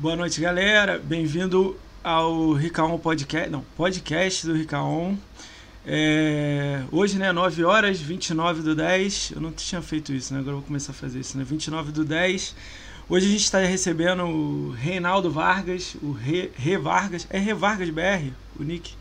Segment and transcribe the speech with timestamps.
[0.00, 0.98] Boa noite, galera.
[0.98, 5.14] Bem-vindo ao Ricaon Podcast, não, podcast do Ricaon.
[5.86, 9.32] É, hoje, né, 9 horas, 29 do 10.
[9.32, 10.40] Eu não tinha feito isso, né?
[10.40, 11.44] Agora eu vou começar a fazer isso, né?
[11.44, 12.56] 29 do 10.
[13.10, 17.26] Hoje a gente está recebendo o Reinaldo Vargas, o Re, Re Vargas.
[17.28, 18.94] É Re Vargas BR, o nick?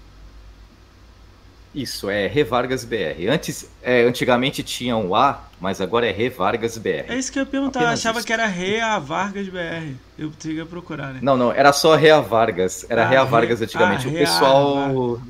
[1.74, 3.30] Isso, é Revargas BR.
[3.30, 7.06] Antes, é, antigamente tinha um A, mas agora é Revargas BR.
[7.08, 8.28] É isso que eu ia perguntar, eu achava isso.
[8.28, 9.94] que era Rea Vargas BR.
[10.18, 11.20] Eu teria que procurar, né?
[11.22, 12.86] Não, não, era só Rea Vargas.
[12.90, 14.08] Era ah, Rea Vargas antigamente.
[14.08, 15.22] Ah, o pessoal.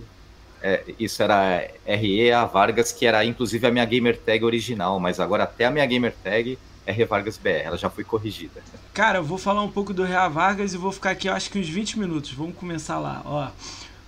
[0.61, 5.43] É, isso era REA Vargas, que era inclusive a minha gamer tag original, mas agora
[5.43, 8.61] até a minha gamer tag é Revargas BR, ela já foi corrigida.
[8.93, 11.59] Cara, eu vou falar um pouco do Rea Vargas e vou ficar aqui, acho que
[11.59, 12.33] uns 20 minutos.
[12.33, 13.49] Vamos começar lá, ó.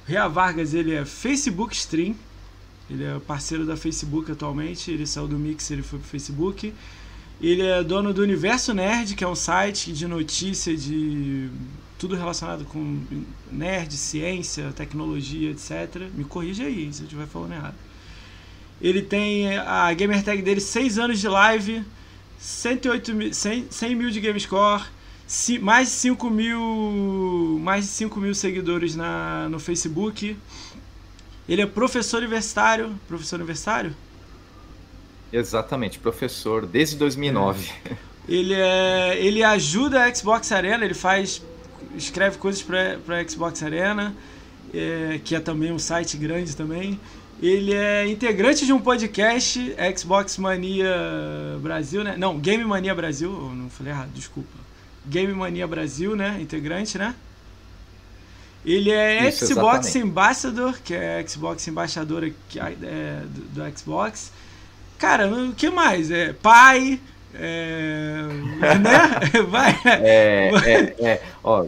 [0.05, 2.15] Rea Vargas, ele é Facebook Stream,
[2.91, 6.73] ele é parceiro da Facebook atualmente, ele saiu do Mix, ele foi pro Facebook.
[7.39, 11.49] Ele é dono do Universo Nerd, que é um site de notícia de
[11.97, 12.99] tudo relacionado com
[13.51, 16.09] nerd, ciência, tecnologia, etc.
[16.13, 17.75] Me corrija aí se eu estiver falando errado.
[18.81, 21.83] Ele tem a gamer tag dele 6 anos de live,
[22.39, 24.83] 108 mil, 100, 100 mil de Gamescore,
[25.61, 30.35] mais de 5 mil, mais de 5 mil seguidores na, no Facebook.
[31.47, 32.95] Ele é professor universitário.
[33.07, 33.95] Professor universitário?
[35.31, 37.69] Exatamente, professor desde 2009.
[37.85, 38.11] É.
[38.27, 41.41] Ele, é, ele ajuda a Xbox Arena, ele faz.
[41.95, 44.15] escreve coisas para Xbox Arena,
[44.73, 46.99] é, que é também um site grande também.
[47.41, 50.95] Ele é integrante de um podcast, Xbox Mania
[51.59, 52.15] Brasil, né?
[52.15, 53.31] Não, Game Mania Brasil.
[53.31, 54.49] Eu não falei errado, desculpa.
[55.07, 56.37] Game Mania Brasil, né?
[56.39, 57.15] Integrante, né?
[58.65, 60.09] Ele é Isso, Xbox exatamente.
[60.09, 64.31] Ambassador, que é Xbox embaixador aqui, é, do, do, Xbox.
[64.99, 66.11] Cara, o que mais?
[66.11, 66.99] É pai,
[67.33, 68.21] é,
[68.79, 69.41] né?
[69.49, 69.79] Vai.
[69.85, 71.65] É, é, é, ó,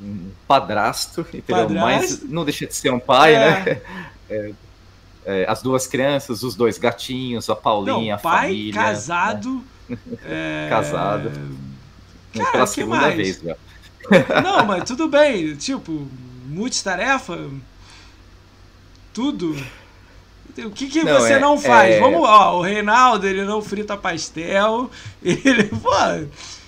[0.00, 1.68] um padrasto, entendeu?
[1.68, 1.80] Padrasto?
[1.80, 3.38] Mas não deixa de ser um pai, é.
[3.38, 3.80] né?
[4.28, 4.52] É,
[5.24, 8.74] é, as duas crianças, os dois gatinhos, a Paulinha, não, pai, a família.
[8.74, 9.64] casado.
[9.90, 9.96] Né?
[10.24, 10.68] É...
[10.70, 11.32] casado.
[12.32, 13.16] Cara, Pela segunda mais?
[13.16, 13.56] vez, já.
[14.42, 15.54] Não, mas tudo bem.
[15.56, 16.08] Tipo,
[16.46, 17.48] multitarefa,
[19.12, 19.56] tudo.
[20.58, 21.94] O que, que não, você é, não faz?
[21.94, 22.00] É...
[22.00, 24.90] Vamos, ó, o Reinaldo, ele não frita pastel.
[25.22, 25.90] Ele, pô,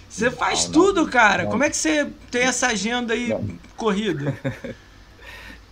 [0.09, 1.47] você faz não, tudo, cara.
[1.47, 3.34] Como é que você tem essa agenda aí
[3.76, 4.38] corrida?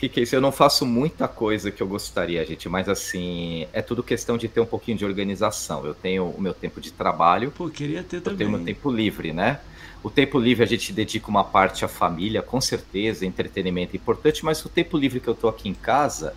[0.00, 0.34] que, que é isso?
[0.34, 4.48] Eu não faço muita coisa que eu gostaria, gente, mas assim, é tudo questão de
[4.48, 5.84] ter um pouquinho de organização.
[5.84, 7.50] Eu tenho o meu tempo de trabalho.
[7.50, 8.32] Pô, queria ter também.
[8.32, 9.60] Eu tenho meu tempo livre, né?
[10.02, 14.44] O tempo livre a gente dedica uma parte à família, com certeza, entretenimento é importante,
[14.44, 16.34] mas o tempo livre que eu tô aqui em casa,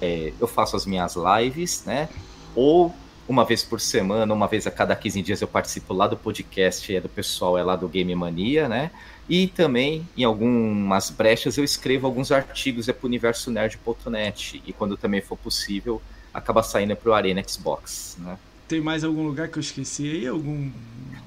[0.00, 2.08] é, eu faço as minhas lives, né?
[2.54, 2.94] Ou
[3.28, 6.94] uma vez por semana, uma vez a cada 15 dias eu participo lá do podcast,
[6.94, 8.90] é do pessoal, é lá do Game Mania, né?
[9.28, 14.62] E também, em algumas brechas, eu escrevo alguns artigos é para o universonerd.net.
[14.66, 16.02] E quando também for possível,
[16.34, 18.38] acaba saindo para o Arena Xbox, né?
[18.66, 20.26] Tem mais algum lugar que eu esqueci aí?
[20.26, 20.70] Algum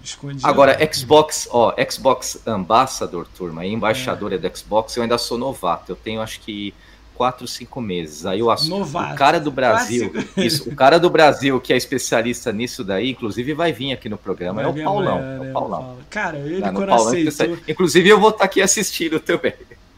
[0.04, 0.46] escondido?
[0.46, 4.38] Agora, Xbox, ó, Xbox Ambassador, turma, embaixadora é.
[4.38, 5.92] do Xbox, eu ainda sou novato.
[5.92, 6.74] Eu tenho acho que
[7.16, 8.26] 4, 5 meses.
[8.26, 12.84] Aí o, o cara do Brasil, isso, o cara do Brasil que é especialista nisso
[12.84, 15.20] daí, inclusive vai vir aqui no programa, é o Paulão.
[15.20, 15.98] é o Paulão.
[16.10, 17.58] Cara, ele Não, quando Paulão, aceitou...
[17.68, 19.54] Inclusive eu vou estar aqui assistindo também.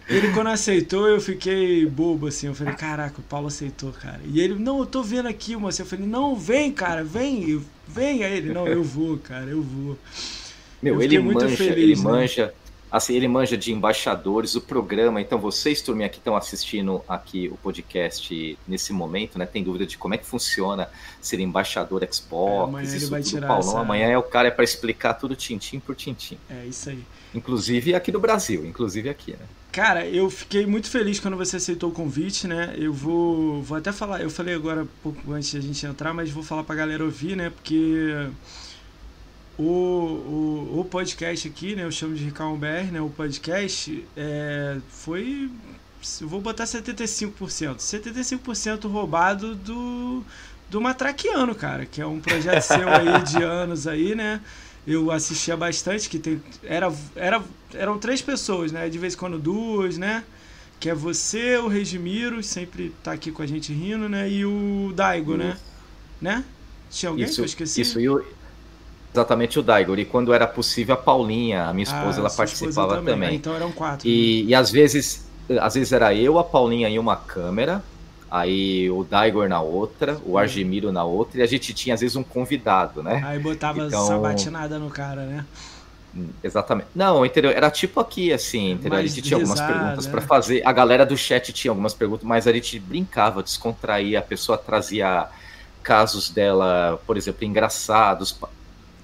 [0.08, 2.48] Ele quando aceitou, eu fiquei bobo, assim.
[2.48, 4.20] Eu falei, caraca, o Paulo aceitou, cara.
[4.24, 5.82] E ele, não, eu tô vendo aqui, moça.
[5.82, 8.24] Eu falei, não, vem, cara, vem, vem.
[8.24, 9.98] Aí ele, não, eu vou, cara, eu vou.
[10.82, 12.02] Meu, ele manja, feliz, ele né?
[12.02, 12.54] manja.
[12.92, 15.20] Assim, ele manja de embaixadores, o programa.
[15.20, 19.46] Então, vocês, turminha, que estão assistindo aqui o podcast nesse momento, né?
[19.46, 20.88] Tem dúvida de como é que funciona
[21.20, 23.70] ser embaixador Xbox, é, amanhã isso ele vai tirar Paulão.
[23.70, 23.80] Essa...
[23.80, 26.38] Amanhã é o cara é para explicar tudo tintim por tintim.
[26.48, 27.04] É isso aí.
[27.34, 29.46] Inclusive aqui no Brasil, inclusive aqui, né?
[29.76, 32.74] Cara, eu fiquei muito feliz quando você aceitou o convite, né?
[32.78, 36.32] Eu vou, vou até falar, eu falei agora pouco antes de a gente entrar, mas
[36.32, 37.50] vou falar pra galera ouvir, né?
[37.50, 38.30] Porque
[39.60, 41.84] o, o, o podcast aqui, né?
[41.84, 43.02] Eu chamo de Ricardo BR, né?
[43.02, 45.52] O podcast é, foi.
[46.22, 47.76] Eu vou botar 75%.
[47.76, 50.24] 75% roubado do,
[50.70, 54.40] do Matraquiano, cara, que é um projeto seu aí de anos aí, né?
[54.88, 57.42] Eu assistia bastante, que tem, era, era,
[57.74, 58.88] eram três pessoas, né?
[58.88, 60.24] De vez em quando duas, né?
[60.80, 64.30] Que é você, o Regimiro, sempre tá aqui com a gente rindo, né?
[64.30, 65.58] E o Daigo, né?
[66.22, 66.44] Né?
[66.90, 67.82] Tinha alguém isso, que eu esqueci?
[67.82, 68.24] Isso, e o,
[69.14, 69.96] exatamente o Daigo.
[69.98, 73.14] E quando era possível, a Paulinha, a minha esposa, ah, ela participava também.
[73.14, 73.30] também.
[73.30, 74.08] Ah, então eram quatro.
[74.08, 74.50] E, né?
[74.50, 75.26] e às vezes,
[75.60, 77.84] às vezes era eu, a Paulinha em uma câmera,
[78.30, 82.16] aí o Daigor na outra, o Argemiro na outra, e a gente tinha às vezes
[82.16, 83.22] um convidado, né?
[83.26, 84.06] Aí botava então...
[84.06, 85.46] sabatinada no cara, né?
[86.44, 86.88] Exatamente.
[86.96, 87.52] Não, entendeu?
[87.52, 88.98] Era tipo aqui, assim, entendeu?
[89.00, 90.66] a gente tinha algumas perguntas para fazer.
[90.66, 95.28] A galera do chat tinha algumas perguntas, mas a gente brincava, descontraía, a pessoa trazia
[95.84, 98.38] casos dela, por exemplo, engraçados.
[98.42, 98.50] Ou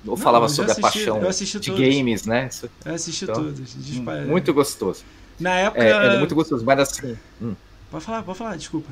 [0.06, 1.80] Não, falava sobre assisti, a paixão de todos.
[1.80, 2.50] games, né?
[2.86, 3.76] Eu assisti então, todos.
[4.26, 5.04] Muito gostoso.
[5.40, 5.84] Na época.
[5.84, 7.18] É, é muito gostoso, mas assim.
[7.42, 7.56] Hum.
[7.92, 8.90] Pode falar, pode falar, desculpa.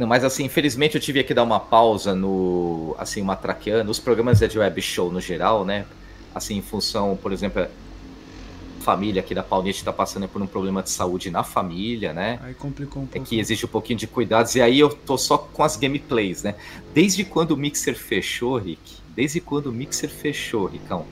[0.00, 3.98] Não, mas assim, infelizmente eu tive que dar uma pausa no, assim, uma traqueando, os
[3.98, 5.84] programas de web show no geral, né?
[6.34, 7.68] Assim, em função, por exemplo, a
[8.80, 12.40] família aqui da Paulista está passando por um problema de saúde na família, né?
[12.42, 13.26] Aí complicou um pouco.
[13.26, 16.44] É que existe um pouquinho de cuidados, e aí eu tô só com as gameplays,
[16.44, 16.54] né?
[16.94, 21.04] Desde quando o Mixer fechou, Rick, desde quando o Mixer fechou, Ricão,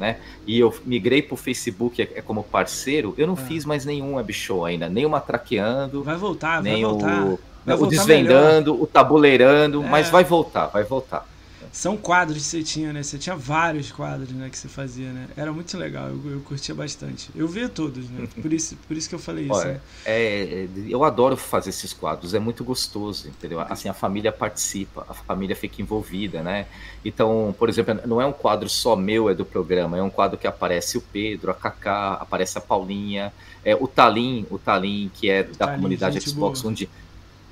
[0.00, 0.18] né?
[0.48, 3.36] E eu migrei pro Facebook é, é como parceiro, eu não ah.
[3.36, 6.02] fiz mais nenhum web show ainda, nem o Matraqueando.
[6.02, 7.24] Vai voltar, vai voltar.
[7.24, 8.84] O, vai o Desvendando, melhor.
[8.84, 9.88] o Tabuleirando, é.
[9.88, 11.26] mas vai voltar, vai voltar.
[11.72, 13.02] São quadros que você tinha, né?
[13.02, 14.50] Você tinha vários quadros, né?
[14.50, 15.28] Que você fazia, né?
[15.34, 17.30] Era muito legal, eu, eu curtia bastante.
[17.34, 18.28] Eu via todos, né?
[18.42, 19.54] Por isso, por isso que eu falei isso.
[19.54, 19.80] Olha, né?
[20.04, 23.58] é, eu adoro fazer esses quadros, é muito gostoso, entendeu?
[23.60, 26.66] Assim, a família participa, a família fica envolvida, né?
[27.02, 30.36] Então, por exemplo, não é um quadro só meu, é do programa, é um quadro
[30.36, 33.32] que aparece o Pedro, a Kaká, aparece a Paulinha,
[33.64, 36.70] é, o Talim, o Talim, que é da Talim, comunidade Xbox, boa.
[36.70, 36.88] onde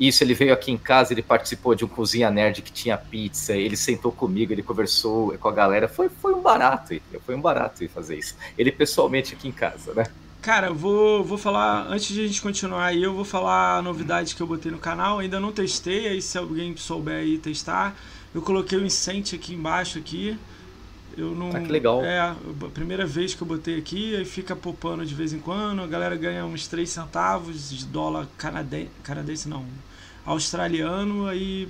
[0.01, 3.55] isso, ele veio aqui em casa, ele participou de um Cozinha Nerd que tinha pizza,
[3.55, 5.87] ele sentou comigo, ele conversou com a galera.
[5.87, 8.35] Foi, foi um barato, foi um barato fazer isso.
[8.57, 10.07] Ele pessoalmente aqui em casa, né?
[10.41, 14.35] Cara, vou, vou falar, antes de a gente continuar aí, eu vou falar a novidade
[14.35, 15.19] que eu botei no canal.
[15.19, 17.95] Ainda não testei, aí se alguém souber aí testar.
[18.35, 20.39] Eu coloquei o incente aqui embaixo aqui.
[21.15, 21.51] Eu não.
[21.51, 22.03] Ah, que legal.
[22.03, 22.37] É a
[22.73, 25.83] primeira vez que eu botei aqui, aí fica popando de vez em quando.
[25.83, 29.67] A galera ganha uns 3 centavos de dólar canadense, canadense não,
[30.25, 31.69] australiano, aí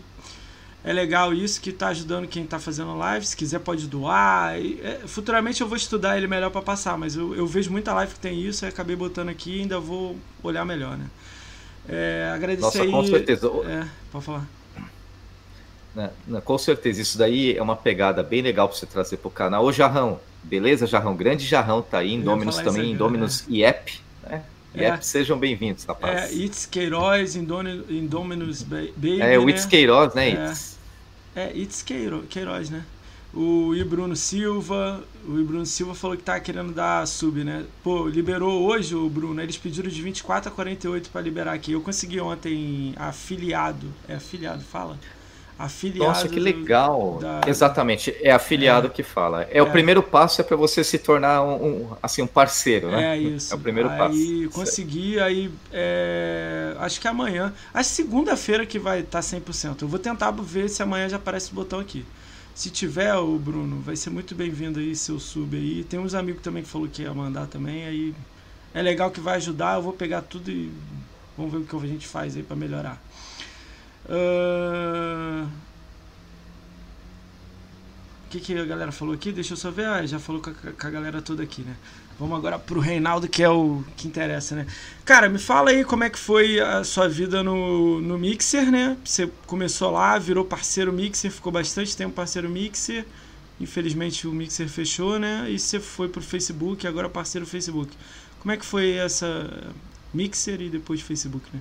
[0.82, 3.26] é legal isso que está ajudando quem está fazendo live.
[3.26, 4.58] Se quiser, pode doar.
[4.58, 7.92] E, é, futuramente eu vou estudar ele melhor para passar, mas eu, eu, vejo muita
[7.92, 11.06] live que tem isso, aí acabei botando aqui e ainda vou olhar melhor, né?
[11.88, 12.90] É, agradecer Nossa, aí.
[12.90, 13.48] Com certeza.
[13.66, 14.46] É, pode falar.
[15.94, 19.28] Né, né, com certeza, isso daí é uma pegada bem legal para você trazer para
[19.28, 19.64] o canal.
[19.64, 21.16] Ô Jarrão, beleza, Jarrão?
[21.16, 23.56] Grande Jarrão tá aí, Indominus também, Indominus né?
[23.56, 24.44] IEP, né?
[24.74, 24.84] É.
[24.84, 26.30] Yep, sejam bem-vindos, rapaz.
[26.30, 29.20] É, Itz Queiroz, Indominus Baby.
[29.20, 29.70] É, o Itz né?
[29.70, 30.78] Queiroz, né, Itz?
[31.34, 32.84] É, é Itz Queiroz, Queiroz, né?
[33.34, 33.84] O I.
[33.84, 35.44] Bruno Silva, o I.
[35.44, 37.64] Bruno Silva falou que tá querendo dar sub, né?
[37.82, 41.72] Pô, liberou hoje o Bruno, eles pediram de 24 a 48 para liberar aqui.
[41.72, 44.98] Eu consegui ontem afiliado, é afiliado, fala?
[45.60, 46.04] Afiliado.
[46.04, 47.18] Nossa, que legal.
[47.20, 47.42] Da...
[47.46, 48.90] Exatamente, é afiliado é.
[48.90, 49.42] que fala.
[49.42, 52.90] É, é, o primeiro passo é para você se tornar um, um, assim um parceiro,
[52.90, 53.16] né?
[53.16, 53.52] É isso.
[53.52, 54.14] É o primeiro aí, passo.
[54.14, 56.74] Aí consegui, aí é...
[56.78, 59.82] acho que amanhã, acho segunda-feira que vai estar tá 100%.
[59.82, 62.04] Eu vou tentar ver se amanhã já aparece o botão aqui.
[62.54, 65.84] Se tiver, o Bruno, vai ser muito bem-vindo aí seu sub aí.
[65.84, 68.14] Tem uns amigos também que falou que ia mandar também, aí
[68.74, 69.76] é legal que vai ajudar.
[69.76, 70.70] Eu vou pegar tudo e
[71.36, 73.00] vamos ver o que a gente faz aí para melhorar.
[74.10, 75.48] Uh...
[78.26, 79.32] O que, que a galera falou aqui?
[79.32, 79.86] Deixa eu só ver.
[79.86, 81.74] Ah, já falou com a, com a galera toda aqui, né?
[82.16, 84.66] Vamos agora pro Reinaldo, que é o que interessa, né?
[85.04, 88.96] Cara, me fala aí como é que foi a sua vida no, no Mixer, né?
[89.04, 93.06] Você começou lá, virou parceiro Mixer, ficou bastante tempo parceiro Mixer.
[93.58, 95.46] Infelizmente o Mixer fechou, né?
[95.48, 97.90] E você foi pro Facebook, agora parceiro Facebook.
[98.38, 99.72] Como é que foi essa
[100.12, 101.60] Mixer e depois Facebook, né?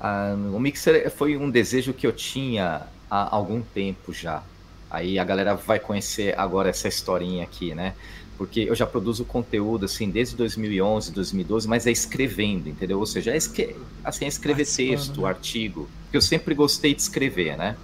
[0.00, 4.42] Ah, o Mixer foi um desejo que eu tinha há algum tempo já.
[4.90, 7.94] Aí a galera vai conhecer agora essa historinha aqui, né?
[8.38, 12.98] Porque eu já produzo conteúdo assim desde 2011, 2012, mas é escrevendo, entendeu?
[12.98, 13.74] Ou seja, é esque...
[14.04, 15.28] assim, é escrever texto, né?
[15.28, 15.88] artigo.
[16.04, 17.76] Porque eu sempre gostei de escrever, né?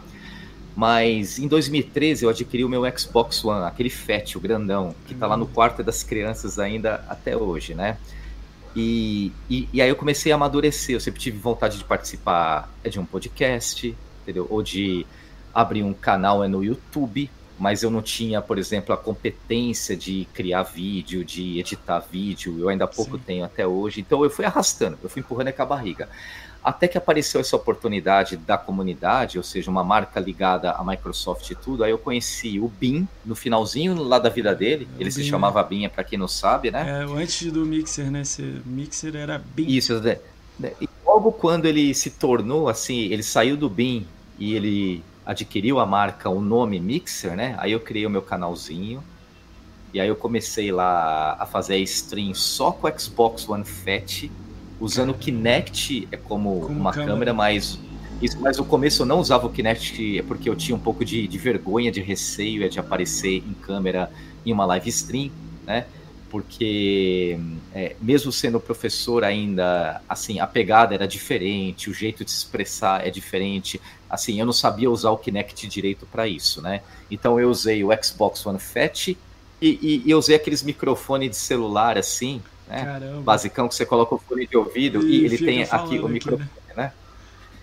[0.77, 5.27] Mas em 2013 eu adquiri o meu Xbox One, aquele Fat, o grandão, que tá
[5.27, 7.99] lá no quarto das crianças ainda até hoje, né?
[8.75, 10.97] E, e, e, aí eu comecei a amadurecer.
[10.97, 14.47] Eu sempre tive vontade de participar de um podcast, entendeu?
[14.49, 15.07] Ou de
[15.55, 20.27] abrir um canal é no YouTube, mas eu não tinha, por exemplo, a competência de
[20.33, 22.59] criar vídeo, de editar vídeo.
[22.59, 23.23] Eu ainda pouco Sim.
[23.27, 24.01] tenho até hoje.
[24.01, 26.09] Então eu fui arrastando, eu fui empurrando com a barriga.
[26.65, 31.55] Até que apareceu essa oportunidade da comunidade, ou seja, uma marca ligada à Microsoft e
[31.57, 31.83] tudo.
[31.83, 34.87] Aí eu conheci o BIM no finalzinho lá da vida dele.
[34.99, 37.01] Ele se chamava BIM, para quem não sabe, né?
[37.01, 38.21] É, antes do Mixer, né?
[38.21, 39.67] Esse Mixer era BIM.
[39.69, 40.19] Isso, né?
[40.81, 44.07] E logo quando ele se tornou assim, ele saiu do BIM
[44.39, 47.57] e ele adquiriu a marca, o nome Mixer, né?
[47.59, 49.03] Aí eu criei o meu canalzinho.
[49.93, 54.31] E aí eu comecei lá a fazer stream só com o Xbox One Fat
[54.83, 57.79] usando o Kinect é como, como uma câmera, câmera mas
[58.21, 61.29] isso, mas no começo eu não usava o Kinect porque eu tinha um pouco de,
[61.29, 64.11] de vergonha, de receio é de aparecer em câmera
[64.45, 65.31] em uma live stream,
[65.65, 65.87] né?
[66.29, 67.39] Porque
[67.73, 73.07] é, mesmo sendo professor ainda, assim, a pegada era diferente, o jeito de se expressar
[73.07, 73.81] é diferente.
[74.11, 76.81] Assim, eu não sabia usar o Kinect direito para isso, né?
[77.11, 79.17] Então eu usei o Xbox One Fat e,
[79.61, 82.85] e, e usei aqueles microfones de celular assim, né?
[82.85, 83.21] Caramba.
[83.23, 86.49] Basicão que você coloca o fone de ouvido e, e ele tem aqui o microfone,
[86.69, 86.85] aqui, né?
[86.85, 86.93] né?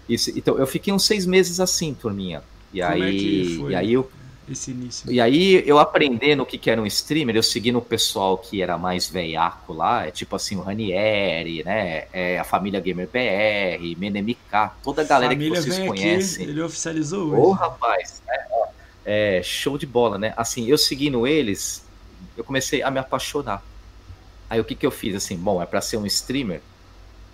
[0.08, 2.41] Isso, então eu fiquei uns seis meses assim, turminha.
[2.74, 4.10] E Como aí, é e aí eu
[4.51, 5.12] esse início.
[5.12, 8.62] E aí, eu aprendendo o que, que era um streamer, eu seguindo o pessoal que
[8.62, 12.06] era mais veiaco lá, é tipo assim, o Ranieri, né?
[12.12, 14.38] É, a família Gamer PR, Menemk,
[14.84, 16.44] toda a galera família que vocês conhecem.
[16.44, 17.41] Aqui, ele oficializou hoje.
[17.41, 20.34] Ô, rapaz, é, é, show de bola, né?
[20.36, 21.86] Assim, eu seguindo eles,
[22.36, 23.63] eu comecei a me apaixonar.
[24.50, 25.15] Aí o que, que eu fiz?
[25.15, 26.62] Assim, bom, é para ser um streamer,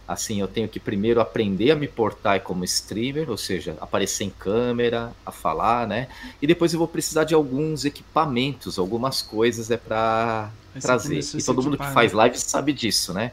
[0.07, 4.29] Assim, eu tenho que primeiro aprender a me portar como streamer, ou seja, aparecer em
[4.29, 6.07] câmera, a falar, né?
[6.39, 11.19] E depois eu vou precisar de alguns equipamentos, algumas coisas é para trazer.
[11.33, 12.17] E todo mundo que faz né?
[12.19, 13.31] live sabe disso, né?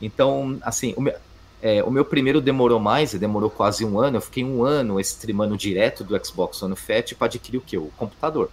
[0.00, 1.14] Então, assim, o meu,
[1.60, 4.16] é, o meu primeiro demorou mais, demorou quase um ano.
[4.16, 7.76] Eu fiquei um ano streamando direto do Xbox One Fat para adquirir o que?
[7.76, 8.50] O computador.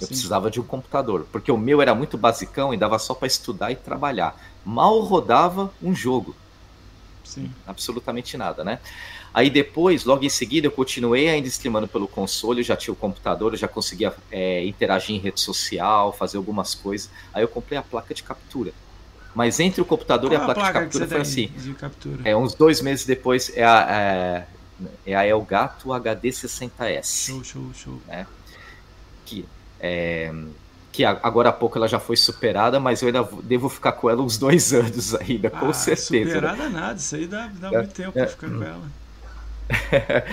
[0.00, 0.08] Eu Sim.
[0.08, 3.70] precisava de um computador, porque o meu era muito basicão e dava só para estudar
[3.70, 4.38] e trabalhar.
[4.64, 6.34] Mal rodava um jogo.
[7.24, 7.50] Sim.
[7.66, 8.78] Absolutamente nada, né?
[9.32, 12.96] Aí depois, logo em seguida, eu continuei ainda streamando pelo console, eu já tinha o
[12.96, 17.10] computador, eu já conseguia é, interagir em rede social, fazer algumas coisas.
[17.34, 18.72] Aí eu comprei a placa de captura.
[19.34, 21.52] Mas entre o computador Qual e a, placa, placa, de captura foi assim.
[22.24, 24.46] É, uns dois meses depois é a,
[25.06, 27.26] é, é a Elgato HD60S.
[27.26, 28.00] Show, show, show.
[28.06, 28.26] Né?
[29.78, 30.32] Que é,
[30.92, 34.22] que agora há pouco ela já foi superada, mas eu ainda devo ficar com ela
[34.22, 36.34] uns dois anos ainda, com ah, certeza.
[36.34, 38.82] Superada nada, isso aí dá, dá é, muito tempo é, pra ficar com ela.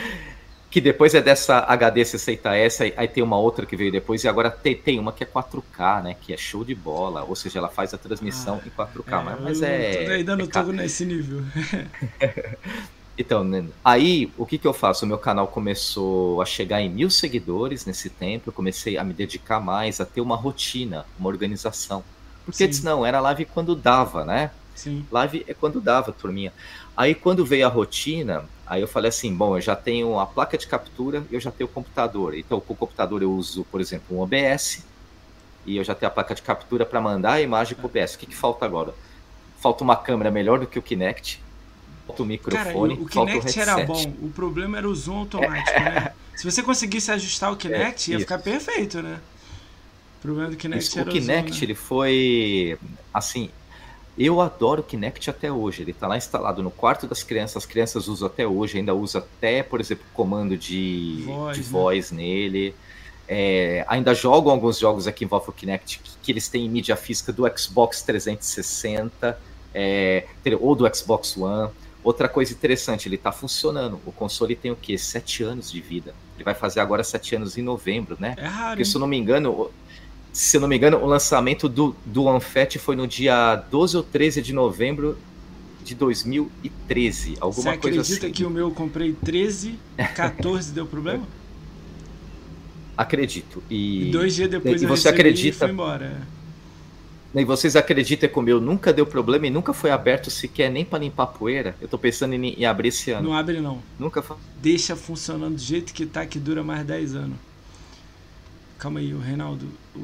[0.71, 4.27] que depois é dessa HD 60S, aí, aí, tem uma outra que veio depois, e
[4.27, 6.15] agora tem, tem uma que é 4K, né?
[6.19, 9.23] Que é show de bola, ou seja, ela faz a transmissão ah, em 4K, é,
[9.23, 10.07] mas, mas é.
[10.13, 11.43] ainda não tô nesse nível.
[13.17, 13.45] Então,
[13.85, 15.05] aí o que, que eu faço?
[15.05, 19.13] O meu canal começou a chegar em mil seguidores nesse tempo, eu comecei a me
[19.13, 22.03] dedicar mais, a ter uma rotina, uma organização.
[22.43, 24.51] Porque antes não, era live quando dava, né?
[24.75, 25.05] Sim.
[25.11, 26.51] Live é quando dava, turminha.
[26.97, 30.57] Aí quando veio a rotina, aí eu falei assim, bom, eu já tenho a placa
[30.57, 32.35] de captura, eu já tenho o computador.
[32.35, 34.83] Então com o computador eu uso, por exemplo, um OBS,
[35.65, 38.15] e eu já tenho a placa de captura para mandar a imagem para o OBS.
[38.15, 38.93] O que, que falta agora?
[39.59, 41.42] Falta uma câmera melhor do que o Kinect,
[42.07, 45.79] falta o microfone, Cara, o Kinect o era bom, o problema era o zoom automático,
[45.79, 46.13] né?
[46.35, 49.19] Se você conseguisse ajustar o Kinect, é, ia ficar perfeito, né?
[50.17, 51.63] O problema do Kinect isso, era o Kinect, zoom, né?
[51.63, 52.77] ele foi
[53.13, 53.49] assim,
[54.17, 55.81] eu adoro o Kinect até hoje.
[55.81, 57.57] Ele está lá instalado no quarto das crianças.
[57.57, 61.69] As crianças usam até hoje, ainda usa até, por exemplo, comando de voz, de né?
[61.69, 62.75] voz nele.
[63.27, 66.95] É, ainda jogam alguns jogos aqui envolvem o Kinect que, que, eles têm em mídia
[66.95, 69.39] física do Xbox 360
[69.73, 70.25] é,
[70.59, 71.71] ou do Xbox One.
[72.03, 73.99] Outra coisa interessante, ele está funcionando.
[74.05, 74.97] O console tem o quê?
[74.97, 76.13] Sete anos de vida.
[76.35, 78.35] Ele vai fazer agora sete anos em novembro, né?
[78.37, 78.71] É raro.
[78.71, 79.71] Porque, se eu não me engano,
[80.33, 84.03] se eu não me engano, o lançamento do, do Unfat foi no dia 12 ou
[84.03, 85.17] 13 de novembro
[85.83, 87.37] de 2013.
[87.39, 88.33] Alguma Você coisa acredita assim.
[88.33, 89.79] que o meu eu comprei 13,
[90.15, 91.23] 14 deu problema?
[92.97, 93.63] Acredito.
[93.69, 95.55] E, e dois dias depois e você acredita...
[95.55, 96.21] e foi embora.
[97.35, 100.85] E vocês acreditam que o meu nunca deu problema e nunca foi aberto sequer nem
[100.85, 101.75] para limpar poeira?
[101.81, 103.29] Eu tô pensando em, em, abrir esse ano.
[103.29, 103.81] Não abre não.
[103.97, 104.37] Nunca foi.
[104.61, 107.37] Deixa funcionando do jeito que tá, que dura mais 10 anos.
[108.77, 109.67] Calma aí, o Reinaldo.
[109.95, 109.99] O...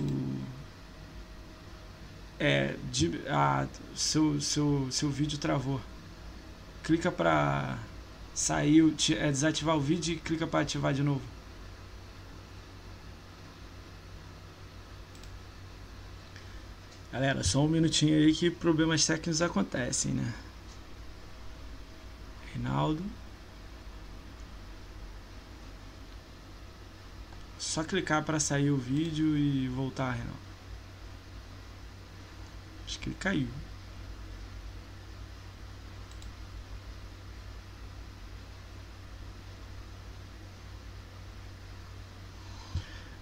[2.39, 5.79] É, de, ah, seu, seu, seu vídeo travou.
[6.81, 7.77] Clica para
[8.33, 11.21] sair, é, desativar o vídeo e clica para ativar de novo.
[17.11, 20.33] Galera, só um minutinho aí que problemas técnicos acontecem, né?
[22.53, 23.03] Reinaldo.
[27.57, 30.39] Só clicar para sair o vídeo e voltar, Reinaldo.
[32.85, 33.58] Acho que ele caiu.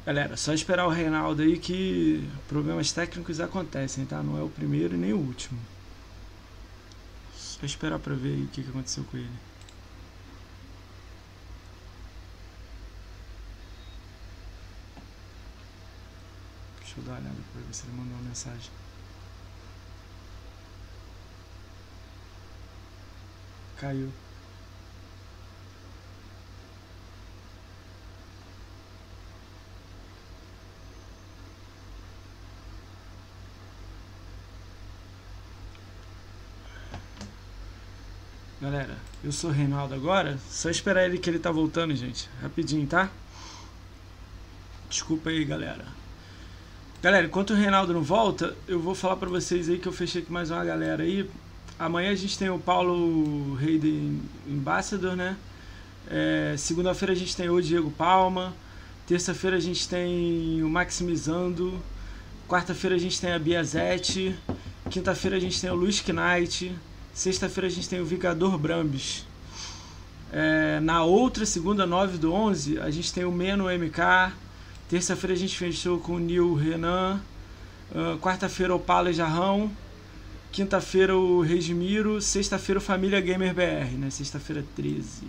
[0.07, 4.23] Galera, só esperar o Reinaldo aí que problemas técnicos acontecem, tá?
[4.23, 5.59] Não é o primeiro nem o último.
[7.35, 9.29] Só esperar pra ver o que aconteceu com ele.
[16.79, 18.71] Deixa eu dar uma olhada pra ver se ele mandou uma mensagem.
[23.75, 24.09] Caiu.
[38.59, 40.39] Galera, eu sou o Reinaldo agora.
[40.49, 42.27] Só esperar ele que ele tá voltando, gente.
[42.41, 43.11] Rapidinho, tá?
[44.89, 45.85] Desculpa aí, galera.
[46.99, 50.23] Galera, enquanto o Reinaldo não volta, eu vou falar para vocês aí que eu fechei
[50.23, 51.29] com mais uma galera aí.
[51.77, 55.37] Amanhã a gente tem o Paulo Hayden Ambassador, né?
[56.09, 58.55] É, Segunda-feira a gente tem o Diego Palma.
[59.05, 61.79] Terça-feira a gente tem o Maximizando.
[62.47, 64.35] Quarta-feira a gente tem a Biazete.
[64.89, 66.75] Quinta-feira a gente tem o Luiz Knight.
[67.17, 69.25] Sexta-feira a gente tem o Vingador Brambis.
[70.31, 74.33] É, na outra segunda, 9 do 11, a gente tem o Meno MK.
[74.88, 77.19] Terça-feira a gente fechou com o Nil Renan.
[77.89, 79.71] Uh, Quarta-feira o Paulo Jarrão.
[80.51, 82.21] Quinta-feira o Regimiro.
[82.21, 84.12] Sexta-feira o Família Gamer BR, né?
[84.12, 85.24] Sexta-feira 13.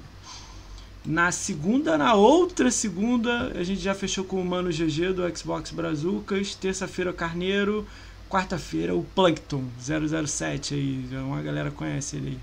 [1.06, 5.70] Na segunda, na outra segunda, a gente já fechou com o Mano GG do Xbox
[5.70, 6.54] Brazucas.
[6.54, 7.86] Terça-feira o Carneiro.
[8.28, 11.08] Quarta-feira o Plankton 007 aí.
[11.16, 12.40] Uma galera conhece ele aí.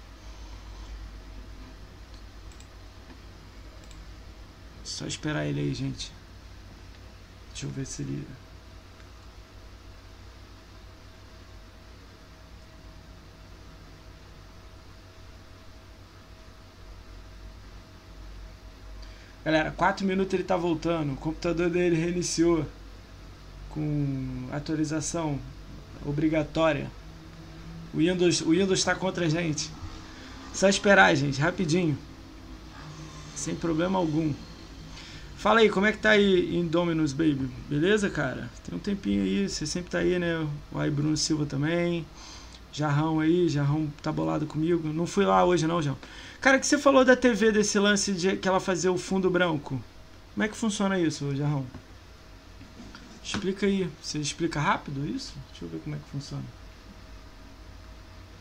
[4.84, 6.12] Só esperar ele aí, gente.
[7.51, 8.27] Deixa eu ver se ele.
[19.44, 21.13] Galera, 4 minutos ele tá voltando.
[21.13, 22.65] O computador dele reiniciou
[23.70, 25.39] com atualização
[26.06, 26.90] obrigatória.
[27.94, 29.70] O Windows, o Windows está contra a gente.
[30.54, 31.98] Só esperar, gente, rapidinho.
[33.36, 34.34] Sem problema algum.
[35.38, 37.50] Fala aí, como é que tá aí em Dominus, baby?
[37.70, 38.50] Beleza, cara?
[38.64, 40.48] Tem um tempinho aí, você sempre tá aí, né?
[40.72, 42.06] O aí Bruno Silva também.
[42.72, 44.92] Jarrão aí, Jarrão tá bolado comigo.
[44.92, 45.98] Não fui lá hoje não, João.
[46.42, 49.82] Cara, que você falou da TV desse lance de que ela fazia o fundo branco?
[50.34, 51.66] Como é que funciona isso, Jarrão?
[53.25, 53.89] Explica aí.
[54.01, 55.34] Você explica rápido isso?
[55.50, 56.46] Deixa eu ver como é que funciona.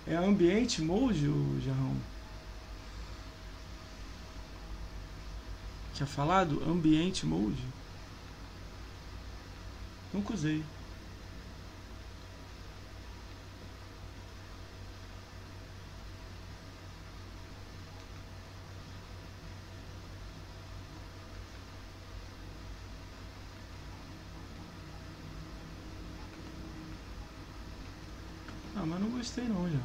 [0.06, 1.26] É ambiente mode,
[1.64, 1.96] Jarrão?
[5.94, 6.60] Tinha falado?
[6.68, 7.62] Ambiente Mode?
[10.12, 10.62] Nunca usei.
[29.24, 29.78] Gostei não, já.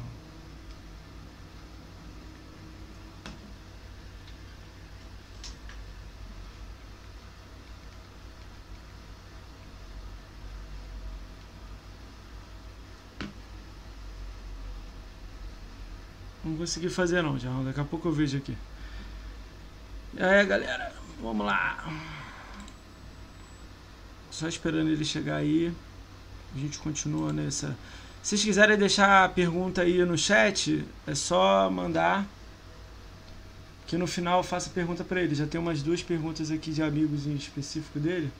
[16.44, 17.50] Não consegui fazer não, já.
[17.62, 18.54] Daqui a pouco eu vejo aqui.
[20.12, 21.88] E aí, galera, vamos lá.
[24.30, 25.74] Só esperando ele chegar aí.
[26.54, 27.74] A gente continua nessa.
[28.22, 32.26] Se vocês quiserem deixar a pergunta aí no chat, é só mandar.
[33.86, 35.34] Que no final eu faço a pergunta para ele.
[35.34, 38.30] Já tem umas duas perguntas aqui de amigos em específico dele.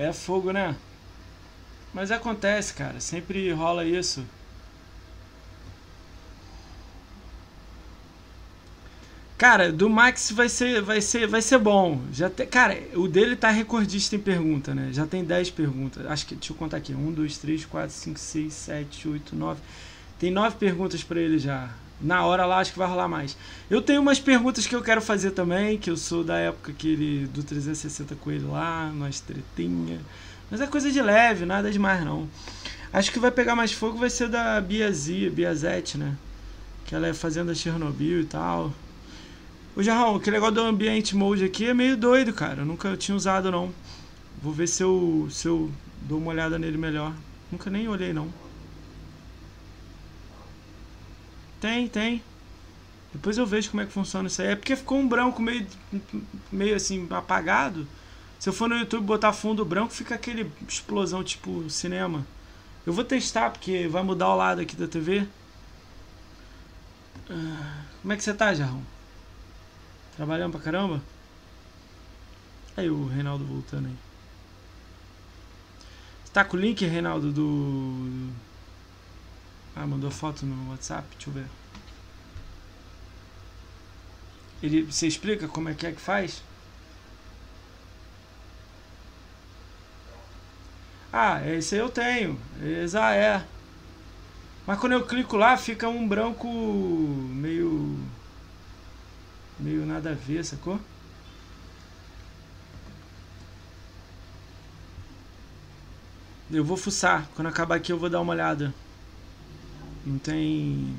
[0.00, 0.74] É fogo, né?
[1.92, 2.98] Mas acontece, cara.
[3.00, 4.24] Sempre rola isso.
[9.36, 12.00] Cara, do Max vai ser, vai ser, vai ser bom.
[12.12, 14.88] Já te, cara, o dele tá recordista em pergunta, né?
[14.90, 16.06] Já tem 10 perguntas.
[16.06, 16.94] Acho que deixa eu contar aqui.
[16.94, 19.60] 1 2 3 4 5 6 7 8 9.
[20.18, 21.68] Tem 9 perguntas para ele já
[22.00, 23.36] na hora lá acho que vai rolar mais.
[23.68, 26.88] Eu tenho umas perguntas que eu quero fazer também, que eu sou da época que
[26.88, 30.00] ele do 360 com ele lá, nós tretinha.
[30.50, 32.28] Mas é coisa de leve, nada demais não.
[32.92, 36.16] Acho que vai pegar mais fogo vai ser da Biazia, Biazete, né?
[36.84, 38.72] Que ela é fazenda Chernobyl e tal.
[39.76, 42.62] O Jarrão, aquele negócio do ambiente mode aqui é meio doido, cara.
[42.62, 43.72] Eu nunca tinha usado não.
[44.42, 45.70] Vou ver se eu, se eu
[46.02, 47.12] dou uma olhada nele melhor.
[47.52, 48.28] Nunca nem olhei não.
[51.60, 52.22] Tem, tem.
[53.12, 54.48] Depois eu vejo como é que funciona isso aí.
[54.48, 55.66] É porque ficou um branco meio,
[56.50, 57.86] meio assim, apagado.
[58.38, 62.26] Se eu for no YouTube botar fundo branco, fica aquele explosão tipo cinema.
[62.86, 65.26] Eu vou testar, porque vai mudar o lado aqui da TV.
[67.28, 68.82] Ah, como é que você tá, Jarrão?
[70.16, 71.02] Trabalhando pra caramba?
[72.76, 73.96] Aí o Reinaldo voltando aí.
[76.24, 78.30] Você tá com o link, Reinaldo, do
[79.74, 81.06] ah, mandou foto no WhatsApp?
[81.16, 81.46] Deixa eu ver.
[84.62, 86.42] Ele, você explica como é que é que faz?
[91.12, 92.38] Ah, esse eu tenho.
[92.62, 93.44] Exa é.
[94.66, 97.98] Mas quando eu clico lá, fica um branco meio.
[99.58, 100.78] meio nada a ver, sacou?
[106.50, 107.28] Eu vou fuçar.
[107.34, 108.74] Quando acabar aqui, eu vou dar uma olhada.
[110.04, 110.96] Não tem.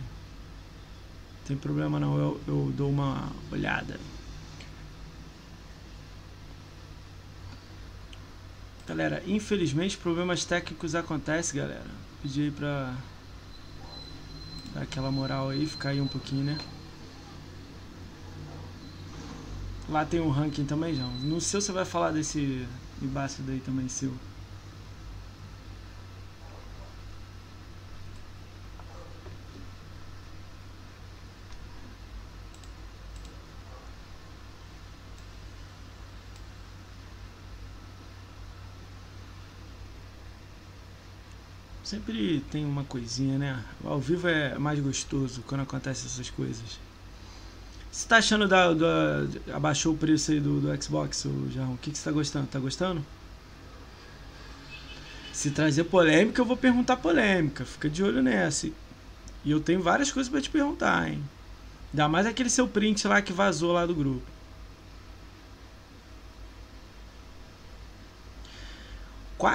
[1.45, 3.99] Tem problema não, eu, eu dou uma olhada.
[8.87, 11.89] Galera, infelizmente problemas técnicos acontecem, galera.
[12.21, 12.95] Pedi aí pra
[14.73, 16.57] dar aquela moral aí, ficar aí um pouquinho, né?
[19.89, 21.11] Lá tem um ranking também, João.
[21.21, 22.65] No seu você vai falar desse
[23.01, 24.13] embaixo daí também, seu.
[41.91, 43.61] Sempre tem uma coisinha, né?
[43.83, 46.79] Ao vivo é mais gostoso quando acontecem essas coisas.
[47.91, 51.73] Você tá achando da, da abaixou o preço aí do, do Xbox, Jarrão?
[51.73, 52.47] O que, que você tá gostando?
[52.47, 53.05] Tá gostando?
[55.33, 57.65] Se trazer polêmica, eu vou perguntar polêmica.
[57.65, 58.67] Fica de olho nessa.
[59.43, 61.21] E eu tenho várias coisas para te perguntar, hein?
[61.91, 64.25] Ainda mais aquele seu print lá que vazou lá do grupo.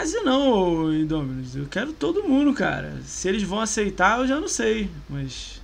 [0.06, 1.56] Quase não, Indominus.
[1.56, 3.02] Eu quero todo mundo, cara.
[3.02, 4.88] Se eles vão aceitar, eu já não sei.
[5.08, 5.60] Mas.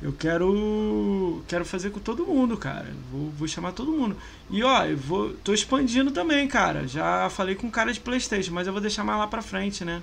[0.00, 1.42] Eu quero.
[1.48, 2.94] Quero fazer com todo mundo, cara.
[3.10, 4.16] Vou, vou chamar todo mundo.
[4.48, 6.86] E ó, eu vou, tô expandindo também, cara.
[6.86, 10.00] Já falei com cara de Playstation, mas eu vou deixar mais lá pra frente, né?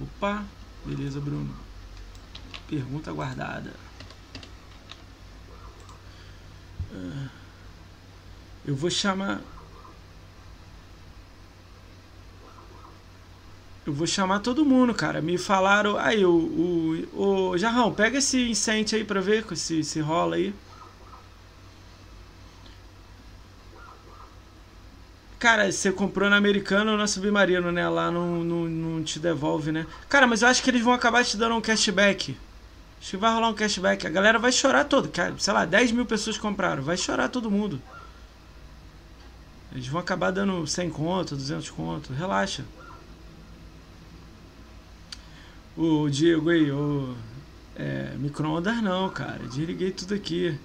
[0.00, 0.46] Opa,
[0.82, 1.54] beleza, Bruno.
[2.66, 3.74] Pergunta guardada.
[6.94, 7.28] Ah,
[8.64, 9.42] eu vou chamar.
[13.86, 15.22] Eu vou chamar todo mundo, cara.
[15.22, 15.96] Me falaram.
[15.96, 17.06] Aí, o.
[17.14, 20.52] O, o Jarrão, pega esse incêndio aí pra ver se, se rola aí.
[25.38, 27.88] Cara, você comprou na Americana ou na Submarino, né?
[27.88, 29.86] Lá não, não, não te devolve, né?
[30.08, 32.36] Cara, mas eu acho que eles vão acabar te dando um cashback.
[33.00, 34.04] Acho que vai rolar um cashback.
[34.06, 35.08] A galera vai chorar todo.
[35.08, 36.82] Cara, sei lá, 10 mil pessoas compraram.
[36.82, 37.80] Vai chorar todo mundo.
[39.70, 42.12] Eles vão acabar dando 100 conto, 200 conto.
[42.12, 42.64] Relaxa.
[45.76, 47.14] O Diego aí, o.
[47.74, 49.46] É, micro-ondas não, cara.
[49.46, 50.58] Desliguei tudo aqui.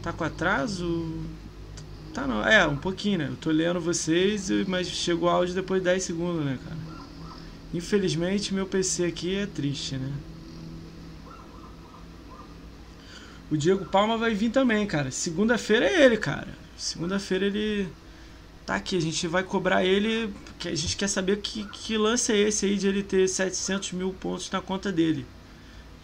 [0.00, 1.12] Tá com atraso?
[2.14, 2.46] Tá não.
[2.46, 3.28] É, um pouquinho, né?
[3.28, 6.78] Eu tô lendo vocês, mas chegou o áudio depois de 10 segundos, né, cara?
[7.74, 10.12] Infelizmente, meu PC aqui é triste, né?
[13.50, 15.10] O Diego Palma vai vir também, cara.
[15.10, 16.48] Segunda-feira é ele, cara.
[16.76, 17.88] Segunda-feira ele
[18.66, 22.32] tá aqui, a gente vai cobrar ele, que a gente quer saber que, que lance
[22.32, 25.26] é esse aí de ele ter 700 mil pontos na conta dele.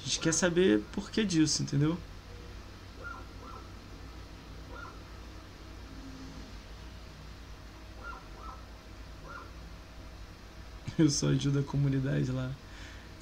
[0.01, 1.97] A gente quer saber por que disso, entendeu?
[10.99, 12.51] Eu só ajudo a comunidade lá.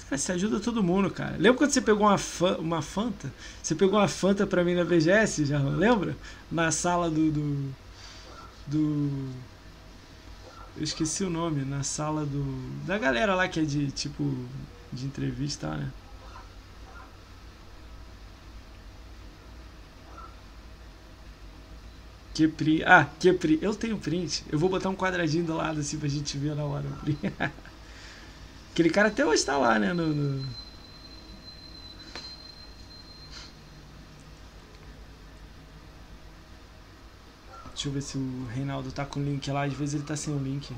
[0.09, 1.35] Cara, você ajuda todo mundo, cara.
[1.37, 3.33] Lembra quando você pegou uma, fa uma Fanta?
[3.61, 6.15] Você pegou uma Fanta pra mim na BGS, já lembra?
[6.51, 7.75] Na sala do, do
[8.67, 9.29] do.
[10.77, 12.43] Eu esqueci o nome, na sala do.
[12.85, 14.23] Da galera lá que é de tipo.
[14.91, 15.91] de entrevista, né?
[22.33, 22.83] Que print.
[22.83, 23.63] Ah, que print.
[23.63, 24.43] Eu tenho print.
[24.49, 26.85] Eu vou botar um quadradinho do lado assim pra gente ver na hora.
[28.73, 29.93] Aquele cara até hoje tá lá, né?
[29.93, 30.07] no...
[30.07, 30.64] no...
[37.75, 39.63] Deixa eu ver se o Reinaldo tá com o link lá.
[39.65, 40.73] Às vezes ele tá sem o link.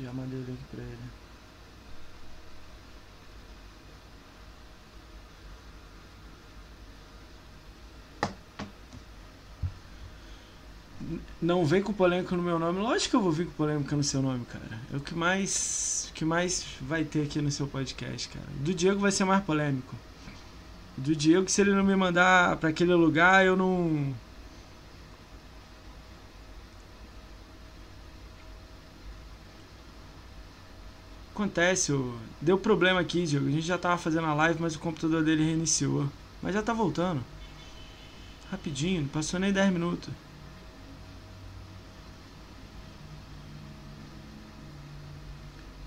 [0.00, 1.28] Já mandei o link pra ele.
[11.48, 12.78] Não vem com polêmica no meu nome.
[12.78, 14.78] Lógico que eu vou vir com polêmica no seu nome, cara.
[14.92, 18.44] É o que mais, que mais vai ter aqui no seu podcast, cara.
[18.60, 19.96] Do Diego vai ser mais polêmico.
[20.94, 24.14] Do Diego, se ele não me mandar para aquele lugar, eu não.
[31.32, 31.92] Acontece,
[32.42, 33.46] deu problema aqui, Diego.
[33.46, 36.10] A gente já tava fazendo a live, mas o computador dele reiniciou.
[36.42, 37.24] Mas já tá voltando.
[38.50, 40.10] Rapidinho, não passou nem 10 minutos.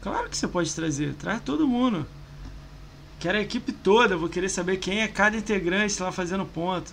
[0.02, 1.14] Claro que você pode trazer.
[1.16, 2.06] Traz todo mundo.
[3.20, 4.18] Quero a equipe toda.
[4.18, 6.92] Vou querer saber quem é cada integrante lá fazendo ponto.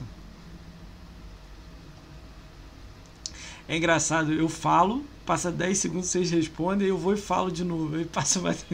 [3.67, 4.33] É engraçado.
[4.33, 7.97] Eu falo, passa 10 segundos, vocês respondem, eu vou e falo de novo.
[7.97, 8.65] Aí passa mais.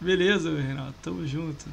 [0.00, 0.94] Beleza, Renato.
[1.02, 1.64] Tamo junto.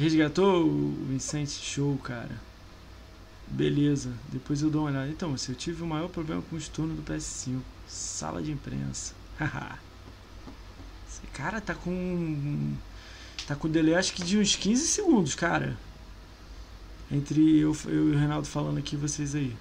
[0.00, 2.40] Resgatou o Vicente Show, cara.
[3.46, 5.10] Beleza, depois eu dou uma olhada.
[5.10, 7.60] Então, eu tive o maior problema com o turnos do PS5.
[7.86, 9.12] Sala de imprensa.
[11.06, 12.72] Esse cara tá com.
[13.46, 15.76] Tá com delay acho que de uns 15 segundos, cara.
[17.12, 19.54] Entre eu, eu e o Reinaldo falando aqui vocês aí.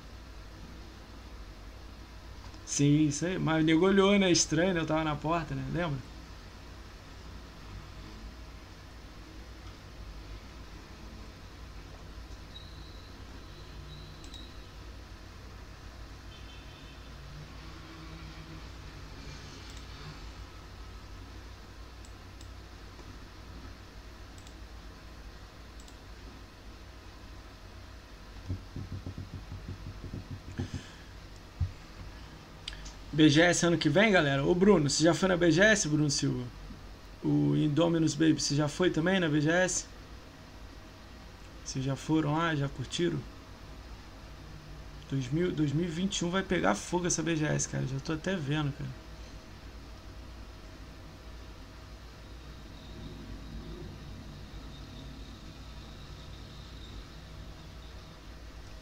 [2.66, 3.38] Sim, isso aí.
[3.38, 4.32] Mas o nego olhou, né?
[4.32, 4.80] Estranho, né?
[4.80, 5.66] Eu tava na porta, né?
[5.74, 6.00] Lembra?
[33.20, 34.46] BGS ano que vem, galera?
[34.46, 36.42] Ô Bruno, você já foi na BGS, Bruno Silva?
[37.22, 39.86] O Indominus Baby, você já foi também na BGS?
[41.66, 43.20] Vocês já foram lá, já curtiram?
[45.10, 47.86] 2000, 2021 vai pegar fogo essa BGS, cara.
[47.88, 48.90] Já tô até vendo, cara.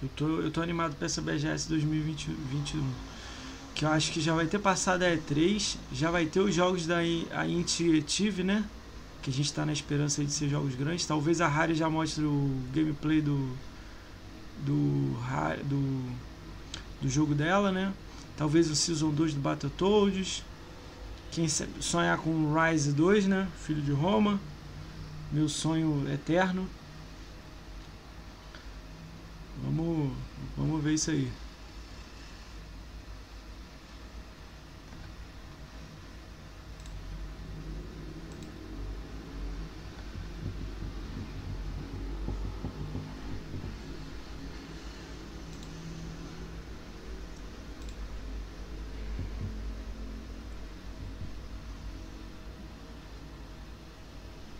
[0.03, 3.17] Eu tô, eu tô animado pra essa BGS 2021
[3.77, 6.87] que eu acho que já vai ter passado a E3, já vai ter os jogos
[6.87, 7.05] da
[7.45, 8.65] Intuitive, né?
[9.21, 11.05] Que a gente está na esperança de ser jogos grandes.
[11.05, 13.55] Talvez a Rare já mostre o gameplay do
[14.65, 15.13] do,
[15.65, 16.15] do,
[17.03, 17.93] do jogo dela, né?
[18.35, 20.43] Talvez o Season 2 do Battletoads.
[21.29, 23.47] Quem sonhar com Rise 2, né?
[23.63, 24.39] Filho de Roma.
[25.31, 26.67] Meu sonho eterno.
[29.63, 30.11] Vamos,
[30.57, 31.31] vamos ver isso aí.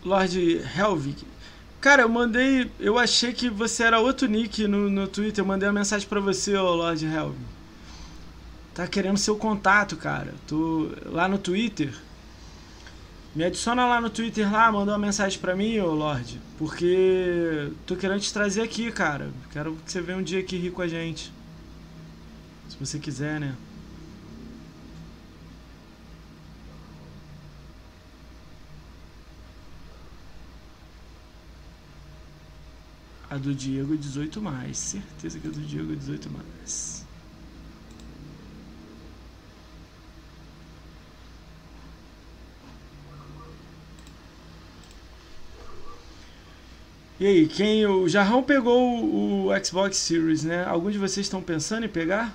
[0.08, 1.24] Lord Helvig.
[1.80, 2.70] Cara, eu mandei.
[2.80, 5.42] Eu achei que você era outro nick no, no Twitter.
[5.42, 7.38] Eu mandei uma mensagem para você, ô Lord Helvig.
[8.74, 10.34] Tá querendo seu contato, cara.
[10.46, 11.92] Tô lá no Twitter.
[13.34, 16.40] Me adiciona lá no Twitter lá, mandou uma mensagem pra mim, ô Lorde.
[16.56, 19.30] Porque tô querendo te trazer aqui, cara.
[19.52, 21.32] Quero que você venha um dia aqui rir com a gente.
[22.68, 23.54] Se você quiser, né?
[33.30, 34.78] A do Diego 18 mais.
[34.78, 37.06] Certeza que a do Diego 18 mais.
[47.20, 50.64] E aí, quem o Jarrão pegou o, o Xbox Series, né?
[50.64, 52.32] Alguns de vocês estão pensando em pegar?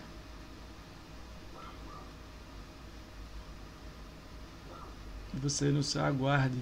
[5.34, 6.58] Você não se aguarde.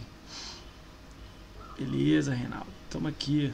[1.77, 2.67] Beleza, Reinaldo.
[2.91, 3.51] Tamo aqui.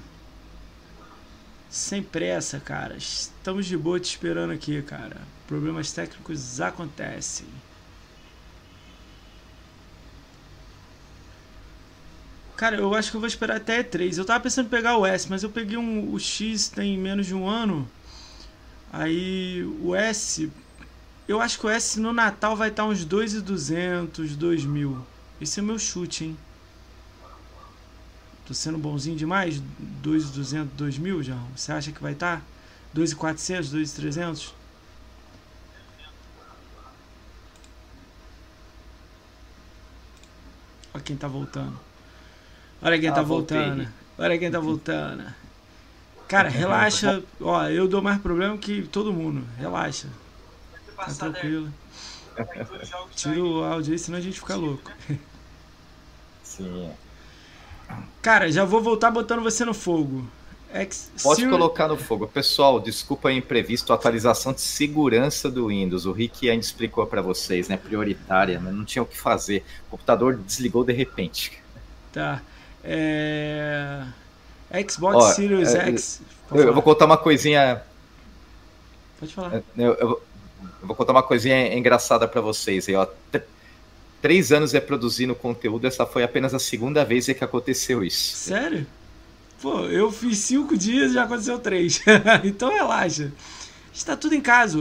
[1.70, 2.96] Sem pressa, cara.
[2.96, 5.18] Estamos de boa te esperando aqui, cara.
[5.48, 7.48] Problemas técnicos acontecem.
[12.56, 14.18] Cara, eu acho que eu vou esperar até 3.
[14.18, 17.28] Eu tava pensando em pegar o S, mas eu peguei um, o X tem menos
[17.28, 17.88] de um ano.
[18.92, 20.52] Aí o S.
[21.28, 24.64] Eu acho que o S no Natal vai estar uns 2,200, 2
[25.42, 26.38] Esse é o meu chute, hein?
[28.48, 29.62] Tô sendo bonzinho demais?
[30.02, 31.36] 2,200, 2 mil, já?
[31.54, 32.38] Você acha que vai estar?
[32.38, 32.44] Tá?
[32.94, 34.54] 2,400, 2,300?
[40.94, 41.78] Olha quem tá voltando.
[42.82, 43.84] Olha quem ah, tá voltando.
[43.84, 43.94] Voltei.
[44.18, 45.34] Olha quem tá voltando.
[46.30, 47.22] Cara, relaxa.
[47.42, 49.46] Ó, eu dou mais problema que todo mundo.
[49.58, 50.08] Relaxa.
[50.96, 51.72] Tá tranquilo.
[53.14, 54.90] Tira o áudio aí, senão a gente fica louco.
[56.44, 56.94] Sim.
[58.22, 60.28] Cara, já vou voltar botando você no fogo.
[60.74, 61.52] X, Pode Sirius...
[61.52, 62.28] colocar no fogo.
[62.28, 66.06] Pessoal, desculpa o imprevisto, atualização de segurança do Windows.
[66.06, 67.78] O Rick ainda explicou para vocês, né?
[67.78, 69.64] Prioritária, não tinha o que fazer.
[69.88, 71.64] O computador desligou de repente.
[72.12, 72.42] Tá.
[72.84, 74.04] É...
[74.90, 76.22] Xbox Ó, Series é, X.
[76.52, 77.82] Eu, eu, vou contar uma coisinha.
[79.20, 79.56] Pode falar.
[79.56, 80.22] É, eu, eu,
[80.82, 83.08] eu vou contar uma coisinha engraçada para vocês aí, ó.
[84.22, 88.36] Três anos é produzindo conteúdo, essa foi apenas a segunda vez que aconteceu isso.
[88.36, 88.86] Sério?
[89.62, 92.02] Pô, eu fiz cinco dias e já aconteceu três.
[92.44, 93.32] então relaxa.
[93.94, 94.80] Está tudo em casa.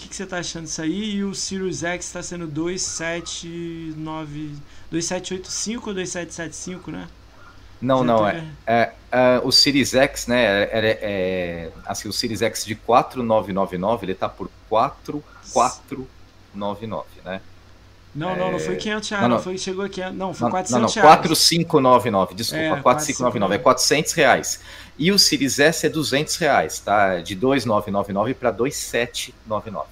[0.00, 1.16] Que, que você está achando disso aí?
[1.16, 4.56] E o Sirius X está sendo 279,
[4.90, 7.06] 2785 ou 2775, né?
[7.80, 12.42] Não, não, é, é, é, o Series X, né, é, é, é, assim, o Series
[12.42, 17.40] X de 4999, ele tá por 4499, né?
[18.14, 19.36] Não, não, não foi 500 reais, não, não.
[19.36, 23.58] não foi, chegou aqui, não, foi não, 400 não, não, 4599, desculpa, é, 4599, é
[23.58, 24.60] 400 reais.
[24.98, 27.20] E o Series S é 200 reais, tá?
[27.20, 29.86] De 2,999 para 2,799.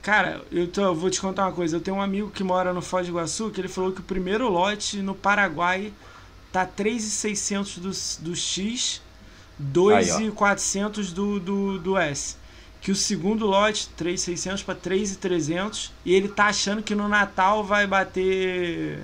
[0.00, 1.76] Cara, eu, tô, eu, vou te contar uma coisa.
[1.76, 4.04] Eu tenho um amigo que mora no Foz do Iguaçu que ele falou que o
[4.04, 5.92] primeiro lote no Paraguai
[6.52, 7.90] tá 3,600 do,
[8.24, 9.02] do X,
[9.58, 12.36] 2,400 do, do, do S.
[12.80, 15.92] Que o segundo lote, 3,600 para 3,300.
[16.04, 19.00] E ele tá achando que no Natal vai bater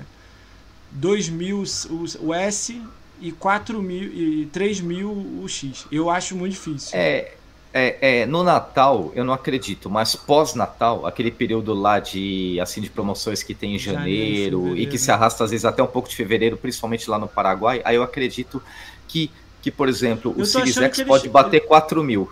[0.91, 2.81] 2 mil o, o S
[3.21, 5.87] e 4 mil e 3 mil o X.
[5.91, 6.91] Eu acho muito difícil.
[6.93, 7.33] É,
[7.73, 12.89] é, é, no Natal eu não acredito, mas pós-Natal, aquele período lá de assim de
[12.89, 16.09] promoções que tem em janeiro, janeiro e que se arrasta às vezes até um pouco
[16.09, 18.63] de fevereiro, principalmente lá no Paraguai, aí eu acredito
[19.09, 19.29] que,
[19.61, 22.31] que por exemplo, o Series X pode bater 4 mil.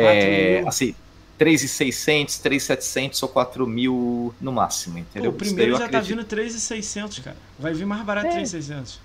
[0.00, 0.68] 4 é, mil.
[0.68, 0.94] Assim,
[1.38, 5.32] 3,600, 3,700 ou 4 mil no máximo, entendeu?
[5.32, 6.16] Pô, o primeiro já tá acredito.
[6.16, 7.36] tá vindo 3,600, cara.
[7.58, 8.30] Vai vir mais barato é.
[8.30, 9.00] 3,600.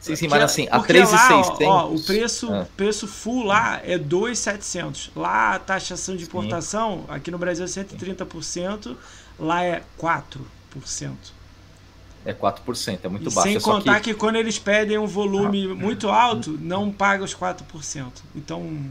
[0.00, 1.64] Sim, sim, mas assim, a 3,600.
[1.64, 2.66] Ó, o preço, ah.
[2.76, 5.12] preço full lá é 2,700.
[5.14, 7.14] Lá a taxação de importação, sim.
[7.14, 8.96] aqui no Brasil é 130%,
[9.38, 10.38] lá é 4%.
[12.24, 13.48] É 4%, é muito e baixo.
[13.48, 14.12] Sem é contar que...
[14.12, 14.18] que...
[14.18, 15.74] quando eles pedem um volume ah.
[15.74, 18.12] muito alto, não paga os 4%.
[18.34, 18.86] Então.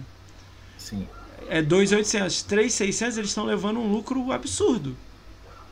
[0.78, 1.08] Sim.
[1.50, 2.44] É 2,800.
[2.44, 4.96] 3,600 eles estão levando um lucro absurdo.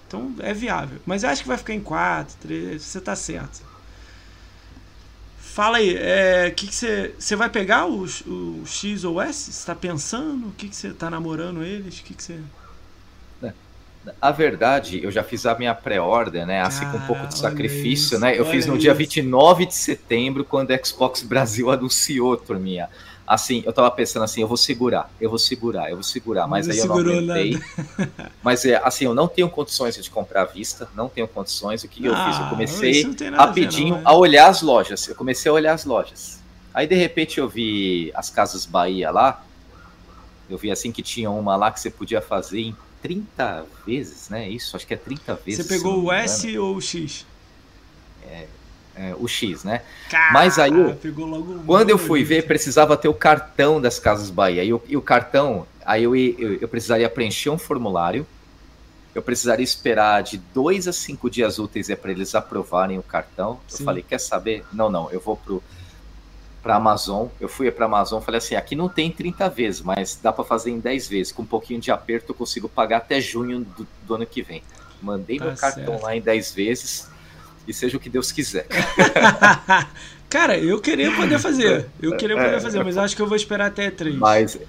[0.08, 1.00] Então é viável.
[1.06, 2.82] Mas eu acho que vai ficar em 4, 3.
[2.82, 3.70] Você está certo.
[5.60, 9.46] Fala aí, é, que que você, você vai pegar o, o X ou S?
[9.46, 10.48] Você está pensando?
[10.48, 12.00] O que, que você está namorando eles?
[12.00, 12.40] O que, que você.
[14.08, 16.62] É, a verdade, eu já fiz a minha pré-order, né?
[16.62, 18.38] Assim, com um pouco de sacrifício, isso, né?
[18.38, 18.82] Eu fiz no isso.
[18.82, 22.90] dia 29 de setembro, quando a Xbox Brasil anunciou, turminha
[23.30, 26.66] assim, eu tava pensando assim, eu vou segurar, eu vou segurar, eu vou segurar, mas
[26.66, 27.60] não aí eu não aguentei.
[28.42, 31.84] mas é, assim, eu não tenho condições de comprar à vista, não tenho condições.
[31.84, 32.38] O que, eu fiz?
[32.40, 33.04] Eu ah, comecei
[33.36, 35.08] rapidinho a, ver, não, a olhar as lojas.
[35.08, 36.40] Eu comecei a olhar as lojas.
[36.74, 39.44] Aí de repente eu vi as Casas Bahia lá.
[40.50, 44.50] Eu vi assim que tinha uma lá que você podia fazer em 30 vezes, né?
[44.50, 45.66] Isso, acho que é 30 vezes.
[45.66, 47.26] Você pegou o S ou o X?
[48.24, 48.46] É,
[48.96, 49.82] é, o X, né?
[50.32, 50.72] Mas aí,
[51.66, 54.64] quando eu fui ver, precisava ter o cartão das Casas Bahia.
[54.64, 58.28] E o, e o cartão, aí eu, eu, eu, precisaria preencher um formulário.
[59.16, 63.60] Eu precisaria esperar de dois a cinco dias úteis é para eles aprovarem o cartão.
[63.68, 63.78] Sim.
[63.80, 64.66] Eu falei, quer saber?
[64.72, 65.64] Não, não, eu vou pro
[66.62, 67.28] para Amazon.
[67.40, 70.72] Eu fui para Amazon, falei assim, aqui não tem 30 vezes, mas dá para fazer
[70.72, 71.32] em 10 vezes.
[71.32, 74.64] Com um pouquinho de aperto eu consigo pagar até junho do, do ano que vem.
[75.02, 76.04] Mandei tá meu cartão certo.
[76.04, 77.10] lá em 10 vezes
[77.68, 78.68] e seja o que Deus quiser.
[80.30, 81.88] Cara, eu queria poder fazer.
[82.02, 82.60] Eu queria poder é.
[82.60, 84.16] fazer, mas acho que eu vou esperar até três.
[84.16, 84.60] Mas.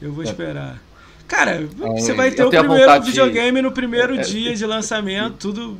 [0.00, 0.80] Eu vou esperar.
[1.26, 3.62] Cara, você vai ter o primeiro videogame de...
[3.62, 5.78] no primeiro é, dia de lançamento, tudo.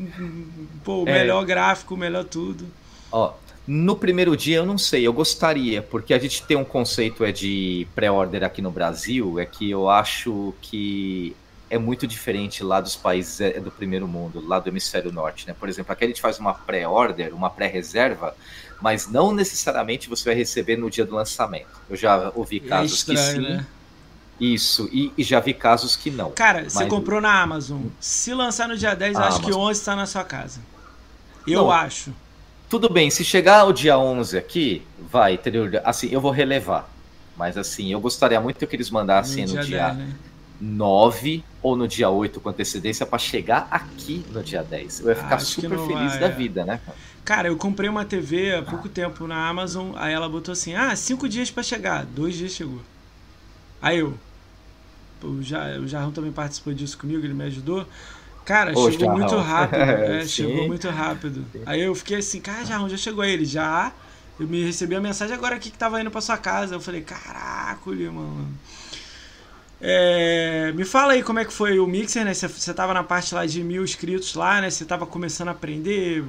[0.85, 1.13] Pô, é.
[1.13, 2.67] melhor gráfico, melhor tudo.
[3.11, 3.33] Ó,
[3.67, 7.33] no primeiro dia eu não sei, eu gostaria, porque a gente tem um conceito é
[7.33, 11.37] de pré-order aqui no Brasil, é que eu acho que
[11.71, 15.55] é muito diferente lá dos países é, do primeiro mundo, lá do hemisfério norte, né?
[15.59, 18.35] Por exemplo, aqui a gente faz uma pré-order, uma pré-reserva,
[18.83, 21.69] mas não necessariamente você vai receber no dia do lançamento.
[21.89, 23.57] Eu já ouvi é casos é estranho, que sim.
[23.57, 23.67] Né?
[24.41, 26.31] Isso, e, e, já vi casos que não.
[26.31, 27.83] Cara, você comprou na Amazon.
[28.01, 30.61] Se lançar no dia 10, acho que 11 está na sua casa.
[31.47, 32.11] Eu não, acho.
[32.71, 35.69] Tudo bem, se chegar o dia 11 aqui, vai, entendeu?
[35.85, 36.89] Assim, eu vou relevar.
[37.37, 40.15] Mas assim, eu gostaria muito que eles mandassem no, no dia, dia 10, né?
[40.61, 45.01] 9 ou no dia 8 com antecedência para chegar aqui no dia 10.
[45.01, 46.31] Eu ia ficar super feliz vai, da é.
[46.31, 46.81] vida, né?
[47.25, 50.95] Cara, eu comprei uma TV há pouco tempo na Amazon, aí ela botou assim: ah,
[50.95, 52.07] cinco dias para chegar.
[52.07, 52.81] Dois dias chegou.
[53.83, 54.17] Aí eu.
[55.23, 57.85] O Jarrão também participou disso comigo, ele me ajudou.
[58.51, 59.79] Cara, Ô, chegou muito rápido.
[59.79, 61.47] é, chegou muito rápido.
[61.65, 63.45] Aí eu fiquei assim, cara, Jarrão, já chegou ele.
[63.45, 63.93] Já.
[64.41, 66.75] Eu me recebi a mensagem agora aqui que tava indo pra sua casa.
[66.75, 68.49] Eu falei, caraca, mano.
[69.81, 72.35] É, me fala aí como é que foi o Mixer, né?
[72.35, 74.69] Você, você tava na parte lá de mil inscritos lá, né?
[74.69, 76.25] Você tava começando a aprender,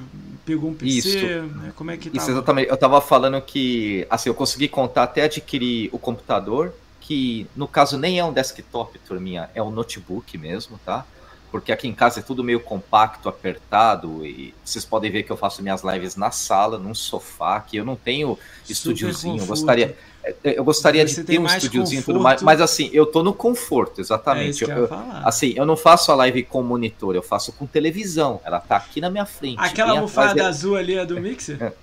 [0.46, 1.26] pegou um PC, Isso.
[1.26, 1.72] Né?
[1.74, 2.22] Como é que tava?
[2.22, 2.70] Isso, exatamente.
[2.70, 7.98] Eu tava falando que, assim, eu consegui contar até adquirir o computador, que no caso
[7.98, 11.04] nem é um desktop, turminha, é um notebook mesmo, tá?
[11.52, 15.36] Porque aqui em casa é tudo meio compacto, apertado, e vocês podem ver que eu
[15.36, 18.38] faço minhas lives na sala, num sofá, que eu não tenho
[18.68, 19.94] estúdiozinho, eu gostaria
[20.24, 23.34] é, eu gostaria Você de ter um estúdiozinho tudo mais, mas assim, eu tô no
[23.34, 24.64] conforto, exatamente.
[24.64, 24.88] É eu, eu
[25.24, 28.40] assim, eu não faço a live com monitor, eu faço com televisão.
[28.44, 29.58] Ela tá aqui na minha frente.
[29.58, 31.60] Aquela almofada azul ali é do Mixer?
[31.60, 31.72] É.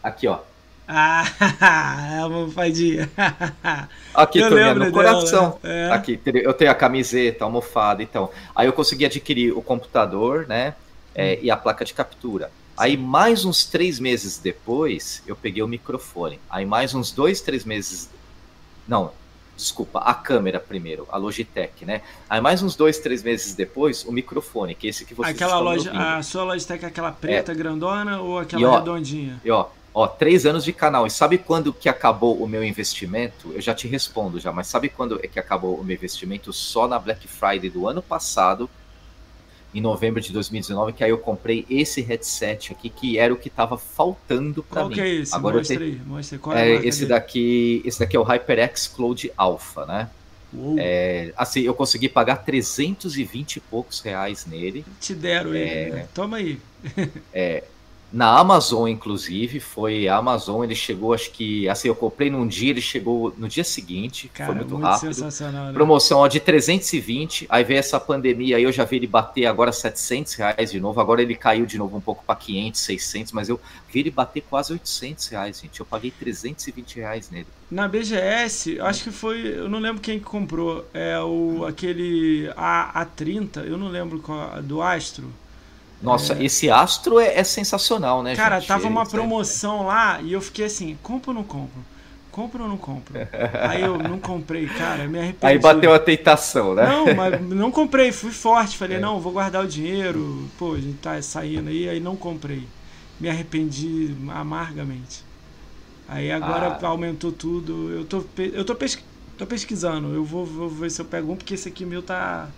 [0.00, 0.38] Aqui, ó.
[0.90, 1.22] Ah,
[1.60, 3.10] a almofadinha.
[4.14, 5.58] Aqui eu também, no coração.
[5.62, 5.90] É.
[5.92, 8.30] Aqui, eu tenho a camiseta, a almofada, então.
[8.56, 10.74] Aí eu consegui adquirir o computador, né?
[11.14, 11.38] É, hum.
[11.42, 12.50] e a placa de captura.
[12.74, 16.40] Aí, mais uns três meses depois, eu peguei o microfone.
[16.48, 18.08] Aí, mais uns dois, três meses.
[18.86, 19.12] Não,
[19.54, 22.00] desculpa, a câmera primeiro, a Logitech, né?
[22.30, 25.58] Aí, mais uns dois, três meses depois, o microfone, que é esse que você Aquela
[25.58, 27.54] loja, a sua Logitech é aquela preta, é.
[27.54, 29.40] grandona ou aquela e, ó, redondinha?
[29.44, 31.06] E ó, ó, três anos de canal.
[31.06, 33.52] E sabe quando que acabou o meu investimento?
[33.52, 36.52] Eu já te respondo já, mas sabe quando é que acabou o meu investimento?
[36.52, 38.68] Só na Black Friday do ano passado
[39.74, 43.48] em novembro de 2019, que aí eu comprei esse headset aqui, que era o que
[43.48, 44.88] estava faltando para mim.
[44.88, 45.34] Qual que é esse?
[45.34, 47.10] Agora mostra aí, mostra Qual é, é esse dele?
[47.10, 50.08] daqui, esse daqui é o HyperX Cloud Alpha, né?
[50.78, 54.84] É, assim, eu consegui pagar 320 e poucos reais nele.
[54.98, 56.08] Te deram é, ele, né?
[56.14, 56.58] Toma aí.
[57.32, 57.64] é,
[58.10, 62.70] na Amazon, inclusive, foi a Amazon, ele chegou, acho que, assim, eu comprei num dia,
[62.70, 65.12] ele chegou no dia seguinte, Cara, foi muito, muito rápido.
[65.12, 65.72] Sensacional, né?
[65.74, 69.72] Promoção ó, de 320, aí veio essa pandemia, aí eu já vi ele bater agora
[69.72, 73.48] 700 reais de novo, agora ele caiu de novo um pouco para 500, 600, mas
[73.50, 73.60] eu
[73.92, 77.46] vi ele bater quase 800 reais, gente, eu paguei 320 reais nele.
[77.70, 83.66] Na BGS, acho que foi, eu não lembro quem comprou, é o, aquele A, A30,
[83.66, 85.30] eu não lembro qual, do Astro,
[86.00, 86.44] nossa, é...
[86.44, 88.68] esse astro é, é, sensacional, né, Cara, gente?
[88.68, 91.84] tava uma promoção lá e eu fiquei assim, compro ou não compro?
[92.30, 93.14] Compro ou não compro?
[93.68, 95.46] Aí eu não comprei, cara, me arrependi.
[95.46, 96.86] Aí bateu a tentação, né?
[96.86, 99.00] Não, mas não comprei, fui forte, falei, é.
[99.00, 102.62] não, vou guardar o dinheiro, pô, a gente tá saindo aí, aí não comprei.
[103.18, 105.24] Me arrependi amargamente.
[106.06, 106.86] Aí agora ah.
[106.86, 109.02] aumentou tudo, eu tô, eu tô, pesqu...
[109.36, 112.48] tô pesquisando, eu vou, vou ver se eu pego um, porque esse aqui meu tá,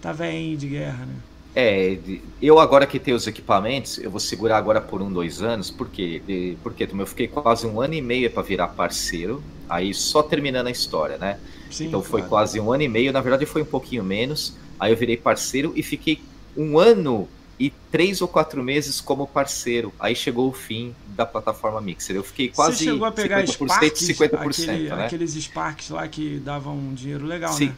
[0.00, 1.14] tá velhinho de guerra, né?
[1.54, 1.98] É,
[2.40, 6.56] eu agora que tenho os equipamentos, eu vou segurar agora por um, dois anos, porque,
[6.62, 10.70] porque eu fiquei quase um ano e meio para virar parceiro, aí só terminando a
[10.70, 11.40] história, né?
[11.70, 12.30] Sim, então foi claro.
[12.30, 15.72] quase um ano e meio, na verdade foi um pouquinho menos, aí eu virei parceiro
[15.74, 16.20] e fiquei
[16.56, 17.28] um ano
[17.58, 19.92] e três ou quatro meses como parceiro.
[20.00, 22.16] Aí chegou o fim da plataforma Mixer.
[22.16, 25.04] Eu fiquei quase Você chegou a pegar 50%, Sparks, 50%, aquele, né?
[25.04, 27.66] aqueles Sparks lá que davam um dinheiro legal, Sim.
[27.66, 27.74] né?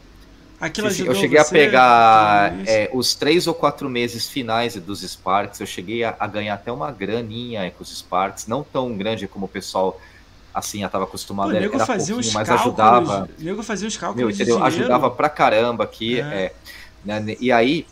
[0.63, 1.09] Aquilo sim, sim.
[1.09, 6.05] Eu cheguei a pegar é, os três ou quatro meses finais dos Sparks, eu cheguei
[6.05, 10.01] a, a ganhar até uma graninha com os Sparks, não tão grande como o pessoal
[10.55, 13.29] assim, estava acostumado, Pô, era, era pouquinho, mas cálculos, ajudava.
[13.41, 14.63] O nego fazia os cálculos meu, entendeu?
[14.63, 16.21] Ajudava pra caramba aqui.
[16.21, 16.25] É.
[16.25, 16.53] É,
[17.05, 17.85] né, e aí,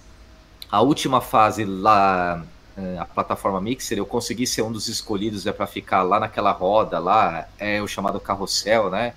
[0.70, 2.44] a última fase lá,
[2.76, 6.52] é, a plataforma Mixer, eu consegui ser um dos escolhidos é, para ficar lá naquela
[6.52, 9.14] roda lá, é o chamado carrossel, né?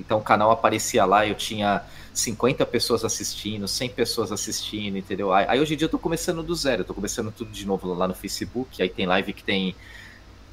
[0.00, 1.82] Então o canal aparecia lá, eu tinha
[2.12, 5.32] 50 pessoas assistindo, 100 pessoas assistindo, entendeu?
[5.32, 7.66] Aí, aí hoje em dia eu tô começando do zero, eu tô começando tudo de
[7.66, 9.74] novo lá no Facebook, aí tem live que tem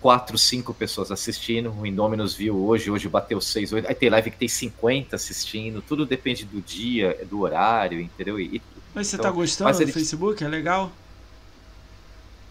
[0.01, 4.29] 4, 5 pessoas assistindo, o Indominus viu hoje, hoje bateu 6, 8, aí tem live
[4.29, 8.39] que tem 50 assistindo, tudo depende do dia, do horário, entendeu?
[8.39, 8.61] E,
[8.93, 9.91] mas você então, tá gostando do ele...
[9.91, 10.43] Facebook?
[10.43, 10.91] É legal?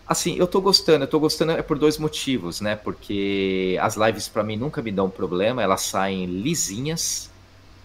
[0.09, 2.77] Assim, eu tô gostando, eu tô gostando é por dois motivos, né?
[2.77, 7.29] Porque as lives para mim nunca me dão problema, elas saem lisinhas.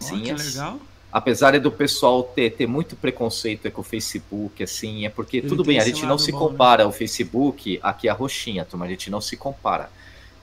[0.03, 0.79] Oh, legal.
[1.11, 5.63] Apesar do pessoal ter, ter muito preconceito com o Facebook, assim, é porque Ele tudo
[5.63, 6.47] bem, a gente não se bom, né?
[6.47, 6.85] compara né?
[6.85, 9.89] ao Facebook, aqui a roxinha, turma, a gente não se compara.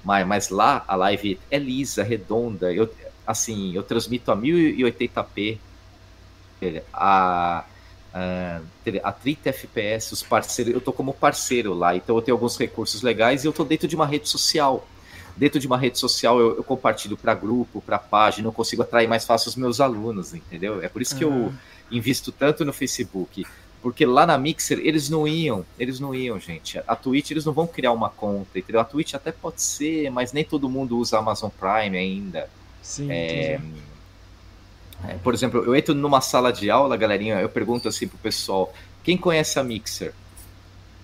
[0.05, 2.93] Mas, mas lá a live é lisa, redonda, eu,
[3.27, 5.59] assim, eu transmito a 1080p,
[6.93, 7.65] a
[8.15, 8.65] Uh,
[9.03, 13.03] a 30 FPS, os parceiros, eu tô como parceiro lá, então eu tenho alguns recursos
[13.03, 14.87] legais e eu tô dentro de uma rede social.
[15.37, 19.07] dentro de uma rede social eu, eu compartilho para grupo, para página, eu consigo atrair
[19.07, 20.83] mais fácil os meus alunos, entendeu?
[20.83, 21.47] É por isso que uhum.
[21.47, 21.53] eu
[21.91, 23.47] invisto tanto no Facebook.
[23.81, 26.81] Porque lá na Mixer eles não iam, eles não iam, gente.
[26.87, 28.81] A Twitch eles não vão criar uma conta, entendeu?
[28.81, 32.51] A Twitch até pode ser, mas nem todo mundo usa Amazon Prime ainda.
[32.83, 33.11] Sim.
[33.11, 33.61] É,
[35.07, 38.73] é, por exemplo, eu entro numa sala de aula, galerinha, eu pergunto assim pro pessoal:
[39.05, 40.13] quem conhece a Mixer?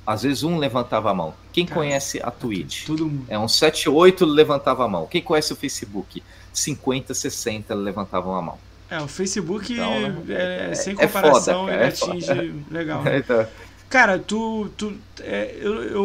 [0.06, 1.34] Às vezes um levantava a mão.
[1.50, 2.84] Quem Cara, conhece a Twitch?
[2.86, 3.24] Todo mundo.
[3.28, 5.06] É um 7, 8 levantava a mão.
[5.06, 6.22] Quem conhece o Facebook?
[6.52, 8.58] 50, 60 levantavam a mão.
[8.90, 10.24] É, o Facebook então, né?
[10.28, 13.02] é, é, sem comparação, é foda, ele atinge legal.
[13.08, 13.46] então.
[13.88, 14.70] Cara, tu.
[14.76, 16.04] tu é, eu, eu,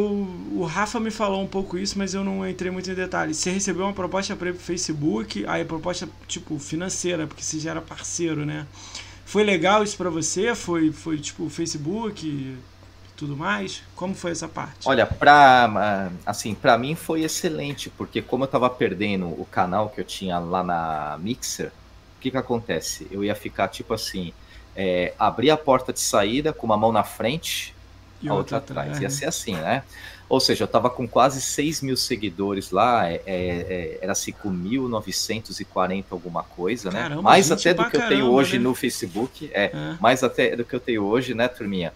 [0.53, 3.37] o Rafa me falou um pouco isso, mas eu não entrei muito em detalhes.
[3.37, 7.81] Você recebeu uma proposta para pro Facebook, aí proposta, tipo, financeira, porque você já era
[7.81, 8.67] parceiro, né?
[9.25, 10.55] Foi legal isso para você?
[10.55, 12.57] Foi, foi tipo, Facebook
[13.19, 13.83] tudo mais?
[13.95, 14.87] Como foi essa parte?
[14.87, 19.99] Olha, pra, assim, pra mim foi excelente, porque como eu tava perdendo o canal que
[19.99, 23.07] eu tinha lá na Mixer, o que que acontece?
[23.11, 24.33] Eu ia ficar tipo assim,
[24.79, 27.75] é, abrir a porta de saída com uma mão na frente,
[28.21, 29.01] e a outra, outra atrás.
[29.01, 29.83] Ia ser assim, né?
[30.29, 36.05] Ou seja, eu tava com quase 6 mil seguidores lá, é, é, é era 5.940
[36.11, 37.01] alguma coisa, né?
[37.01, 38.63] Caramba, mais até do que eu tenho hoje né?
[38.63, 41.91] no Facebook, é, é, mais até do que eu tenho hoje, né, turminha?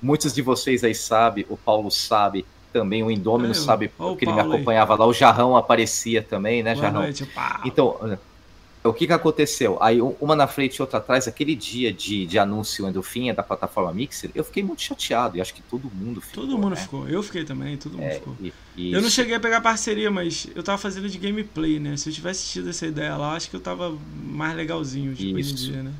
[0.00, 4.40] Muitos de vocês aí sabem, o Paulo sabe, também o Indômino sabe, porque ele me
[4.40, 4.98] acompanhava aí.
[4.98, 7.02] lá, o Jarrão aparecia também, né, Boa Jarrão?
[7.02, 7.28] Noite,
[7.64, 8.18] então,
[8.90, 9.78] o que, que aconteceu?
[9.80, 13.92] Aí, uma na frente e outra atrás, aquele dia de, de anúncio endorfinha da plataforma
[13.92, 16.44] Mixer, eu fiquei muito chateado, e acho que todo mundo ficou.
[16.44, 16.76] Todo mundo né?
[16.76, 18.36] ficou, eu fiquei também, todo mundo é, ficou.
[18.76, 21.96] E, eu não cheguei a pegar parceria, mas eu tava fazendo de gameplay, né?
[21.96, 25.52] Se eu tivesse tido essa ideia lá, acho que eu tava mais legalzinho tipo, hoje
[25.52, 25.92] em dia, né?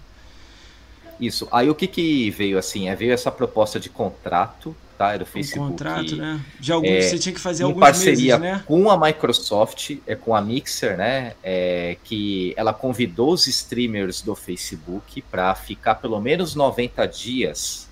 [1.21, 1.47] Isso.
[1.53, 2.89] Aí o que que veio assim?
[2.89, 5.13] É, veio essa proposta de contrato tá?
[5.13, 5.67] Era o Facebook.
[5.67, 6.41] Um contrato, né?
[6.59, 8.65] De alguns, é, você tinha que fazer alguns parceria meses, né?
[8.67, 11.35] com a Microsoft, é, com a Mixer, né?
[11.43, 17.89] É, que ela convidou os streamers do Facebook para ficar pelo menos 90 dias.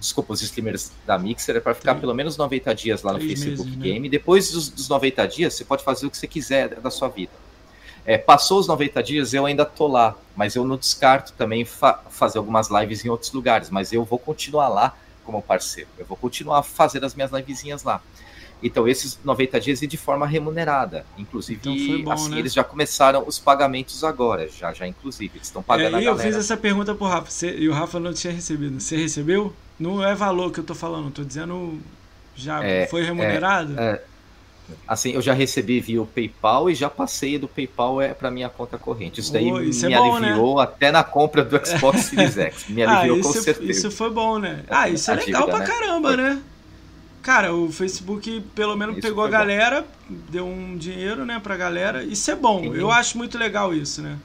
[0.00, 3.42] Desculpa, os streamers da Mixer é para ficar pelo menos 90 dias lá no Três
[3.42, 3.84] Facebook meses, né?
[3.84, 4.08] Game.
[4.08, 4.10] Né?
[4.10, 7.32] Depois dos, dos 90 dias, você pode fazer o que você quiser da sua vida.
[8.08, 12.00] É, passou os 90 dias, eu ainda tô lá, mas eu não descarto também fa
[12.08, 14.96] fazer algumas lives em outros lugares, mas eu vou continuar lá
[15.28, 15.90] como parceiro.
[15.98, 18.00] Eu vou continuar fazendo as minhas livezinhas lá.
[18.62, 21.04] Então, esses 90 dias e de forma remunerada.
[21.18, 22.38] Inclusive, então bom, assim, né?
[22.38, 25.36] eles já começaram os pagamentos agora, já, já inclusive.
[25.36, 26.10] Eles estão pagando é, a galera.
[26.10, 28.80] Eu fiz essa pergunta pro Rafa, você, e o Rafa não tinha recebido.
[28.80, 29.54] Você recebeu?
[29.78, 31.78] Não é valor que eu tô falando, tô dizendo
[32.34, 33.78] já é, foi remunerado?
[33.78, 34.04] É, é,
[34.86, 38.48] Assim, eu já recebi via o PayPal e já passei do PayPal é para minha
[38.48, 39.20] conta corrente.
[39.20, 40.28] Isso daí oh, isso me é bom, né?
[40.28, 40.62] aliviou né?
[40.62, 42.68] até na compra do Xbox Series X.
[42.68, 43.70] Me ah, aliviou ah, isso, com certeza.
[43.70, 44.64] Isso foi bom, né?
[44.68, 45.66] Ah, isso é legal dívida, pra né?
[45.66, 46.42] caramba, né?
[47.22, 50.16] Cara, o Facebook pelo menos isso pegou a galera, bom.
[50.30, 52.02] deu um dinheiro, né, pra galera.
[52.02, 52.62] Isso é bom.
[52.62, 52.74] Sim.
[52.74, 54.18] Eu acho muito legal isso, né?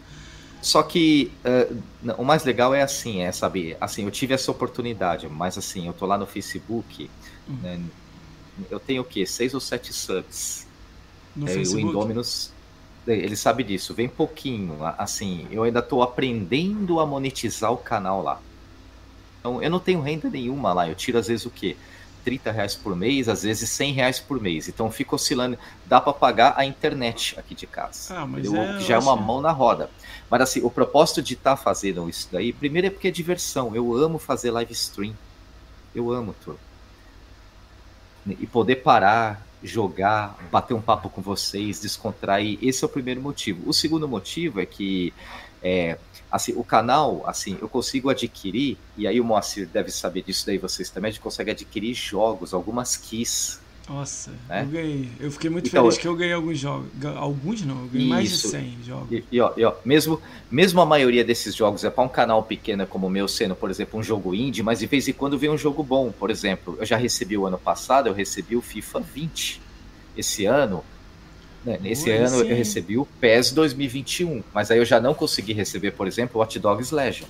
[0.62, 5.28] Só que uh, o mais legal é assim, é saber, assim, eu tive essa oportunidade,
[5.28, 7.10] mas assim, eu tô lá no Facebook,
[7.50, 7.58] hum.
[7.62, 7.82] né,
[8.70, 9.26] eu tenho o quê?
[9.26, 10.68] Seis ou sete subs.
[11.36, 11.54] No é?
[11.56, 12.52] O Indominus,
[13.08, 14.78] é, ele sabe disso, vem pouquinho.
[14.98, 18.40] Assim, eu ainda estou aprendendo a monetizar o canal lá.
[19.40, 20.88] Então, eu não tenho renda nenhuma lá.
[20.88, 21.76] Eu tiro às vezes o quê?
[22.24, 24.70] 30 reais por mês, às vezes 100 reais por mês.
[24.70, 25.58] Então fica oscilando.
[25.86, 28.16] Dá para pagar a internet aqui de casa.
[28.16, 29.90] Ah, mas é, já é uma mão na roda.
[30.30, 33.76] Mas assim, o propósito de estar tá fazendo isso daí, primeiro é porque é diversão.
[33.76, 35.14] Eu amo fazer live stream.
[35.94, 36.73] Eu amo, turma
[38.26, 42.58] e poder parar, jogar, bater um papo com vocês, descontrair.
[42.62, 43.68] Esse é o primeiro motivo.
[43.70, 45.14] O segundo motivo é que
[45.62, 45.98] é,
[46.30, 50.58] assim, o canal, assim, eu consigo adquirir, e aí o Moacir deve saber disso daí,
[50.58, 54.62] vocês também, a gente consegue adquirir jogos, algumas keys nossa, né?
[54.62, 55.10] eu ganhei.
[55.20, 56.88] Eu fiquei muito então, feliz que eu ganhei alguns jogos.
[57.18, 58.10] Alguns não, eu ganhei isso.
[58.10, 59.12] mais de 100 jogos.
[59.12, 62.42] E, e, ó, e, ó, mesmo, mesmo a maioria desses jogos é para um canal
[62.44, 65.38] pequeno como o meu, sendo, por exemplo, um jogo indie, mas de vez em quando
[65.38, 66.12] vem um jogo bom.
[66.12, 69.62] Por exemplo, eu já recebi o ano passado, eu recebi o FIFA 20.
[70.16, 70.84] Esse ano,
[71.66, 72.50] né, nesse Ui, ano sim.
[72.50, 76.40] eu recebi o PES 2021, mas aí eu já não consegui receber, por exemplo, o
[76.40, 77.28] Watch Dogs Legion.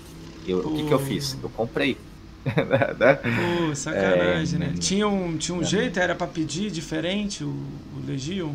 [0.47, 1.35] Eu, o que, que eu fiz?
[1.41, 1.97] Eu comprei?
[2.43, 4.73] Pô, sacanagem, é, né?
[4.79, 8.53] Tinha um, tinha um é, jeito, era para pedir diferente o, o Legion?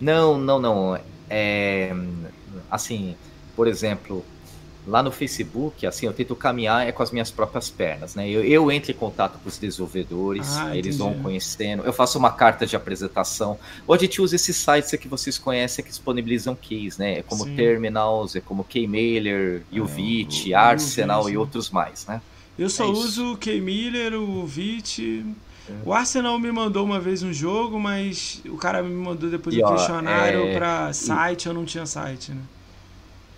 [0.00, 1.00] Não, não, não.
[1.28, 1.94] É,
[2.70, 3.16] assim,
[3.56, 4.24] por exemplo,
[4.86, 8.28] lá no Facebook, assim, eu tento caminhar é com as minhas próprias pernas, né?
[8.28, 12.30] Eu, eu entro em contato com os desenvolvedores, ah, eles vão conhecendo, eu faço uma
[12.30, 13.58] carta de apresentação.
[13.86, 17.18] Hoje a gente usa esses sites que vocês conhecem que disponibilizam keys, né?
[17.18, 17.56] É como Sim.
[17.56, 22.20] Terminals, é como Keymailer, Uvit, é, Arsenal e outros mais, né?
[22.58, 25.24] Eu só é uso o K-Miller, o VIT.
[25.84, 29.62] O Arsenal me mandou uma vez um jogo, mas o cara me mandou depois E,
[29.62, 32.42] um ó, questionário é, pra site, eu não tinha site, né?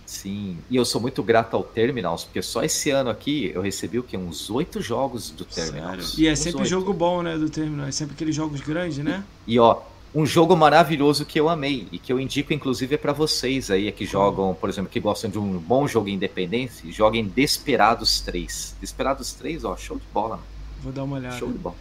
[0.05, 3.99] Sim, e eu sou muito grato ao Terminals, porque só esse ano aqui eu recebi
[3.99, 4.15] o quê?
[4.17, 6.11] Uns oito jogos do Terminals.
[6.11, 6.23] Sério?
[6.23, 6.69] E é sempre oito.
[6.69, 7.87] jogo bom, né, do Terminal.
[7.87, 9.23] É sempre aqueles jogos grandes, né?
[9.45, 9.81] E ó,
[10.13, 13.91] um jogo maravilhoso que eu amei e que eu indico inclusive é para vocês aí
[13.91, 18.77] que jogam, por exemplo, que gostam de um bom jogo independente, joguem Desperados 3.
[18.79, 20.47] Desperados 3, ó, show de bola, mano.
[20.81, 21.37] Vou dar uma olhada.
[21.37, 21.75] show de bola.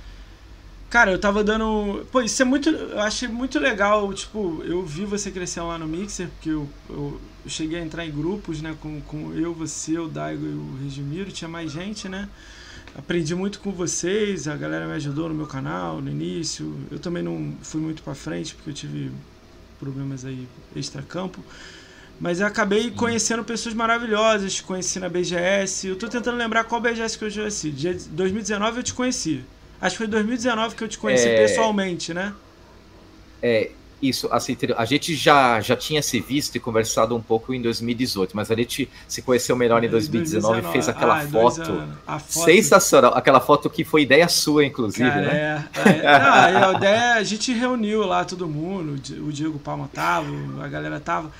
[0.89, 2.07] Cara, eu tava dando.
[2.13, 2.69] Pô, isso é muito.
[2.69, 4.13] Eu achei muito legal.
[4.15, 8.07] Tipo, eu vi você crescer lá no Mixer, porque eu, eu, eu cheguei a entrar
[8.07, 8.77] em grupos, né?
[8.81, 12.29] Com, com eu, você, o Daigo e o Regimiro, tinha mais gente, né?
[12.99, 16.75] Aprendi muito com vocês, a galera me ajudou no meu canal no início.
[16.91, 19.13] Eu também não fui muito pra frente, porque eu tive
[19.79, 21.45] problemas aí extra-campo.
[22.19, 25.89] Mas eu acabei conhecendo pessoas maravilhosas, conheci na BGS.
[25.89, 27.71] Eu tô tentando lembrar qual BGS que eu conheci.
[27.71, 29.45] Dia 2019 eu te conheci.
[29.79, 31.37] Acho que foi 2019 que eu te conheci É.
[31.37, 32.33] pessoalmente, né?
[33.43, 33.71] É,
[34.03, 38.37] isso, assim, a gente já, já tinha se visto e conversado um pouco em 2018,
[38.37, 41.65] mas a gente se conheceu melhor em 2019 e fez aquela Ah, foto.
[41.65, 45.69] foto Sensacional, aquela foto que foi ideia sua, inclusive, Cara, né?
[45.75, 46.19] é, é.
[46.61, 50.29] Não, a ideia, a gente reuniu lá todo mundo, o Di- o Diego Palma tava,
[50.63, 51.31] a galera tava.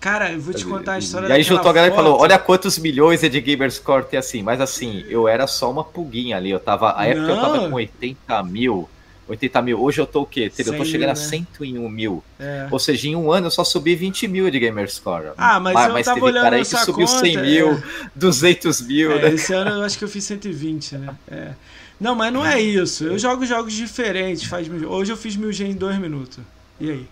[0.00, 2.04] Cara, eu vou te contar a história E aí juntou a galera e foto.
[2.04, 4.42] falou: olha quantos milhões é de Gamerscore tem assim.
[4.42, 6.50] Mas assim, eu era só uma pulguinha ali.
[6.50, 6.96] Eu tava.
[6.96, 7.70] A época eu tava Não.
[7.70, 8.88] com 80 mil.
[9.28, 9.80] 80 mil.
[9.82, 10.50] Hoje eu tô o quê?
[10.58, 11.14] Eu tô 100 chegando mil, a né?
[11.14, 12.24] 101 mil.
[12.38, 12.68] É.
[12.70, 15.32] Ou seja, em um ano eu só subi 20 mil de Gamerscore.
[15.36, 17.82] Ah, mas eu tava teve olhando cara aí que subiu conta, 100 mil, é.
[18.14, 19.34] 200 mil, É, né?
[19.34, 21.14] esse ano eu acho que eu fiz 120, né?
[21.28, 21.52] É.
[22.00, 23.04] Não, mas não é isso.
[23.04, 24.44] Eu jogo jogos diferentes.
[24.44, 24.88] Faz mil...
[24.90, 26.38] Hoje eu fiz mil G em dois minutos.
[26.78, 27.06] E aí?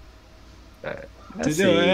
[1.37, 1.71] Entendeu?
[1.81, 1.89] Assim,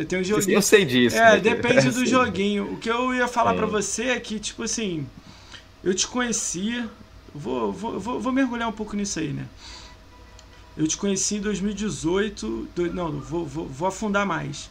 [0.00, 0.58] É, tem um joguinho.
[0.58, 1.16] Eu sei disso.
[1.16, 1.40] É, né?
[1.40, 2.74] depende do joguinho.
[2.74, 3.56] O que eu ia falar É.
[3.56, 5.06] pra você é que, tipo assim,
[5.82, 6.88] eu te conhecia.
[7.34, 9.46] Vou, vou, vou, vou mergulhar um pouco nisso aí, né?
[10.76, 12.68] Eu te conheci em 2018.
[12.74, 14.70] do- não, vou, vou, vou afundar mais.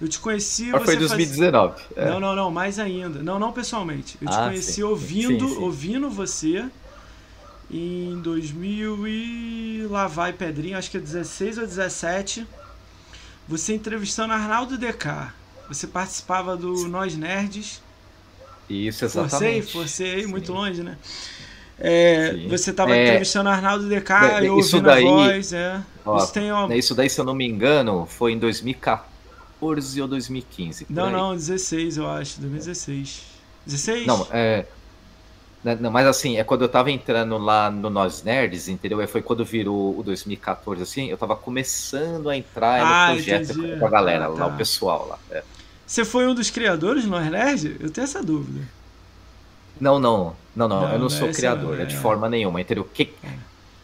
[0.00, 0.66] Eu te conheci.
[0.70, 1.82] Mas foi você fazia- 2019.
[1.96, 2.08] é.
[2.10, 3.22] Não, não, não, mais ainda.
[3.22, 4.16] Não, não pessoalmente.
[4.22, 4.82] Eu te Ah, conheci sim.
[4.82, 5.60] ouvindo, Sim, sim.
[5.62, 6.64] ouvindo você
[7.70, 12.46] em 2000 e lá vai Pedrinho, acho que é 16 ou 17.
[13.46, 15.32] Você entrevistando Arnaldo DK.
[15.68, 17.82] Você participava do Nós Nerds.
[18.70, 19.72] Isso, Forcei, exatamente.
[19.72, 20.26] forcei Sim.
[20.30, 20.96] muito longe, né?
[21.80, 24.02] É, você estava É, entrevistando Arnaldo né,
[24.42, 25.80] eu ouvindo daí- a voz, é.
[26.04, 30.00] Ó, Isso tem, ó, Né, Isso daí, se eu não me engano, foi em 2014
[30.02, 30.84] ou 2015.
[30.86, 31.12] por Não, aí.
[31.12, 33.22] não, 16, eu acho, 2016.
[33.64, 34.06] 16?
[34.06, 34.64] Não, é.
[35.62, 39.00] né, Não, mas assim, é quando eu tava entrando lá no Nós Nerds, entendeu?
[39.00, 43.52] É, Foi quando virou o 2014, assim, eu tava começando a entrar Ah, no projeto
[43.52, 43.78] entendi.
[43.78, 44.46] com a galera, Ah, lá, tá.
[44.46, 45.18] o pessoal lá.
[45.30, 45.44] é.
[45.86, 47.76] Você foi um dos criadores do Nós Nerd?
[47.80, 48.60] Eu tenho essa dúvida.
[49.80, 51.98] Não, não, não, não, Não, eu não não, sou criador, não, é de é.
[51.98, 52.84] forma nenhuma, entendeu?
[52.84, 53.28] Que- É.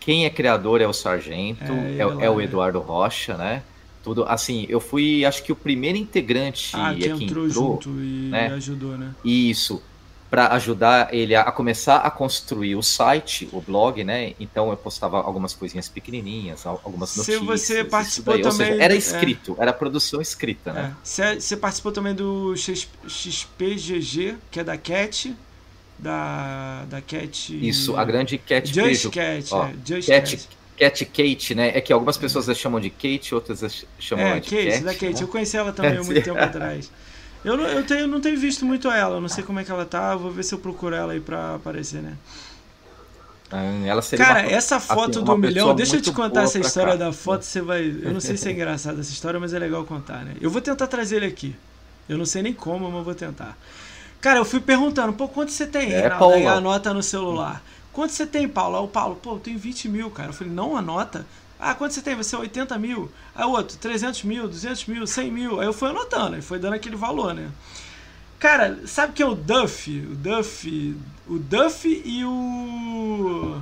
[0.01, 2.45] Quem é criador é o Sargento, É, é, é o né?
[2.45, 3.63] Eduardo Rocha, né?
[4.03, 7.49] Tudo, assim, eu fui, acho que o primeiro integrante Ah, é que que entrou, entrou,
[7.49, 8.49] junto e né?
[8.49, 9.15] ajudou, né?
[9.25, 9.83] Isso,
[10.29, 14.35] para ajudar ele a, a começar a construir o site, o blog, né?
[14.39, 17.43] Então eu postava algumas coisinhas pequenininhas, al- algumas Se notícias.
[17.43, 18.35] você isso participou.
[18.37, 18.97] Ou seja, também, era é.
[18.99, 20.73] escrito, era produção escrita, É.
[20.75, 20.97] né?
[21.03, 22.55] Você, você participou também do
[23.09, 25.35] XPGG, que é da Cat.
[25.99, 27.57] Da, da Cat.
[27.67, 29.11] Isso, a grande Cat Just Beijo.
[29.11, 29.75] Cat, ó, é.
[29.87, 30.49] Just Cat, Cat.
[30.77, 31.69] Cat Kate, né?
[31.77, 34.85] É que algumas pessoas a chamam de Kate, outras chamam É, de Kate, Cat.
[34.85, 35.15] da Kate.
[35.15, 35.23] né?
[35.23, 36.91] Eu conheci ela também há muito tempo atrás.
[37.45, 39.85] Eu, não, eu, tenho, não tenho visto muito ela, não sei como é que ela
[39.85, 40.17] tá.
[40.17, 42.17] Vou ver se eu procuro ela aí pra aparecer, né?
[43.51, 46.59] Ah, Ela seria Cara, uma- essa foto uma do milhão, deixa eu te contar essa
[46.59, 46.99] história cá.
[47.05, 47.85] da foto, você vai.
[48.03, 50.35] Eu não sei se é engraçada essa história, mas é legal contar, né?
[50.41, 51.55] Eu vou tentar trazer ele aqui.
[52.09, 53.57] Eu não sei nem como, mas vou tentar.
[54.25, 56.19] Cara, eu fui perguntando, pô, quanto você tem, É, Reinaldo?
[56.19, 56.35] Paulo.
[56.37, 57.63] Aí anota no celular.
[57.93, 58.79] Quanto você tem, Paulo?
[58.79, 60.31] Aí o Paulo, pô, eu tenho 20 mil, cara.
[60.31, 61.27] Eu falei, não anota.
[61.61, 62.15] Ah, quanto você tem?
[62.17, 63.13] Você é 80 mil.
[63.35, 65.61] Aí o outro, 300 mil, 200 mil, 100 mil.
[65.61, 67.51] Aí eu fui anotando, aí foi dando aquele valor, né?
[68.39, 69.91] Cara, sabe quem é o Duff?
[69.91, 70.97] O Duff.
[71.29, 73.61] O Duff e o.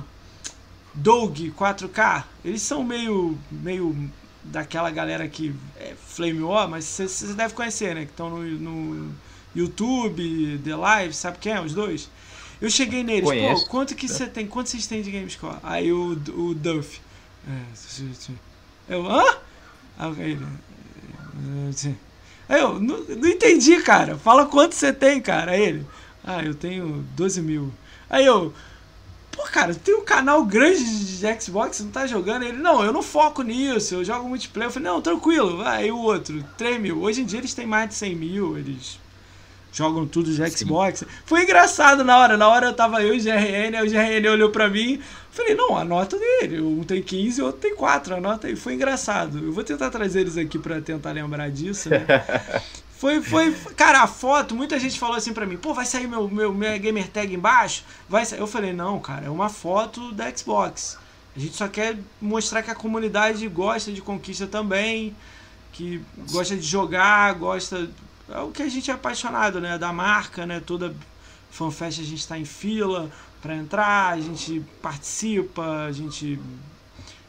[0.93, 2.23] Doug 4K.
[2.45, 3.37] Eles são meio.
[3.51, 4.09] meio
[4.45, 8.05] daquela galera que é Flame War, mas você você deve conhecer, né?
[8.05, 9.13] Que estão no, no
[9.55, 11.61] YouTube, The Live, sabe quem é?
[11.61, 12.09] Os dois?
[12.61, 13.65] Eu cheguei neles, Conheço.
[13.65, 14.47] pô, quanto que você tem?
[14.47, 15.57] Quanto vocês têm de Gamescore?
[15.63, 17.01] Aí o, o Duff.
[17.47, 19.23] É, eu, hã?
[19.97, 20.45] Aí ele.
[21.85, 21.93] "É,
[22.49, 24.17] Aí eu, não, não entendi, cara.
[24.17, 25.51] Fala quanto você tem, cara.
[25.51, 25.87] Aí ele,
[26.23, 27.71] ah, eu tenho 12 mil.
[28.09, 28.53] Aí eu,
[29.31, 32.43] pô, cara, tem um canal grande de Xbox, você não tá jogando?
[32.43, 34.69] Ele, não, eu não foco nisso, eu jogo multiplayer.
[34.69, 35.83] Eu falei, não, tranquilo, vai.
[35.83, 37.01] Aí o outro, 3 mil.
[37.01, 38.99] Hoje em dia eles têm mais de 100 mil, eles
[39.73, 40.99] jogam tudo de Xbox.
[40.99, 41.05] Sim.
[41.25, 42.37] Foi engraçado na hora.
[42.37, 45.01] Na hora eu tava eu e o GRN, aí o GRN olhou pra mim.
[45.31, 46.61] Falei, não, anota dele.
[46.61, 48.15] Um tem 15 e o outro tem 4.
[48.15, 48.55] Anota aí.
[48.55, 49.39] Foi engraçado.
[49.39, 52.05] Eu vou tentar trazer eles aqui pra tentar lembrar disso, né?
[53.03, 56.29] Foi, foi, cara, a foto, muita gente falou assim pra mim, pô, vai sair meu,
[56.29, 57.83] meu, meu gamer tag embaixo?
[58.07, 58.39] Vai sair.
[58.39, 60.97] Eu falei, não, cara, é uma foto da Xbox.
[61.35, 65.13] A gente só quer mostrar que a comunidade gosta de conquista também,
[65.73, 66.01] que
[66.31, 67.89] gosta de jogar, gosta.
[68.29, 69.77] É o que a gente é apaixonado, né?
[69.77, 70.61] Da marca, né?
[70.65, 70.95] Toda
[71.51, 73.11] fanfest a gente está em fila
[73.41, 76.39] para entrar, a gente participa, a gente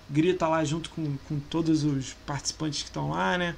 [0.09, 3.57] grita lá junto com, com todos os participantes que estão lá, né?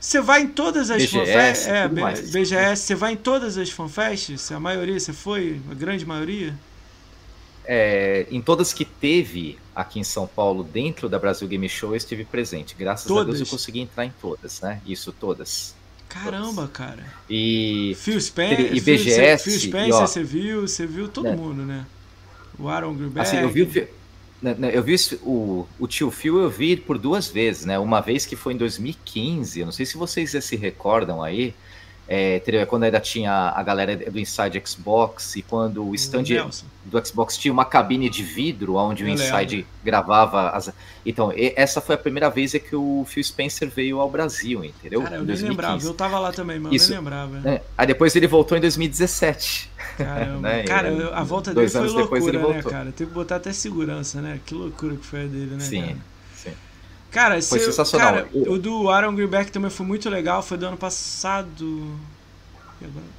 [0.00, 1.66] Você vai em todas as fanfests?
[1.66, 4.52] É, BGS, você vai em todas as fanfests?
[4.52, 5.60] A maioria você foi?
[5.70, 6.54] A grande maioria?
[7.64, 11.96] É, em todas que teve aqui em São Paulo, dentro da Brasil Game Show, eu
[11.96, 12.76] estive presente.
[12.78, 13.34] Graças todas.
[13.34, 14.80] a Deus eu consegui entrar em todas, né?
[14.86, 15.74] Isso, todas.
[16.24, 17.04] Caramba, cara.
[17.28, 17.96] E.
[17.98, 19.44] Phil Spencer, e BGS.
[19.44, 21.36] Phil Spencer, ó, você viu, você viu todo né?
[21.36, 21.84] mundo, né?
[22.58, 23.20] O Aaron Greenberg.
[23.20, 23.88] Assim, eu vi o.
[24.40, 27.78] Né, né, eu vi o, o tio Phil, eu vi por duas vezes, né?
[27.78, 31.54] Uma vez que foi em 2015, eu não sei se vocês se recordam aí,
[32.08, 36.24] é, quando ainda tinha a galera do Inside Xbox e quando o stand
[36.84, 40.72] do Xbox tinha uma cabine de vidro onde o Inside gravava as.
[41.04, 45.02] Então, essa foi a primeira vez que o Phil Spencer veio ao Brasil, entendeu?
[45.02, 46.92] Cara, eu nem lembrava, eu tava lá também, mas Isso.
[46.92, 47.48] eu nem lembrava.
[47.48, 47.62] É.
[47.76, 49.70] Aí depois ele voltou em 2017.
[49.98, 50.40] Caramba.
[50.48, 50.62] né?
[50.62, 52.92] Cara, a volta dele foi loucura, né, cara?
[52.92, 54.40] Tem que botar até segurança, né?
[54.46, 55.60] Que loucura que foi a dele, né?
[55.60, 55.82] Sim.
[55.82, 56.15] Cara?
[57.10, 58.14] Cara, foi se, sensacional.
[58.14, 60.42] Cara, o do Aaron Greenback também foi muito legal.
[60.42, 61.96] Foi do ano passado.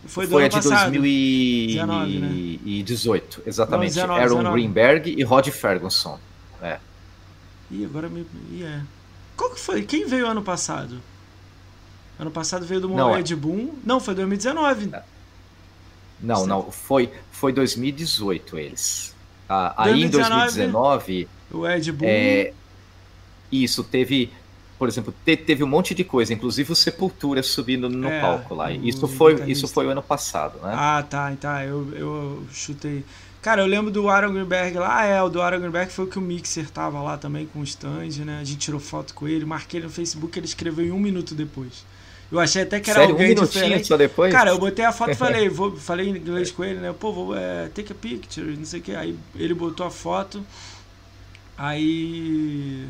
[0.05, 0.91] Foi do foi ano de passado.
[0.91, 3.43] 2018, né?
[3.47, 3.95] exatamente.
[3.95, 4.53] Não, 19, Aaron 19.
[4.53, 6.19] Greenberg e Rod Ferguson.
[6.61, 6.77] É.
[7.71, 8.27] Ih, agora me.
[8.51, 8.81] Ih, é.
[9.35, 9.81] Qual que foi?
[9.83, 11.01] Quem veio ano passado?
[12.19, 13.75] Ano passado veio do Moed é- Boom.
[13.83, 14.91] Não, foi 2019.
[16.19, 19.15] Não, não, foi, foi 2018 eles.
[19.47, 21.29] Ah, 2019, aí em 2019.
[21.51, 22.07] O Ed Boon.
[22.07, 22.53] É,
[23.51, 24.31] isso, teve,
[24.77, 28.55] por exemplo, te, teve um monte de coisa, inclusive o Sepultura subindo no é, palco
[28.55, 28.71] lá.
[28.71, 30.73] Isso foi, isso foi o ano passado, né?
[30.73, 31.65] Ah, tá, tá.
[31.65, 33.03] Eu, eu chutei.
[33.41, 36.17] Cara, eu lembro do Aaron Greenberg lá, é, o do Aaron Greenberg foi o que
[36.17, 38.39] o Mixer tava lá também com o stand, né?
[38.41, 41.33] A gente tirou foto com ele, marquei ele no Facebook, ele escreveu em um minuto
[41.33, 41.85] depois.
[42.31, 43.87] Eu achei até que era Sério, alguém um diferente.
[43.87, 44.33] Só depois?
[44.33, 46.93] Cara, eu botei a foto e falei, vou, falei em inglês com ele, né?
[46.97, 48.93] Pô, vou é, take a picture, não sei o que.
[48.93, 50.45] Aí ele botou a foto,
[51.57, 52.85] aí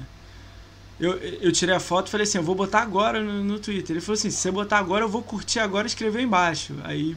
[1.00, 3.96] eu, eu tirei a foto e falei assim, eu vou botar agora no, no Twitter.
[3.96, 6.76] Ele falou assim, se você botar agora, eu vou curtir agora e escrever embaixo.
[6.84, 7.16] Aí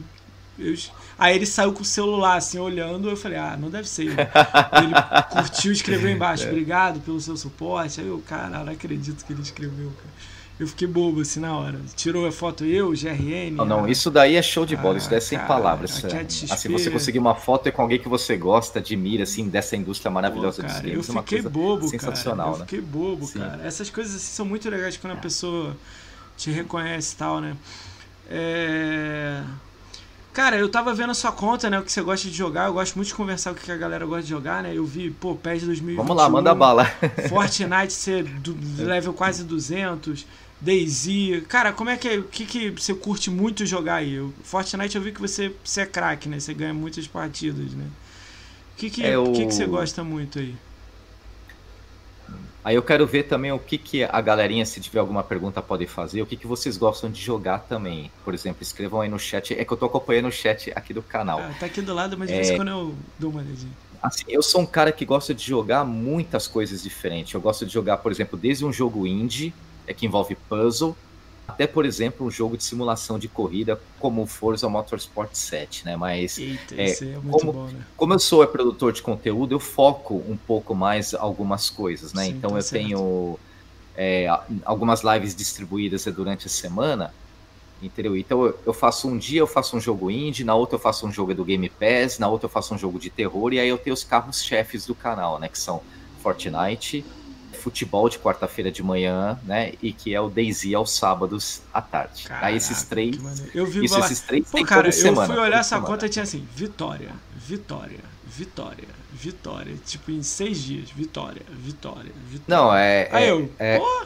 [0.57, 0.75] eu,
[1.17, 4.07] aí ele saiu com o celular, assim, olhando, eu falei, ah, não deve ser.
[4.07, 4.93] ele
[5.31, 8.01] curtiu e escreveu embaixo, obrigado pelo seu suporte.
[8.01, 10.31] Aí eu, cara, não acredito que ele escreveu, cara.
[10.61, 11.81] Eu fiquei bobo assim na hora.
[11.95, 13.49] Tirou a foto eu, GRN.
[13.55, 16.03] Não, não, isso daí é show de bola, ah, isso daí é sem cara, palavras.
[16.03, 16.21] É,
[16.53, 20.11] assim, você conseguir uma foto é com alguém que você gosta, admira, assim, dessa indústria
[20.11, 21.07] maravilhosa Pô, cara, dos games.
[21.07, 22.55] Eu fiquei bobo, sensacional, cara.
[22.55, 22.65] Eu né?
[22.65, 23.39] fiquei bobo, Sim.
[23.39, 23.63] cara.
[23.65, 25.19] Essas coisas assim, são muito legais quando a é.
[25.19, 25.75] pessoa
[26.37, 27.57] te reconhece e tal, né?
[28.29, 29.41] É...
[30.31, 31.79] Cara, eu tava vendo a sua conta, né?
[31.79, 32.67] O que você gosta de jogar.
[32.67, 34.73] Eu gosto muito de conversar com o que a galera gosta de jogar, né?
[34.75, 35.95] Eu vi, pô, PES 2021.
[35.95, 36.85] Vamos lá, manda bala.
[37.27, 40.23] Fortnite ser do level quase 200.
[40.61, 41.43] Daisy.
[41.49, 42.17] Cara, como é que é?
[42.19, 44.19] O que, que você curte muito jogar aí?
[44.19, 46.39] O Fortnite eu vi que você, você é craque, né?
[46.39, 47.87] Você ganha muitas partidas, né?
[48.73, 49.31] O que, que, é o...
[49.31, 50.55] que, que você gosta muito aí?
[52.63, 55.87] Aí eu quero ver também o que, que a galerinha, se tiver alguma pergunta, pode
[55.87, 56.21] fazer.
[56.21, 58.11] O que, que vocês gostam de jogar também.
[58.23, 59.53] Por exemplo, escrevam aí no chat.
[59.53, 61.39] É que eu tô acompanhando o chat aqui do canal.
[61.39, 62.55] Ah, tá aqui do lado, mas de vez em é.
[62.55, 63.71] quando eu dou uma olhadinha.
[64.01, 67.33] Assim, eu sou um cara que gosta de jogar muitas coisas diferentes.
[67.33, 69.53] Eu gosto de jogar, por exemplo, desde um jogo indie,
[69.87, 70.95] é que envolve puzzle,
[71.51, 75.97] até, por exemplo, um jogo de simulação de corrida como o Forza Motorsport 7, né?
[75.97, 77.85] Mas Eita, é, é como, bom, né?
[77.97, 82.25] como eu sou produtor de conteúdo, eu foco um pouco mais algumas coisas, né?
[82.25, 82.83] Sim, então tá eu certo.
[82.83, 83.39] tenho
[83.97, 84.27] é,
[84.63, 87.13] algumas lives distribuídas durante a semana,
[87.81, 88.15] entendeu?
[88.15, 91.05] Então eu, eu, faço um dia eu faço um jogo indie, na outra eu faço
[91.05, 93.67] um jogo do Game Pass, na outra eu faço um jogo de terror, e aí
[93.67, 95.49] eu tenho os carros chefes do canal, né?
[95.49, 95.81] Que são
[96.21, 97.03] Fortnite,
[97.61, 99.73] futebol de quarta-feira de manhã, né?
[99.81, 102.23] E que é o Daisy aos sábados à tarde.
[102.23, 103.17] Caraca, Aí esses três.
[103.53, 105.87] Eu vi isso, esses três Pô, cara, eu semana, fui olhar essa semana.
[105.87, 109.75] conta e tinha assim: Vitória, Vitória, Vitória, Vitória.
[109.85, 112.43] Tipo, em seis dias, Vitória, Vitória, Vitória.
[112.47, 113.07] Não, é.
[113.11, 114.05] Aí é, eu, é, pô.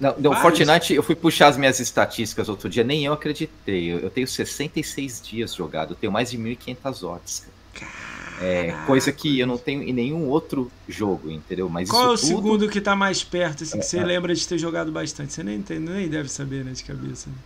[0.00, 3.92] Não, não Fortnite, eu fui puxar as minhas estatísticas outro dia, nem eu acreditei.
[3.92, 7.46] Eu, eu tenho 66 dias jogado, eu tenho mais de 1.500 horas.
[7.72, 8.11] Cara.
[8.42, 11.68] É, coisa que eu não tenho em nenhum outro jogo, entendeu?
[11.68, 12.26] Mas Qual é o tudo...
[12.26, 14.04] segundo que tá mais perto, assim, que você é, é.
[14.04, 15.32] lembra de ter jogado bastante?
[15.32, 17.30] Você nem, tem, nem deve saber, né, de cabeça.
[17.30, 17.36] Né?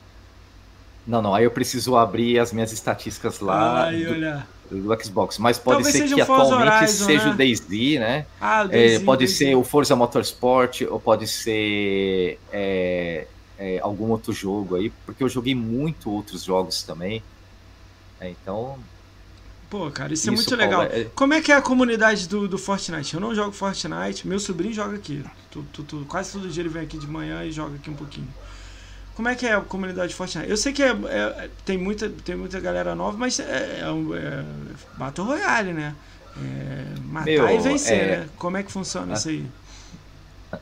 [1.07, 4.05] Não, não, aí eu preciso abrir as minhas estatísticas lá Ai,
[4.70, 5.38] do, do Xbox.
[5.38, 7.30] Mas pode Talvez ser que atualmente Horizon, seja né?
[7.30, 7.68] o DayZ,
[8.01, 8.26] né?
[8.40, 9.36] Ah, o É, DayZ, pode DayZ.
[9.36, 13.26] ser o Forza Motorsport, ou pode ser é,
[13.59, 17.22] é, algum outro jogo aí, porque eu joguei muito outros jogos também.
[18.20, 18.78] É, então,
[19.69, 21.01] Pô, cara, isso, é Isso, muito Paulo, legal.
[21.01, 23.14] é- Como é que é a comunidade do, do Fortnite?
[23.14, 25.25] Eu não jogo Fortnite, meu sobrinho joga aqui.
[25.51, 27.95] Tu- tu- tu- quase todo dia ele vem aqui de manhã e joga aqui um
[27.95, 28.29] pouquinho.
[29.17, 30.49] Como é que é a comunidade de Fortnite?
[30.49, 34.45] Eu sei que é- é- tem, muita, tem muita galera nova, mas é, é, é
[34.97, 35.95] Battle Royale, né?
[36.39, 38.29] É matar Meu, e vencer, é- né?
[38.37, 39.47] Como é que funciona isso aí?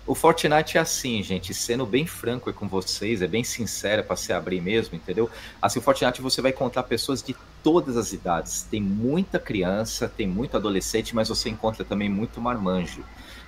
[0.07, 4.33] O Fortnite é assim, gente, sendo bem franco com vocês, é bem sincero para se
[4.33, 5.31] abrir mesmo, entendeu?
[5.61, 8.63] Assim, o Fortnite você vai encontrar pessoas de todas as idades.
[8.71, 13.05] Tem muita criança, tem muito adolescente, mas você encontra também muito marmanjo.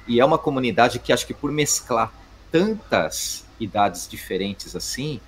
[0.09, 2.13] E é uma comunidade que acho que por mesclar
[2.51, 5.21] tantas idades diferentes assim,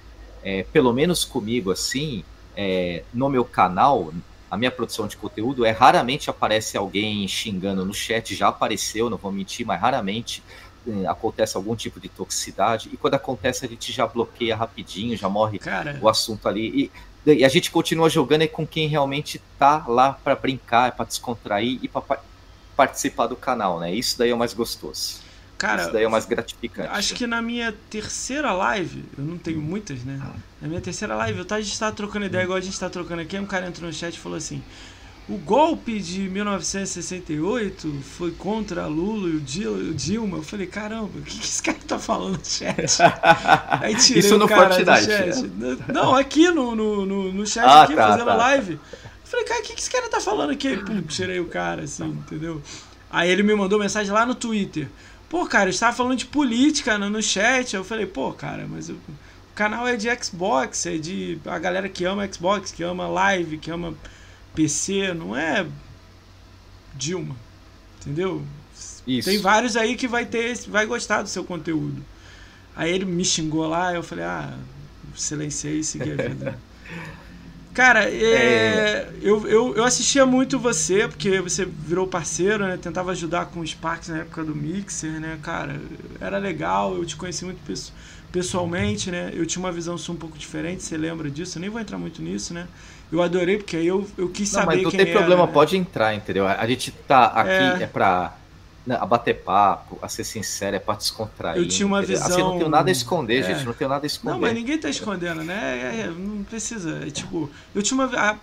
[0.42, 2.24] é, pelo menos comigo assim,
[2.56, 4.12] é, no meu canal,
[4.50, 9.18] a minha produção de conteúdo, é raramente aparece alguém xingando no chat, já apareceu, não
[9.18, 10.42] vou mentir, mas raramente
[11.07, 15.59] acontece algum tipo de toxicidade, e quando acontece a gente já bloqueia rapidinho, já morre
[15.59, 16.91] Cara, o assunto ali,
[17.26, 21.05] e, e a gente continua jogando é com quem realmente tá lá para brincar, para
[21.05, 22.03] descontrair e para
[22.76, 23.93] participar do canal, né?
[23.93, 25.20] Isso daí é o mais gostoso.
[25.59, 26.89] cara, Isso daí é o mais gratificante.
[26.91, 30.20] Acho que na minha terceira live, eu não tenho muitas, né?
[30.62, 32.89] Na minha terceira live, eu tava, a gente tava trocando ideia igual a gente tá
[32.89, 34.62] trocando aqui, um cara entrou no chat e falou assim:
[35.29, 40.39] o golpe de 1968 foi contra Lula e o Dil- o Dilma.
[40.39, 42.99] Eu falei, caramba, o que, que esse cara tá falando no chat?
[43.81, 45.93] Aí tirei Isso o no cara do chat.
[45.93, 48.72] Não, aqui no, no, no, no chat, Ah, aqui, tá, fazendo tá, live.
[48.74, 48.81] Eu
[49.24, 50.76] falei, cara, o que, que esse cara tá falando aqui?
[50.79, 52.62] Pum, tirei o cara, assim, entendeu?
[53.11, 54.89] Aí ele me mandou mensagem lá no Twitter.
[55.29, 57.74] Pô, cara, eu estava falando de política no, no chat.
[57.76, 61.89] Eu falei, pô, cara, mas eu- o canal é de Xbox, é de a galera
[61.89, 63.93] que ama Xbox, que ama live, que ama
[64.59, 65.66] PC, não é
[66.94, 67.36] Dilma.
[68.00, 68.44] Entendeu?
[69.06, 69.24] Isso.
[69.24, 72.04] Tem vários aí que vai ter, vai gostar do seu conteúdo.
[72.76, 74.59] Aí ele me xingou lá, eu falei, ah,
[75.16, 76.59] silenciei e segui a vida.
[77.74, 82.76] Cara, é, Eu, eu, eu assistia muito você, porque você virou parceiro, né?
[82.76, 85.38] Tentava ajudar com os parques na época do Mixer, né?
[85.42, 85.80] Cara,
[86.20, 87.92] era legal, eu te conheci muito pesso-
[88.32, 89.30] pessoalmente, né?
[89.32, 91.59] Eu tinha uma visão sua um pouco diferente, você lembra disso?
[91.59, 92.66] Eu nem vou entrar muito nisso, né?
[93.11, 96.14] Eu adorei, porque aí eu, eu quis Não, saber mas não tem problema, pode entrar,
[96.14, 96.46] entendeu?
[96.46, 97.82] A gente tá aqui É.
[97.84, 98.34] é, pra
[98.86, 101.59] né, a bater papo, a ser sincero, é pra descontrair.
[101.61, 102.16] Eu tinha uma entendeu?
[102.22, 103.42] Assim, eu visão- não tenho nada a esconder, É.
[103.54, 104.32] gente, não tenho nada a esconder.
[104.34, 105.54] Não, mas ninguém tá escondendo, né?
[105.98, 107.02] É, é, não precisa.
[107.06, 108.06] É, tipo, eu tinha uma.
[108.18, 108.36] a-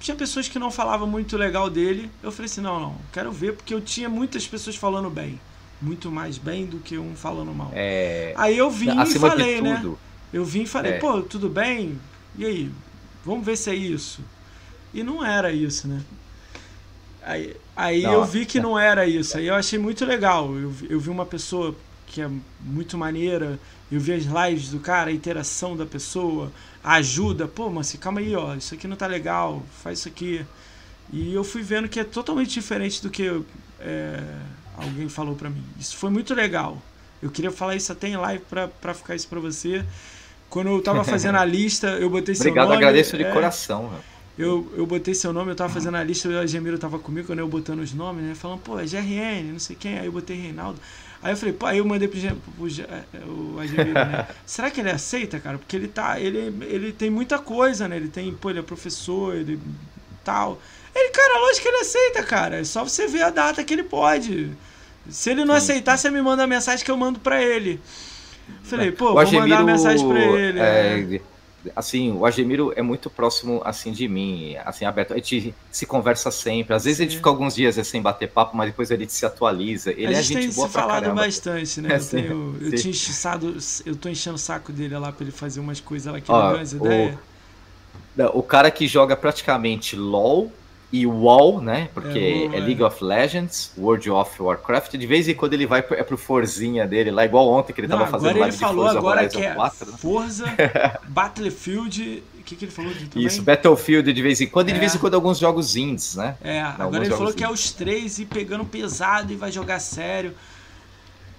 [0.00, 2.10] tinha pessoas que não falavam muito legal dele.
[2.22, 5.40] Eu falei assim: não, não, quero ver, porque eu tinha muitas pessoas falando bem.
[5.80, 7.70] Muito mais bem do que um falando mal.
[7.74, 9.84] É, Aí eu vim e falei, né?
[10.32, 10.98] Eu vim e falei, É.
[10.98, 11.98] pô, tudo bem?
[12.38, 12.70] E aí?
[13.24, 14.22] Vamos ver se é isso.
[14.94, 16.02] E não era isso, né?
[17.22, 19.36] Aí, aí Não, eu vi que não era isso.
[19.36, 20.54] Aí eu achei muito legal.
[20.58, 21.74] Eu, vi- eu vi uma pessoa
[22.06, 22.28] que é
[22.60, 23.58] muito maneira.
[23.90, 26.50] Eu vi as lives do cara, a interação da pessoa,
[26.82, 27.46] a ajuda.
[27.46, 28.54] Pô, mas calma aí, ó.
[28.54, 29.62] Isso aqui não tá legal.
[29.82, 30.44] Faz isso aqui.
[31.12, 33.28] E eu fui vendo que é totalmente diferente do que
[33.80, 34.22] é,
[34.76, 35.64] alguém falou pra mim.
[35.78, 36.82] Isso foi muito legal.
[37.22, 39.84] Eu queria falar isso até em live pra, pra ficar isso pra você.
[40.52, 42.76] Quando eu tava fazendo a lista, eu botei seu Obrigado, nome.
[42.76, 43.90] agradeço de é, coração.
[44.36, 47.40] Eu, eu botei seu nome, eu tava fazendo a lista, o Agemiro tava comigo, quando
[47.40, 48.34] eu botando os nomes, né?
[48.34, 49.98] Falando, pô, é GRN, não sei quem.
[49.98, 50.80] Aí eu botei Reinaldo.
[51.22, 54.20] Aí eu falei, pô, aí eu mandei pro, Ge- pro Ge- eh, o Agemiro, né?
[54.46, 55.58] Será que ele aceita, cara?
[55.58, 56.18] Porque ele tá.
[56.18, 57.96] Ele, ele tem muita coisa, né?
[57.96, 59.60] Ele tem, pô, ele é professor, ele
[60.24, 60.60] tal.
[60.94, 62.56] Ele, cara, lógico que ele aceita, cara.
[62.60, 64.50] É só você ver a data que ele pode.
[65.10, 65.56] Se ele não Sim.
[65.56, 67.80] aceitar, você me manda a mensagem que eu mando pra ele.
[68.62, 70.60] Falei, pô, o vou Agemiro, mandar mensagem pra ele.
[70.60, 71.00] né?
[71.14, 71.20] é,
[71.76, 75.12] assim, o Agemiro é muito próximo, assim, de mim, assim, aberto.
[75.12, 76.74] A gente se conversa sempre.
[76.74, 77.16] Às vezes a gente Sim.
[77.18, 79.92] fica alguns dias sem bater papo, mas depois gente se atualiza.
[79.92, 81.22] Ele a é gente tem gente boa se pra falado caramba.
[81.22, 81.90] bastante, né?
[81.94, 82.76] É, eu sim, tenho, eu sim.
[82.76, 86.20] tinha enchiçado, eu tô enchendo o saco dele lá pra ele fazer umas coisas lá
[86.20, 87.18] que Ó, ele deu umas o- ideias.
[88.16, 90.52] Não, O cara que joga praticamente LoL
[90.92, 91.88] e WoW, né?
[91.94, 92.60] Porque É, é, WoW, é.
[92.60, 94.92] League of Legends, World of Warcraft.
[94.96, 97.80] De vez em quando ele vai pro, é pro Forzinha dele, lá igual ontem que
[97.80, 99.90] ele Não, tava fazendo agora ele live de falou Forza agora Horizon que é 4,
[99.90, 99.96] né?
[99.98, 100.44] Forza,
[101.08, 103.26] Battlefield, o que, que ele falou de também?
[103.26, 104.80] Isso, Battlefield de vez em quando, e de É.
[104.80, 106.36] vez em quando alguns jogos indies, né?
[106.42, 109.50] É, agora alguns ele falou jogos que é os três e pegando pesado e vai
[109.50, 110.34] jogar sério.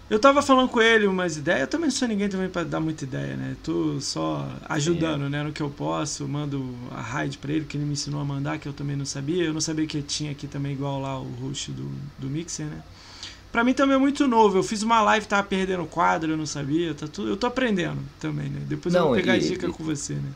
[0.10, 2.80] Eu tava falando com ele umas ideias, eu também não sou ninguém também pra dar
[2.80, 3.56] muita ideia, né?
[3.64, 7.86] Tô só ajudando, né, no que eu posso, mando a raid pra ele, que ele
[7.86, 9.44] me ensinou a mandar, que eu também não sabia.
[9.44, 11.90] Eu não sabia que tinha aqui também igual lá o host do,
[12.20, 12.84] do Mixer, né?
[13.52, 14.58] Pra mim também é muito novo.
[14.58, 17.30] Eu fiz uma live, tava perdendo quadro, eu não sabia, tá tudo.
[17.30, 18.62] Eu tô aprendendo também, né?
[18.68, 20.32] Depois eu Não, vou pegar e- dica e- com você, né?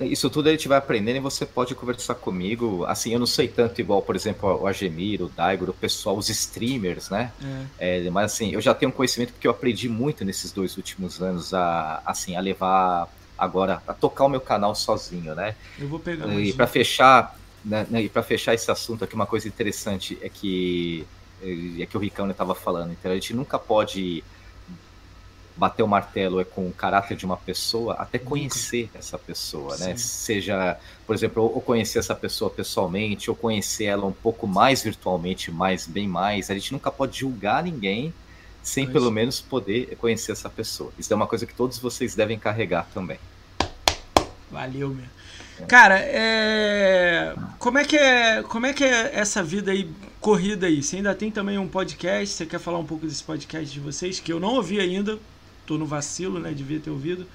[0.00, 2.84] Isso tudo a gente vai aprendendo e você pode conversar comigo.
[2.84, 6.28] Assim, eu não sei tanto igual, por exemplo, o Agemir, o Daigor, o pessoal, os
[6.28, 7.32] streamers, né?
[7.78, 8.06] É.
[8.06, 11.54] É, mas assim, eu já tenho conhecimento porque eu aprendi muito nesses dois últimos anos
[11.54, 15.54] a, assim, a levar agora, a tocar o meu canal sozinho, né?
[15.78, 16.28] Eu vou pegar.
[16.38, 17.34] E para fechar,
[17.64, 21.06] né, né e para fechar esse assunto aqui, uma coisa interessante é que
[21.78, 22.92] é que o Ricão estava falando.
[22.92, 24.24] Então a gente nunca pode
[25.56, 29.96] bater o martelo é com o caráter de uma pessoa até conhecer essa pessoa, né?
[29.96, 30.76] Seja,
[31.06, 35.86] por exemplo, ou conhecer essa pessoa pessoalmente, ou conhecer ela um pouco mais virtualmente, mais
[35.86, 36.50] bem mais.
[36.50, 38.12] A gente nunca pode julgar ninguém
[38.62, 38.92] sem pois.
[38.92, 40.92] pelo menos poder conhecer essa pessoa.
[40.98, 43.18] Isso é uma coisa que todos vocês devem carregar também.
[44.50, 45.04] Valeu, meu.
[45.60, 45.64] É.
[45.64, 47.34] Cara, é...
[47.58, 49.90] como é que é, como é que é essa vida aí
[50.20, 50.82] corrida aí?
[50.82, 52.34] Você ainda tem também um podcast?
[52.34, 55.18] Você quer falar um pouco desse podcast de vocês que eu não ouvi ainda?
[55.66, 56.52] Tô no vacilo, né?
[56.52, 57.26] Devia ter ouvido.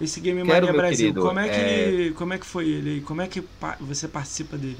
[0.00, 2.12] Esse Game Quero, Mania Brasil, querido, como é, que, é...
[2.12, 3.00] como é que foi ele aí?
[3.00, 3.42] Como é que
[3.80, 4.78] você participa dele?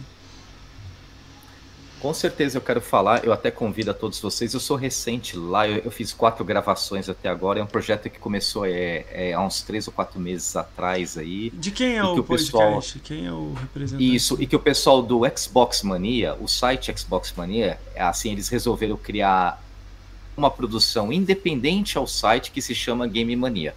[2.01, 4.55] Com certeza eu quero falar, eu até convido a todos vocês.
[4.55, 7.59] Eu sou recente lá, eu, eu fiz quatro gravações até agora.
[7.59, 11.51] É um projeto que começou é, é, há uns três ou quatro meses atrás aí.
[11.51, 12.81] De quem é o, o pessoal...
[13.03, 14.15] Quem é o representante?
[14.15, 18.49] Isso, e que o pessoal do Xbox Mania, o site Xbox Mania, é assim, eles
[18.49, 19.61] resolveram criar
[20.39, 23.75] uma produção independente ao site que se chama Game Mania.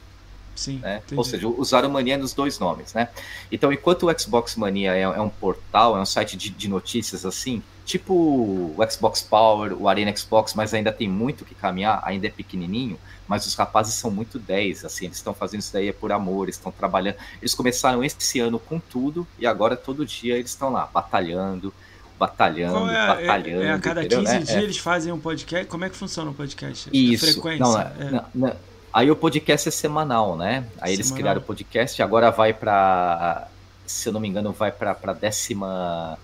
[0.56, 1.02] Sim, né?
[1.16, 3.10] Ou seja, usaram Mania nos dois nomes, né?
[3.52, 7.26] Então, enquanto o Xbox Mania é, é um portal, é um site de, de, notícias
[7.26, 12.28] assim, tipo o Xbox Power, o Arena Xbox, mas ainda tem muito que caminhar, ainda
[12.28, 15.94] é pequenininho, mas os rapazes são muito 10, assim, eles estão fazendo isso daí é
[15.94, 17.16] por amor, eles estão trabalhando.
[17.42, 21.74] Eles começaram esse ano com tudo e agora todo dia eles estão lá batalhando,
[22.22, 23.64] batalhando, é, batalhando.
[23.64, 24.62] É, é, a cada 15 é, dias é.
[24.62, 25.66] eles fazem um podcast.
[25.66, 26.88] Como é que funciona o podcast?
[26.94, 27.26] Isso.
[27.26, 27.66] Frequência?
[27.66, 28.12] Não, é.
[28.12, 28.56] não, não,
[28.94, 30.68] aí o podcast é semanal, né?
[30.80, 33.48] Aí eles criaram o podcast, agora vai para,
[33.88, 36.20] se eu não me engano, vai para a décima,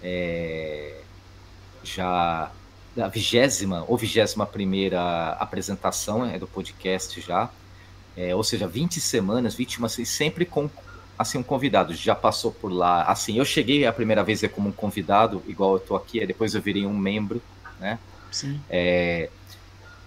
[0.00, 1.00] é,
[1.82, 2.52] já
[2.96, 7.50] a vigésima ou vigésima primeira apresentação é do podcast já.
[8.16, 10.70] É, ou seja, 20 semanas, 21, sempre com
[11.18, 13.02] assim, um convidado, já passou por lá.
[13.02, 16.54] Assim, eu cheguei a primeira vez é como um convidado, igual eu tô aqui, depois
[16.54, 17.42] eu virei um membro,
[17.80, 17.98] né?
[18.30, 18.60] Sim.
[18.70, 19.28] É,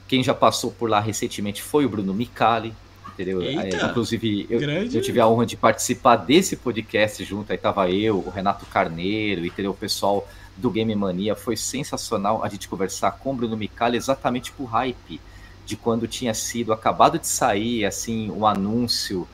[0.07, 2.73] quem já passou por lá recentemente foi o Bruno Micali,
[3.07, 3.41] entendeu?
[3.41, 8.19] É, inclusive, eu, eu, tive a honra de participar desse podcast junto, aí tava eu,
[8.19, 9.71] o Renato Carneiro, entendeu?
[9.71, 14.51] O pessoal do Game Mania, foi sensacional a gente conversar com o Bruno Micali exatamente
[14.51, 15.19] por hype
[15.65, 19.27] de quando tinha sido acabado de sair, assim, o um anúncio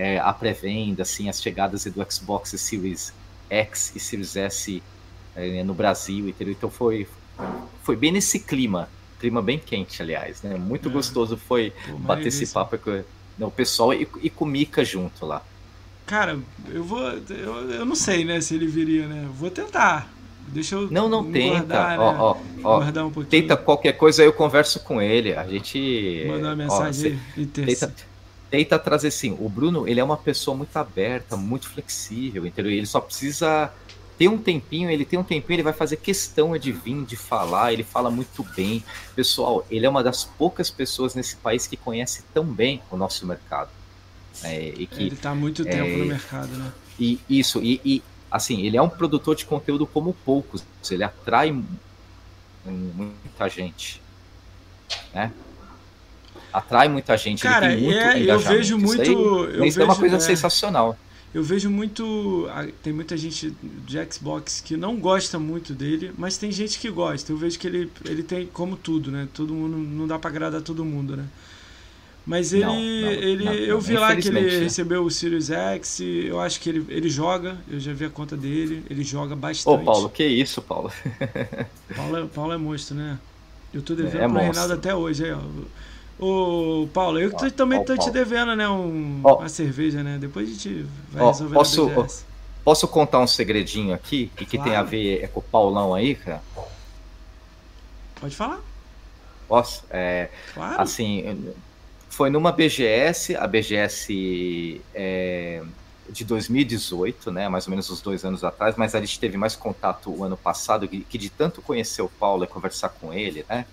[0.00, 3.12] é, a pré-venda, assim, as chegadas do Xbox Series
[3.50, 4.82] X e Series S
[5.36, 6.54] é, no Brasil, entendeu?
[6.54, 7.06] Então foi,
[7.82, 8.88] foi bem nesse clima,
[9.18, 10.56] clima bem quente, aliás, né?
[10.56, 10.92] Muito é.
[10.92, 13.04] gostoso foi Pô, bater esse papo com né,
[13.40, 15.42] o pessoal e, e com o Mika junto lá.
[16.06, 16.38] Cara,
[16.72, 17.02] eu vou.
[17.02, 19.28] Eu, eu não sei, né, se ele viria, né?
[19.34, 20.10] Vou tentar.
[20.48, 20.90] Deixa eu.
[20.90, 21.96] Não, não tenta.
[21.98, 22.18] Ó, né?
[22.18, 23.26] ó, ó, um pouquinho.
[23.26, 25.34] Tenta qualquer coisa, eu converso com ele.
[25.36, 26.24] A gente.
[26.26, 27.94] Mandar uma mensagem ó, tenta,
[28.50, 32.72] tenta trazer assim, o Bruno, ele é uma pessoa muito aberta, muito flexível, entendeu?
[32.72, 33.72] Ele só precisa
[34.18, 37.72] ter um tempinho, ele tem um tempinho, ele vai fazer questão de vir, de falar,
[37.72, 38.84] ele fala muito bem.
[39.14, 43.24] Pessoal, ele é uma das poucas pessoas nesse país que conhece tão bem o nosso
[43.24, 43.70] mercado.
[44.42, 46.72] É, e que, ele está há muito tempo é, no mercado, né?
[46.98, 51.50] E isso, e, e, assim, ele é um produtor de conteúdo como poucos, ele atrai
[52.64, 54.02] muita gente,
[55.14, 55.32] né?
[56.52, 57.42] Atrai muita gente.
[57.42, 59.02] Cara, muito é, eu vejo muito.
[59.02, 60.96] Isso, aí, eu isso vejo, é uma coisa é, sensacional.
[61.32, 62.48] Eu vejo muito.
[62.82, 63.54] Tem muita gente
[63.86, 67.30] de Xbox que não gosta muito dele, mas tem gente que gosta.
[67.30, 69.28] Eu vejo que ele, ele tem como tudo, né?
[69.32, 71.24] Todo mundo não dá para agradar todo mundo, né?
[72.26, 74.58] Mas ele, não, não, ele não, eu vi lá que ele né?
[74.60, 78.36] recebeu o Sirius X, eu acho que ele, ele joga, eu já vi a conta
[78.36, 79.80] dele, ele joga bastante.
[79.80, 80.92] Ô Paulo, que isso, Paulo?
[81.96, 83.18] Paulo, é, Paulo é monstro, né?
[83.72, 85.40] Eu tô devendo é, é pro Reinaldo até hoje aí, ó.
[86.20, 88.10] Ô, Paulo, eu ó, também ó, tô Paulo.
[88.10, 88.68] te devendo, né?
[88.68, 90.18] Um, ó, uma cerveja, né?
[90.20, 92.24] Depois a gente vai resolver posso,
[92.62, 94.30] posso contar um segredinho aqui?
[94.38, 94.70] E que claro.
[94.70, 96.42] tem a ver é com o Paulão aí, cara?
[98.20, 98.60] Pode falar.
[99.48, 99.82] Posso?
[99.90, 100.82] É, claro.
[100.82, 101.54] Assim,
[102.10, 105.62] foi numa BGS, a BGS é,
[106.10, 107.48] de 2018, né?
[107.48, 110.36] Mais ou menos uns dois anos atrás, mas a gente teve mais contato o ano
[110.36, 113.64] passado, que, que de tanto conhecer o Paulo e conversar com ele, né?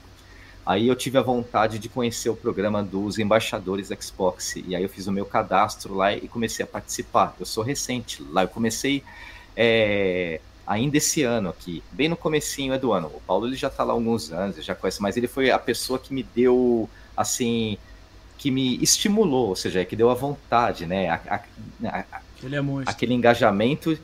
[0.68, 4.58] Aí eu tive a vontade de conhecer o programa dos embaixadores Xbox.
[4.58, 7.34] E aí eu fiz o meu cadastro lá e comecei a participar.
[7.40, 9.02] Eu sou recente lá, eu comecei
[9.56, 13.08] é, ainda esse ano aqui, bem no comecinho é do ano.
[13.08, 15.58] O Paulo ele já está lá há alguns anos, já conhece, mas ele foi a
[15.58, 17.78] pessoa que me deu, assim,
[18.38, 21.10] que me estimulou, ou seja, que deu a vontade, né?
[21.10, 22.90] A, a, a, Ele é monstro.
[22.90, 23.98] Aquele engajamento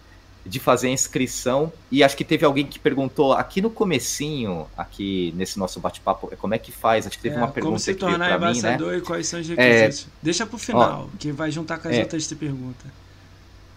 [0.45, 5.33] de fazer a inscrição e acho que teve alguém que perguntou aqui no comecinho, aqui
[5.37, 7.07] nesse nosso bate-papo, é como é que faz?
[7.07, 8.77] Acho que teve é, uma pergunta como se aqui tornar para mim, né?
[8.97, 10.07] e quais são os requisitos.
[10.07, 12.85] É, Deixa pro final, ó, que vai juntar com as é, outras te pergunta.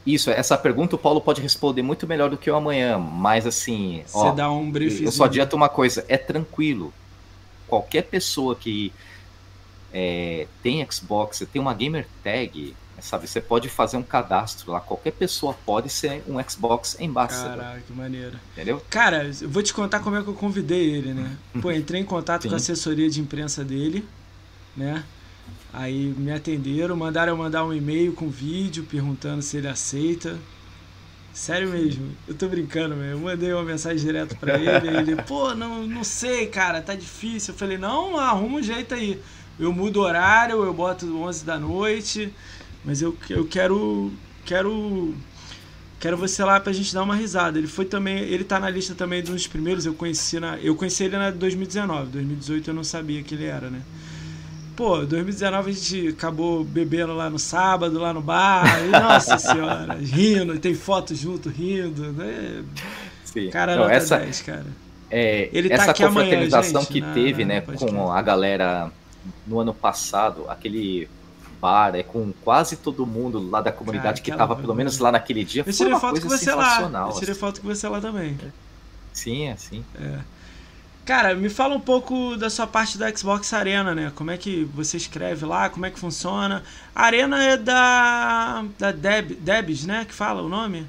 [0.04, 4.02] Isso, essa pergunta o Paulo pode responder muito melhor do que eu amanhã, mas assim,
[4.06, 5.08] Você ó, dá um briefzinho.
[5.08, 6.92] eu só adianto uma coisa, é tranquilo.
[7.66, 8.92] Qualquer pessoa que
[9.92, 13.26] é, tem Xbox, tem uma gamer tag, sabe?
[13.26, 14.80] Você pode fazer um cadastro lá.
[14.80, 17.58] Qualquer pessoa pode ser um Xbox Ambassador.
[17.58, 18.38] Caraca, que maneiro.
[18.52, 18.82] Entendeu?
[18.90, 21.36] Cara, eu vou te contar como é que eu convidei ele, né?
[21.60, 22.48] Pô, entrei em contato Sim.
[22.48, 24.06] com a assessoria de imprensa dele,
[24.76, 25.04] né?
[25.72, 30.38] Aí me atenderam, mandaram eu mandar um e-mail com vídeo perguntando se ele aceita.
[31.34, 33.08] Sério mesmo, eu tô brincando, meu.
[33.08, 37.52] Eu mandei uma mensagem direto para ele, ele, pô, não, não sei, cara, tá difícil.
[37.52, 39.20] Eu falei, não, arruma um jeito aí.
[39.60, 42.32] Eu mudo o horário, eu boto 11 da noite,
[42.86, 44.12] mas eu, eu quero
[44.44, 45.12] quero
[45.98, 47.58] quero você lá pra gente dar uma risada.
[47.58, 51.04] Ele foi também, ele tá na lista também dos primeiros, eu conheci na, eu conheci
[51.04, 53.82] ele na 2019, 2018 eu não sabia que ele era, né?
[54.76, 59.94] Pô, 2019 a gente acabou bebendo lá no sábado, lá no bar, e, nossa senhora,
[59.94, 62.62] rindo, tem foto junto, rindo, né?
[63.24, 63.48] Sim.
[63.48, 64.66] Cara, não, essa, 10, cara.
[65.10, 68.20] É, ele essa tá aqui confraternização amanhã, gente, que na, teve, na, né, com a
[68.20, 68.92] galera
[69.46, 71.08] no ano passado, aquele
[71.66, 75.10] bar é com quase todo mundo lá da comunidade Cara, que tava pelo menos lá
[75.10, 75.64] naquele dia.
[75.66, 76.80] Eu tirei foto com você lá.
[76.80, 77.40] Eu tirei assim.
[77.40, 78.38] foto com você lá também.
[79.12, 79.84] Sim, é sim.
[80.00, 80.20] É.
[81.04, 84.12] Cara, me fala um pouco da sua parte da Xbox Arena, né?
[84.14, 86.62] Como é que você escreve lá, como é que funciona.
[86.94, 90.04] A Arena é da da Deb, Debs, né?
[90.04, 90.86] Que fala o nome?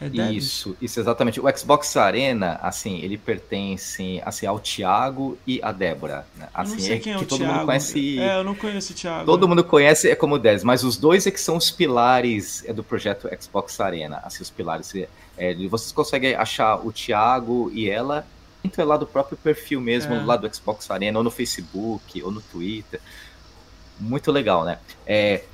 [0.00, 1.40] É isso, isso exatamente.
[1.40, 6.26] O Xbox Arena, assim, ele pertence assim ao Thiago e a Débora.
[6.36, 6.48] Né?
[6.52, 7.54] Assim, eu não sei quem é, que o todo Thiago.
[7.54, 8.18] mundo conhece.
[8.18, 9.24] É, eu não conheço o Thiago.
[9.24, 12.72] Todo mundo conhece é como 10, mas os dois é que são os pilares é,
[12.72, 14.20] do projeto Xbox Arena.
[14.24, 14.92] Assim, os pilares.
[15.38, 18.26] É, vocês conseguem achar o Thiago e ela
[18.64, 20.24] entra lá do próprio perfil mesmo, é.
[20.24, 23.00] lá do Xbox Arena, ou no Facebook, ou no Twitter.
[24.00, 24.78] Muito legal, né?
[25.06, 25.44] É,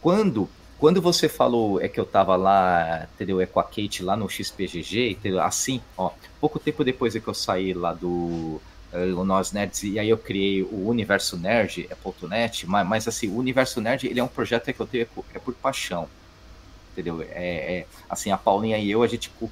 [0.00, 3.40] quando quando você falou é que eu tava lá, entendeu?
[3.40, 5.40] É com a Kate lá no XPGG, entendeu?
[5.40, 6.10] Assim, ó,
[6.40, 8.60] pouco tempo depois é que eu saí lá do
[8.92, 13.28] uh, Nós Nerds, e aí eu criei o Universo Nerd, é .net, mas, mas assim,
[13.28, 16.08] o Universo Nerd, ele é um projeto que eu tenho, é por, é por paixão,
[16.92, 17.22] entendeu?
[17.22, 19.50] É, é, assim, a Paulinha e eu, a gente tipo,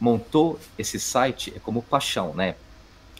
[0.00, 2.56] montou esse site é como paixão, né?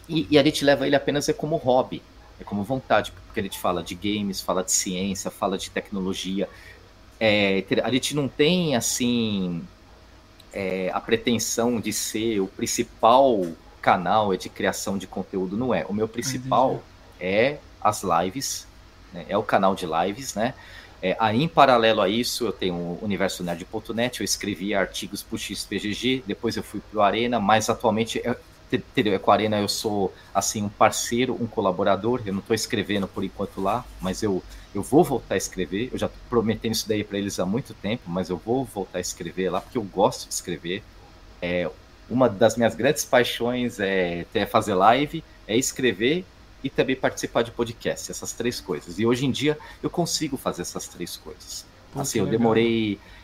[0.07, 2.01] E, e a gente leva ele apenas é como hobby,
[2.39, 6.47] é como vontade, porque a gente fala de games, fala de ciência, fala de tecnologia,
[7.19, 9.63] é, a gente não tem assim
[10.53, 13.45] é, a pretensão de ser o principal
[13.81, 15.85] canal de criação de conteúdo, não é.
[15.87, 16.83] O meu principal
[17.19, 18.67] é as lives,
[19.13, 19.25] né?
[19.29, 20.53] é o canal de lives, né?
[21.01, 25.35] É, aí, em paralelo a isso, eu tenho o Universo Nerd.net, eu escrevi artigos para
[25.35, 28.35] o XPGG, depois eu fui para o Arena, mas atualmente é,
[28.71, 29.13] entendeu?
[29.13, 32.21] É com a Arena eu sou assim um parceiro, um colaborador.
[32.25, 34.43] Eu não estou escrevendo por enquanto lá, mas eu
[34.75, 35.89] eu vou voltar a escrever.
[35.91, 38.99] Eu já estou prometendo isso daí para eles há muito tempo, mas eu vou voltar
[38.99, 40.83] a escrever lá porque eu gosto de escrever.
[41.41, 41.69] É
[42.09, 46.25] uma das minhas grandes paixões é, é fazer live, é escrever
[46.63, 48.99] e também participar de podcast, essas três coisas.
[48.99, 51.65] E hoje em dia eu consigo fazer essas três coisas.
[51.93, 52.39] Pô, assim, eu legal.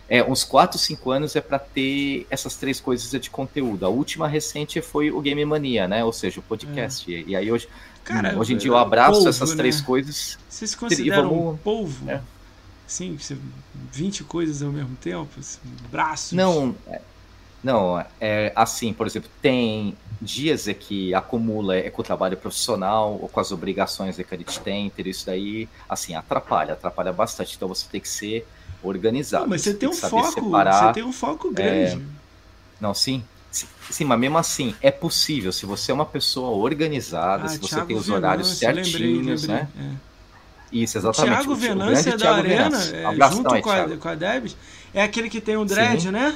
[0.10, 3.86] É, uns 4, 5 anos é para ter essas três coisas de conteúdo.
[3.86, 6.04] A última recente foi o Game Mania, né?
[6.04, 7.14] Ou seja, o podcast.
[7.14, 7.24] É.
[7.28, 7.68] E, aí hoje,
[8.04, 9.86] Cara, hoje em dia eu abraço polvo, essas três né?
[9.86, 10.38] coisas.
[10.50, 11.54] Vocês consideram vamos...
[11.54, 12.09] um polvo?
[12.09, 12.21] É.
[12.86, 13.17] Sim,
[13.92, 15.30] 20 coisas ao mesmo tempo?
[15.39, 15.59] Assim,
[15.89, 16.34] braços?
[16.34, 17.01] Não, é,
[17.63, 23.17] não, é assim, por exemplo, tem dias é que acumula é com o trabalho profissional
[23.21, 27.55] ou com as obrigações que a gente tem, ter isso daí, assim, atrapalha, atrapalha bastante.
[27.55, 28.46] Então você tem que ser
[28.84, 29.43] organizado.
[29.43, 31.96] Não, mas você tem, um foco, separar, você tem um foco grande.
[31.96, 32.00] É,
[32.80, 33.24] não, sim.
[33.89, 35.51] Sim, mas mesmo assim, é possível.
[35.51, 39.36] Se você é uma pessoa organizada, ah, se você Thiago tem os horários certinhos, lembrei,
[39.36, 39.47] lembrei.
[39.47, 39.68] né?
[39.80, 40.14] É.
[40.72, 41.36] Isso, exatamente.
[41.36, 44.58] Thiago Venâncio é da Thiago Arena, é, Abraço, junto com, a, com a Debs.
[44.92, 46.12] É aquele que tem um dread, Sim.
[46.12, 46.36] né?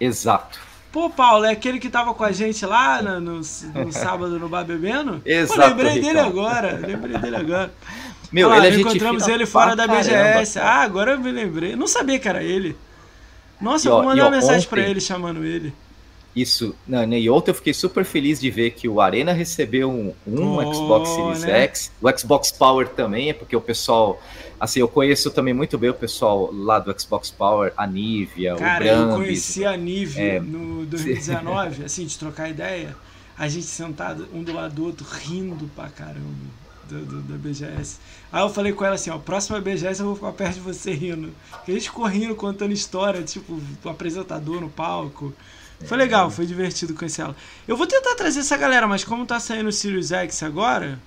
[0.00, 0.58] Exato.
[0.90, 3.42] Pô, Paulo, é aquele que tava com a gente lá no, no, no
[3.92, 5.22] sábado no bar bebendo?
[5.24, 5.60] Exato.
[5.60, 6.80] Pô, lembrei dele agora.
[6.84, 7.72] Lembrei dele agora.
[8.32, 10.54] Meu, ah, ele é encontramos ele fora da BGS.
[10.54, 11.74] Caramba, ah, agora eu me lembrei.
[11.74, 12.76] não sabia que era ele.
[13.60, 15.72] Nossa, e, eu vou mandar uma mensagem para ele chamando ele.
[16.34, 19.90] Isso, não, né, e ontem eu fiquei super feliz de ver que o Arena recebeu
[19.90, 21.62] um, um oh, Xbox Series né?
[21.62, 24.22] X, o Xbox Power também, é porque o pessoal,
[24.58, 28.76] assim, eu conheço também muito bem o pessoal lá do Xbox Power, a Nívia, Cara,
[28.76, 29.10] o Brambis.
[29.10, 30.40] eu conheci a Nívia é...
[30.40, 32.94] no 2019, assim, de trocar ideia,
[33.36, 36.59] a gente sentado um do lado do outro, rindo pra caramba
[36.90, 37.98] do, do, da BGS.
[38.32, 40.92] Aí eu falei com ela assim, ó, próxima BGS eu vou ficar perto de você
[40.92, 41.32] rindo.
[41.50, 45.32] Porque a gente ficou rindo, contando história, tipo, o apresentador no palco.
[45.84, 47.36] Foi legal, foi divertido conhecer ela.
[47.66, 50.98] Eu vou tentar trazer essa galera, mas como tá saindo o Sirius X agora,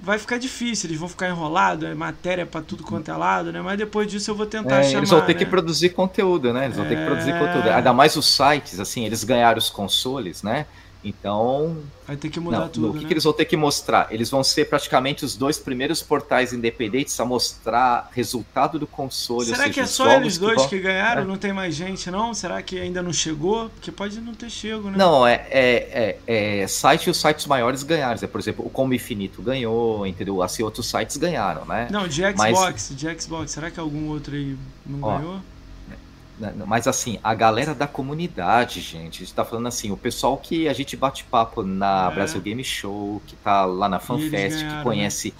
[0.00, 3.60] vai ficar difícil, eles vão ficar enrolados, é matéria para tudo quanto é lado, né?
[3.60, 4.98] Mas depois disso eu vou tentar é, chamar.
[4.98, 5.38] Eles vão ter né?
[5.38, 6.66] que produzir conteúdo, né?
[6.66, 6.88] Eles vão é...
[6.88, 7.68] ter que produzir conteúdo.
[7.68, 10.66] Ainda mais os sites, assim, eles ganharam os consoles, né?
[11.02, 11.78] Então.
[12.06, 12.90] Vai ter que mudar não, tudo.
[12.90, 13.06] O que, né?
[13.06, 14.08] que, eles vão ter que mostrar?
[14.10, 19.46] Eles vão ser praticamente os dois primeiros portais independentes a mostrar resultado do console.
[19.46, 20.68] Será seja, que é só eles dois que, vão...
[20.68, 21.22] que ganharam?
[21.22, 21.24] É.
[21.24, 22.34] Não tem mais gente, não?
[22.34, 23.70] Será que ainda não chegou?
[23.70, 24.98] Porque pode não ter chego, né?
[24.98, 28.18] Não, é, é, é, é site e os sites maiores ganharam.
[28.20, 30.42] É, por exemplo, o Como Infinito ganhou, entendeu?
[30.42, 31.88] Assim, outros sites ganharam, né?
[31.90, 32.96] Não, de Xbox, Mas...
[32.96, 33.52] de Xbox.
[33.52, 35.40] Será que algum outro aí não Ó, ganhou?
[36.40, 40.38] Né, mas assim, a galera da comunidade, gente, a gente tá falando assim, o pessoal
[40.38, 42.14] que a gente bate papo na é.
[42.14, 44.82] Brasil Game Show, que tá lá na FanFest, que né?
[44.82, 45.34] conhece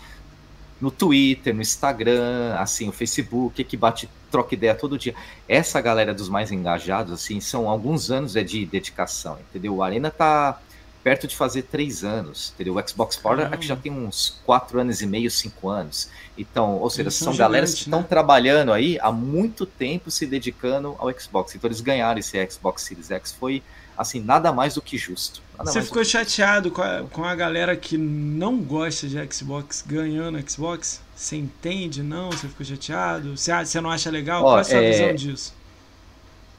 [0.79, 5.15] no Twitter, no Instagram, assim, o Facebook, que bate, troca ideia todo dia.
[5.49, 9.77] Essa galera dos mais engajados, assim, são alguns anos é de dedicação, entendeu?
[9.77, 10.61] O Arena tá
[11.03, 12.77] perto de fazer três anos, entendeu?
[12.77, 16.09] O Xbox Power aqui já tem uns quatro anos e meio, cinco anos.
[16.37, 18.07] Então, ou seja, eles são, são galeras que estão né?
[18.09, 21.55] trabalhando aí há muito tempo se dedicando ao Xbox.
[21.55, 23.63] Então eles ganharam esse Xbox Series X, foi
[23.97, 25.43] assim, nada mais do que justo.
[25.59, 31.03] Você ficou chateado com a, com a galera que não gosta de Xbox ganhando Xbox?
[31.15, 32.03] Você entende?
[32.03, 32.31] Não?
[32.31, 33.37] Você ficou chateado?
[33.37, 34.43] Você, você não acha legal?
[34.43, 34.91] Ó, Qual é a sua é...
[34.91, 35.55] visão disso?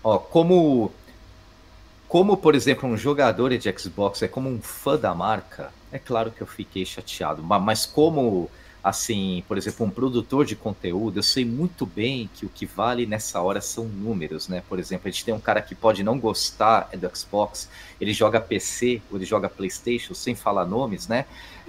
[0.03, 0.91] Ó, como
[2.11, 6.29] como, por exemplo, um jogador de Xbox é como um fã da marca, é claro
[6.29, 7.41] que eu fiquei chateado.
[7.41, 8.51] Mas como,
[8.83, 13.05] assim, por exemplo, um produtor de conteúdo, eu sei muito bem que o que vale
[13.05, 14.61] nessa hora são números, né?
[14.67, 17.69] Por exemplo, a gente tem um cara que pode não gostar do Xbox,
[18.01, 21.23] ele joga PC ou ele joga PlayStation, sem falar nomes, né?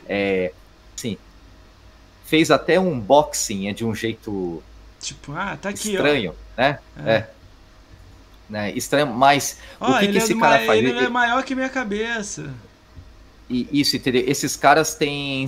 [0.08, 0.52] É,
[0.96, 1.16] assim,
[2.24, 4.60] fez até um unboxing é de um jeito
[4.98, 6.60] tipo, ah, tá aqui, estranho, ó.
[6.60, 6.80] né?
[6.96, 7.12] É.
[7.12, 7.30] é
[8.52, 8.70] né?
[8.72, 10.78] Estranho, mas oh, o que, que é esse é cara faz?
[10.78, 12.52] Ele, ele é maior que minha cabeça.
[13.48, 14.22] E isso, entendeu?
[14.26, 15.46] Esses caras têm,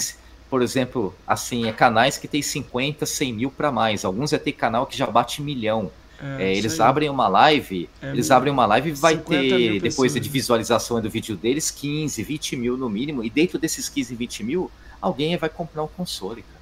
[0.48, 4.06] por exemplo, assim, é canais que tem 50, 100 mil para mais.
[4.06, 5.90] Alguns já tem canal que já bate milhão.
[6.38, 10.14] É, é, eles abrem uma live, é, eles abrem uma live e vai ter, depois
[10.14, 13.22] de visualização do vídeo deles, 15, 20 mil no mínimo.
[13.22, 16.53] E dentro desses 15, 20 mil, alguém vai comprar um console, cara.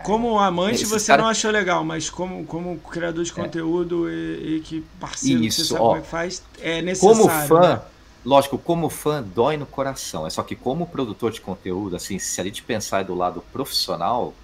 [0.00, 1.22] Como amante você cara...
[1.22, 3.34] não achou legal, mas como, como criador de é.
[3.34, 4.12] conteúdo é.
[4.12, 7.16] e, e, que parceiro Isso, que você sabe ó, como é que faz, é necessário.
[7.16, 7.82] Como fã, né?
[8.24, 10.26] lógico, como fã dói no coração.
[10.26, 14.34] É só que como produtor de conteúdo, assim, se a gente pensar do lado profissional,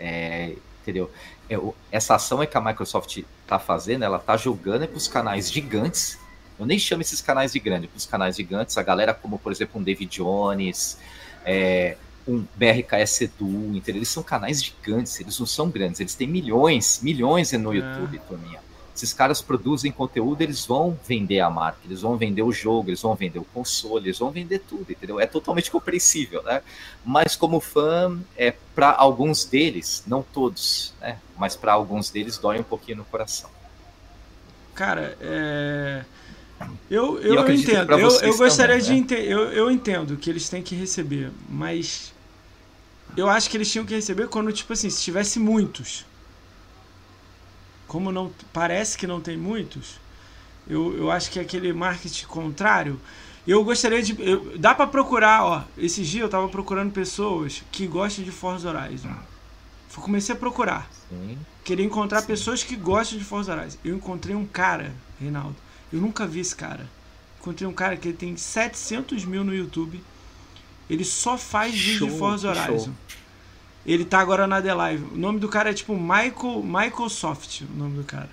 [0.00, 1.10] é, entendeu?
[1.48, 1.58] É,
[1.92, 6.18] essa ação é que a Microsoft está fazendo, ela está jogando para os canais gigantes.
[6.58, 9.50] Eu nem chamo esses canais de grande, para os canais gigantes, a galera como, por
[9.50, 10.98] exemplo, um David Jones,
[11.44, 13.96] é, um BRKS Edu, entendeu?
[14.00, 17.76] Eles são canais gigantes, eles não são grandes, eles têm milhões, milhões no é.
[17.76, 18.64] YouTube, Toninha.
[18.96, 23.02] Esses caras produzem conteúdo, eles vão vender a marca, eles vão vender o jogo, eles
[23.02, 25.18] vão vender o console, eles vão vender tudo, entendeu?
[25.18, 26.62] É totalmente compreensível, né?
[27.04, 31.18] Mas como fã, é para alguns deles, não todos, né?
[31.36, 33.50] Mas para alguns deles dói um pouquinho no coração.
[34.76, 36.04] Cara, é...
[36.88, 37.92] Eu, eu, eu entendo.
[37.98, 38.98] Eu, eu gostaria também, de né?
[38.98, 39.28] entender.
[39.28, 42.13] Eu, eu entendo que eles têm que receber, mas
[43.16, 46.04] eu acho que eles tinham que receber quando, tipo assim, se tivesse muitos.
[47.86, 50.00] Como não parece que não tem muitos,
[50.66, 53.00] eu, eu acho que é aquele marketing contrário.
[53.46, 54.16] Eu gostaria de.
[54.20, 55.64] Eu, dá para procurar, ó.
[55.76, 59.14] Esses dias eu tava procurando pessoas que gostam de Forza Horizon.
[59.94, 60.90] Comecei a procurar.
[61.08, 61.38] Sim.
[61.62, 62.26] Queria encontrar Sim.
[62.26, 63.78] pessoas que gostam de Forza Horizon.
[63.84, 65.56] Eu encontrei um cara, Reinaldo.
[65.92, 66.88] Eu nunca vi esse cara.
[67.40, 70.02] Encontrei um cara que tem 700 mil no YouTube
[70.88, 72.84] ele só faz vídeo de Forza Horizon.
[72.84, 72.94] Show.
[73.86, 75.04] Ele tá agora na The Live.
[75.12, 78.30] O nome do cara é tipo Michael, Michael Soft, o nome do cara.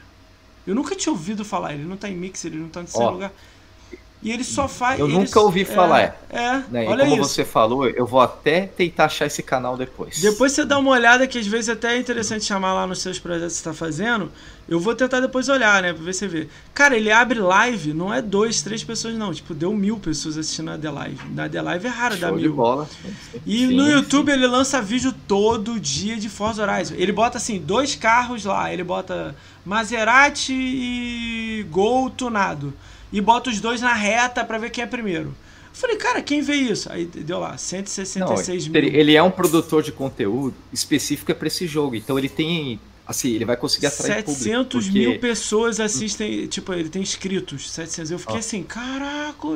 [0.65, 3.09] Eu nunca tinha ouvido falar, ele não tá em mix, ele não tá em oh,
[3.09, 3.31] lugar.
[4.23, 4.99] E ele só faz.
[4.99, 6.21] Eu nunca ouvi falar.
[6.29, 6.85] É, é né?
[6.87, 7.33] olha e como isso.
[7.33, 10.21] você falou, eu vou até tentar achar esse canal depois.
[10.21, 13.17] Depois você dá uma olhada, que às vezes até é interessante chamar lá nos seus
[13.17, 14.31] projetos que você está fazendo.
[14.71, 15.91] Eu vou tentar depois olhar, né?
[15.91, 16.47] Pra ver se você vê.
[16.73, 19.33] Cara, ele abre live, não é dois, três pessoas, não.
[19.33, 21.19] Tipo, deu mil pessoas assistindo a The Live.
[21.35, 22.41] Na The Live é raro Show dar mil.
[22.43, 22.89] De bola.
[23.45, 24.37] E sim, no YouTube sim.
[24.37, 26.95] ele lança vídeo todo dia de Forza Horizon.
[26.95, 28.71] Ele bota assim, dois carros lá.
[28.71, 29.35] Ele bota
[29.65, 32.73] Maserati e Gol tunado
[33.11, 35.35] e bota os dois na reta para ver quem é primeiro.
[35.73, 36.89] Eu falei, cara, quem vê isso?
[36.89, 38.83] Aí deu lá, 166 Não, mil.
[38.83, 42.79] Ele é um produtor de conteúdo específico para esse jogo, então ele tem.
[43.11, 48.11] Assim, ele vai conseguir atrair 700 público, mil pessoas assistem, tipo, ele tem inscritos, 700.
[48.11, 49.47] Eu fiquei assim, caraca,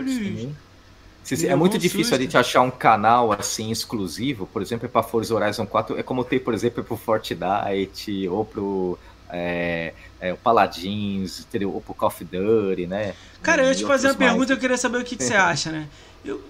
[1.47, 2.15] é muito difícil susto.
[2.15, 6.23] a gente achar um canal assim exclusivo, por exemplo, para Forza Horizon 4, é como
[6.23, 8.99] ter, por exemplo, para o Fortnite ou pro
[9.29, 13.15] é, é, o Paladins, ou pro Call of Duty, né?
[13.41, 14.31] Cara, eu ia te fazer uma mais.
[14.31, 15.87] pergunta, eu queria saber o que, que você acha, né?
[16.23, 16.41] Eu,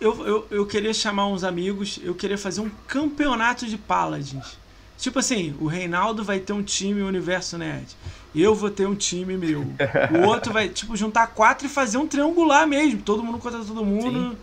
[0.00, 4.56] eu, eu, eu queria chamar uns amigos, eu queria fazer um campeonato de Paladins.
[4.98, 7.96] Tipo assim, o Reinaldo vai ter um time Universo Nerd.
[8.34, 9.66] Eu vou ter um time meu.
[10.10, 13.02] O outro vai, tipo, juntar quatro e fazer um triangular mesmo.
[13.02, 14.30] Todo mundo contra todo mundo.
[14.30, 14.36] Sim.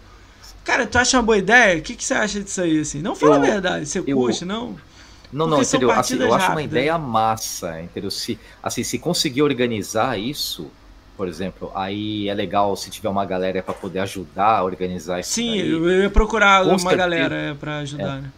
[0.63, 1.79] Cara, tu acha uma boa ideia?
[1.79, 3.01] O que, que você acha disso aí, assim?
[3.01, 4.75] Não fala eu, a verdade, você eu, curte, não?
[5.31, 5.91] Não, não, entendeu?
[5.91, 8.11] Assim, eu acho uma ideia massa, entendeu?
[8.11, 10.69] Se, assim, se conseguir organizar isso,
[11.15, 15.31] por exemplo, aí é legal se tiver uma galera para poder ajudar a organizar isso.
[15.31, 15.69] Sim, daí.
[15.69, 18.21] eu ia procurar Com uma certeza, galera é, para ajudar, é.
[18.21, 18.31] né?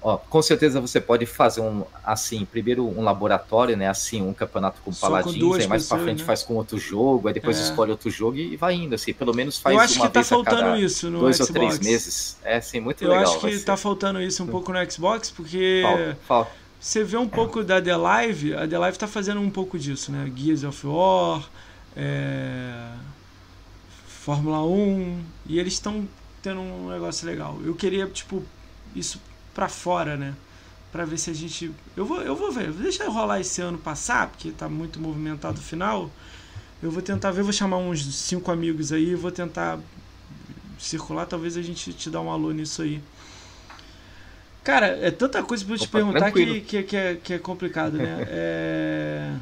[0.00, 3.88] Ó, com certeza você pode fazer um assim, primeiro um laboratório, né?
[3.88, 6.24] Assim, um campeonato com Só paladins, aí mais para frente né?
[6.24, 7.62] faz com outro jogo, aí depois é.
[7.62, 10.22] escolhe outro jogo e vai indo, assim, pelo menos faz Eu acho uma que tá
[10.22, 11.50] faltando isso no dois Xbox.
[11.50, 12.36] ou três meses.
[12.44, 13.24] É, assim, muito Eu legal.
[13.24, 16.50] Eu acho que tá faltando isso um pouco no Xbox, porque falta, falta.
[16.78, 20.12] você vê um pouco da The Live, a The Live tá fazendo um pouco disso,
[20.12, 20.30] né?
[20.34, 21.42] Gears of War,
[21.96, 22.92] é...
[24.06, 26.06] Fórmula 1, e eles estão
[26.40, 27.58] tendo um negócio legal.
[27.64, 28.44] Eu queria, tipo,
[28.94, 29.20] isso
[29.58, 30.34] para fora, né?
[30.92, 31.72] Para ver se a gente.
[31.96, 32.70] Eu vou, eu vou ver.
[32.70, 36.08] Deixa rolar esse ano passar, porque tá muito movimentado o final.
[36.80, 39.80] Eu vou tentar ver, vou chamar uns cinco amigos aí, vou tentar
[40.78, 43.02] circular, talvez a gente te dá um alô nisso aí.
[44.62, 47.38] Cara, é tanta coisa pra eu te Opa, perguntar que, que, que, é, que é
[47.38, 48.26] complicado, né?
[48.30, 49.34] É...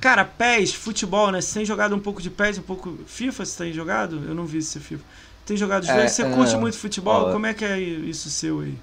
[0.00, 1.42] Cara, PES, futebol, né?
[1.42, 4.16] Você tem jogado um pouco de PES, um pouco FIFA, você tem jogado?
[4.26, 5.04] Eu não vi esse FIFA.
[5.44, 7.30] Tem jogado de é, Você curte é, muito futebol?
[7.30, 8.76] Como é que é isso seu aí?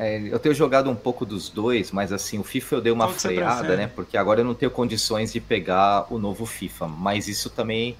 [0.00, 3.06] É, eu tenho jogado um pouco dos dois, mas assim, o FIFA eu dei uma
[3.08, 3.86] freada, né?
[3.86, 6.88] Porque agora eu não tenho condições de pegar o novo FIFA.
[6.88, 7.94] Mas isso também.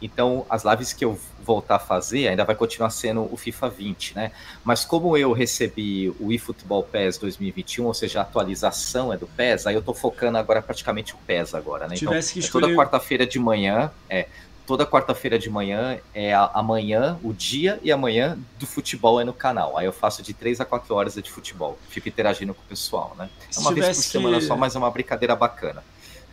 [0.00, 4.16] Então, as lives que eu voltar a fazer ainda vai continuar sendo o FIFA 20,
[4.16, 4.32] né?
[4.64, 9.66] Mas como eu recebi o eFootball PES 2021, ou seja, a atualização é do PES,
[9.66, 11.96] aí eu tô focando agora praticamente o PES agora, né?
[12.00, 12.20] Então, é
[12.50, 14.26] toda quarta-feira de manhã, é,
[14.66, 19.76] toda quarta-feira de manhã é amanhã, o dia e amanhã do futebol é no canal.
[19.76, 21.78] Aí eu faço de 3 a 4 horas de futebol.
[21.88, 23.28] Fico interagindo com o pessoal, né?
[23.54, 24.44] É uma vez por semana que...
[24.44, 25.82] só, mas é uma brincadeira bacana.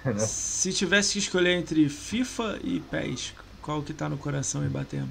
[0.04, 0.18] Né?
[0.20, 5.10] Se tivesse que escolher entre FIFA e PES, qual que tá no coração e batendo?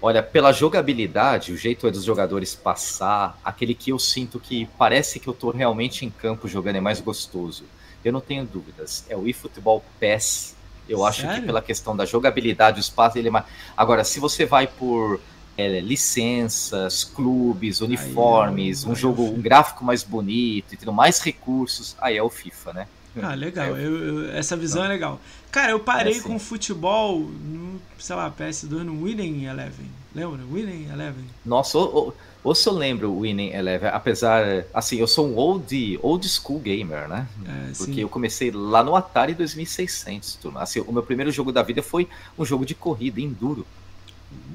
[0.00, 5.20] Olha, pela jogabilidade, o jeito é dos jogadores passar, aquele que eu sinto que parece
[5.20, 7.64] que eu tô realmente em campo jogando é mais gostoso.
[8.04, 9.04] Eu não tenho dúvidas.
[9.08, 10.56] É o eFootball PES
[10.92, 11.40] eu acho Sério?
[11.40, 13.44] que pela questão da jogabilidade, o espaço ele é mais.
[13.76, 15.20] Agora, se você vai por
[15.56, 22.16] é, licenças, clubes, uniformes, aí, um jogo, um gráfico mais bonito, tendo mais recursos, aí
[22.16, 22.88] é o FIFA, né?
[23.20, 23.76] Ah, legal.
[23.76, 25.20] É, eu, eu, essa visão é legal.
[25.50, 26.28] Cara, eu parei é assim.
[26.28, 29.90] com futebol no, sei lá, PS2 no Winning Eleven.
[30.14, 30.40] Lembra?
[30.50, 31.24] Winning Eleven.
[31.44, 32.14] Nossa, o, o
[32.44, 36.58] ou se eu lembro o Winning Eleven, apesar, assim, eu sou um old, old school
[36.58, 37.28] gamer, né?
[37.46, 38.00] É, Porque sim.
[38.00, 40.60] eu comecei lá no Atari 2600, turma.
[40.60, 43.64] Assim, o meu primeiro jogo da vida foi um jogo de corrida, enduro.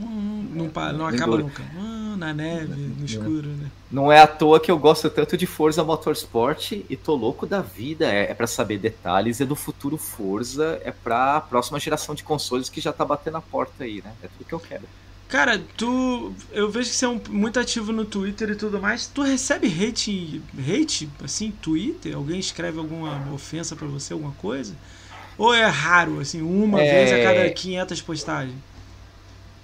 [0.01, 1.63] Hum, não, é, não acaba nunca.
[1.75, 3.71] Hum, na neve, no escuro, né?
[3.91, 7.61] Não é à toa que eu gosto tanto de Forza Motorsport e tô louco da
[7.61, 8.05] vida.
[8.05, 12.69] É, é para saber detalhes, é do futuro Forza, é pra próxima geração de consoles
[12.69, 14.11] que já tá batendo a porta aí, né?
[14.21, 14.83] É tudo que eu quero.
[15.29, 16.33] Cara, tu.
[16.51, 19.07] Eu vejo que você é um, muito ativo no Twitter e tudo mais.
[19.07, 22.15] Tu recebe hate, hate, assim, Twitter?
[22.15, 24.73] Alguém escreve alguma ofensa para você, alguma coisa?
[25.37, 27.05] Ou é raro, assim, uma é...
[27.05, 28.55] vez a cada 500 postagens?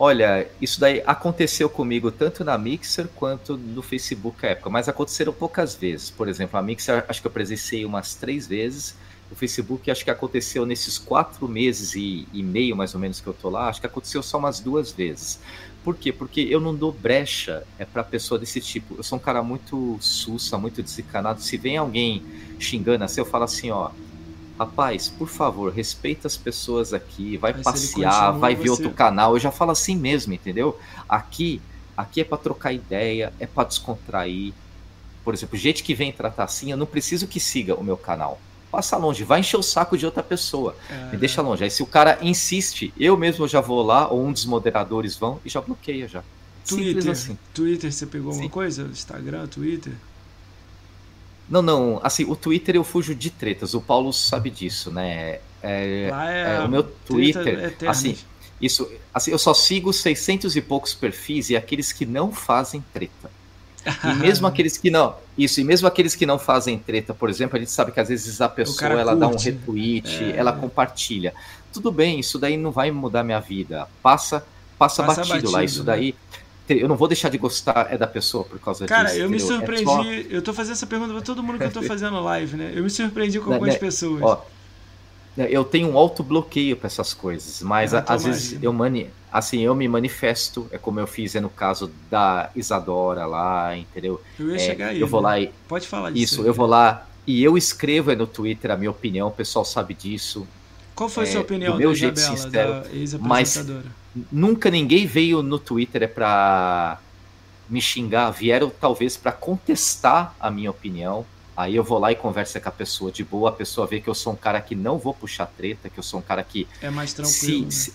[0.05, 5.31] Olha, isso daí aconteceu comigo tanto na Mixer quanto no Facebook à época, mas aconteceram
[5.31, 6.09] poucas vezes.
[6.09, 8.97] Por exemplo, a Mixer acho que eu presenciei umas três vezes
[9.31, 13.27] o Facebook, acho que aconteceu nesses quatro meses e, e meio, mais ou menos, que
[13.27, 15.39] eu tô lá, acho que aconteceu só umas duas vezes.
[15.85, 16.11] Por quê?
[16.11, 18.95] Porque eu não dou brecha é para pessoa desse tipo.
[18.97, 21.41] Eu sou um cara muito sussa, muito desencanado.
[21.41, 22.21] Se vem alguém
[22.59, 23.91] xingando assim, eu falo assim, ó,
[24.57, 28.69] rapaz, por favor, respeita as pessoas aqui, vai Mas passear, vai ver você...
[28.69, 29.33] outro canal.
[29.33, 30.79] Eu já falo assim mesmo, entendeu?
[31.07, 31.61] Aqui,
[31.95, 34.53] aqui é para trocar ideia, é para descontrair.
[35.23, 38.39] Por exemplo, gente que vem tratar assim, eu não preciso que siga o meu canal
[38.73, 40.75] passa longe, vai encher o saco de outra pessoa.
[40.89, 41.11] É.
[41.11, 41.63] Me deixa longe.
[41.63, 45.39] Aí se o cara insiste, eu mesmo já vou lá, ou um dos moderadores vão
[45.45, 46.23] e já bloqueia já.
[46.67, 47.37] Twitter, assim.
[47.53, 48.39] Twitter, você pegou Sim.
[48.39, 48.83] alguma coisa?
[48.91, 49.93] Instagram, Twitter?
[51.49, 51.99] Não, não.
[52.03, 53.73] Assim, o Twitter eu fujo de tretas.
[53.73, 55.39] O Paulo sabe disso, né?
[55.61, 58.17] É, é, é o meu Twitter, assim,
[58.63, 63.31] isso, assim, eu só sigo 600 e poucos perfis e aqueles que não fazem treta.
[64.03, 65.15] E mesmo aqueles que não.
[65.37, 68.09] Isso, e mesmo aqueles que não fazem treta, por exemplo, a gente sabe que às
[68.09, 70.37] vezes a pessoa ela dá um retweet, é.
[70.37, 71.33] ela compartilha.
[71.71, 73.87] Tudo bem, isso daí não vai mudar minha vida.
[74.01, 74.45] Passa,
[74.77, 75.63] passa, passa batido, batido, lá.
[75.63, 75.85] Isso né?
[75.85, 76.15] daí
[76.69, 79.15] eu não vou deixar de gostar é da pessoa por causa Cara, disso.
[79.15, 79.83] Cara, eu me surpreendi.
[79.83, 80.29] É só...
[80.29, 82.71] Eu tô fazendo essa pergunta pra todo mundo que eu tô fazendo live, né?
[82.75, 84.21] Eu me surpreendi com algumas né, pessoas.
[84.21, 84.45] Ó,
[85.35, 89.09] né, eu tenho um auto bloqueio para essas coisas, mas ah, às vezes eu mani
[89.31, 94.21] assim, eu me manifesto, é como eu fiz é no caso da Isadora lá, entendeu?
[94.39, 95.01] Eu ia é, chegar aí.
[95.01, 95.27] Eu vou né?
[95.27, 96.35] lá e Pode falar disso.
[96.35, 99.31] Isso, aí, eu vou lá e eu escrevo é no Twitter a minha opinião, o
[99.31, 100.47] pessoal sabe disso.
[100.93, 103.65] Qual foi a sua é, opinião do meu jeito Isabela, sincero, mas
[104.31, 106.99] nunca ninguém veio no Twitter é para
[107.69, 111.25] me xingar, vieram talvez para contestar a minha opinião.
[111.55, 114.07] Aí eu vou lá e converso com a pessoa de boa, a pessoa vê que
[114.07, 116.67] eu sou um cara que não vou puxar treta, que eu sou um cara que.
[116.81, 117.31] É mais tranquilo.
[117.39, 117.71] Se, né?
[117.71, 117.93] se,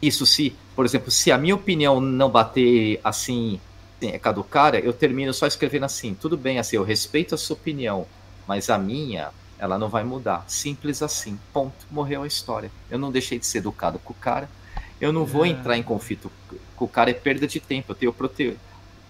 [0.00, 3.60] isso, se, por exemplo, se a minha opinião não bater assim,
[4.00, 7.34] é com a do cara, eu termino só escrevendo assim: tudo bem, assim, eu respeito
[7.34, 8.06] a sua opinião,
[8.46, 10.44] mas a minha, ela não vai mudar.
[10.48, 11.38] Simples assim.
[11.52, 11.86] Ponto.
[11.90, 12.70] Morreu a história.
[12.90, 14.48] Eu não deixei de ser educado com o cara.
[15.04, 15.26] Eu não é.
[15.26, 16.32] vou entrar em conflito
[16.74, 17.92] com o cara, é perda de tempo.
[17.92, 18.56] Eu tenho proteína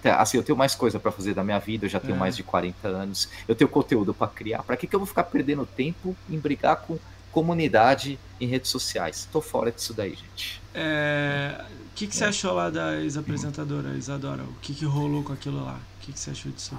[0.05, 2.19] assim, eu tenho mais coisa para fazer da minha vida, eu já tenho é.
[2.19, 4.63] mais de 40 anos, eu tenho conteúdo para criar.
[4.63, 6.99] Para que, que eu vou ficar perdendo tempo em brigar com
[7.33, 9.27] comunidade em redes sociais?
[9.33, 10.61] Tô fora disso daí, gente.
[10.75, 11.65] É...
[11.91, 12.29] O que, que você é.
[12.29, 14.43] achou lá da ex-apresentadora, Isadora?
[14.43, 15.79] O que, que rolou com aquilo lá?
[15.97, 16.77] O que, que você achou disso?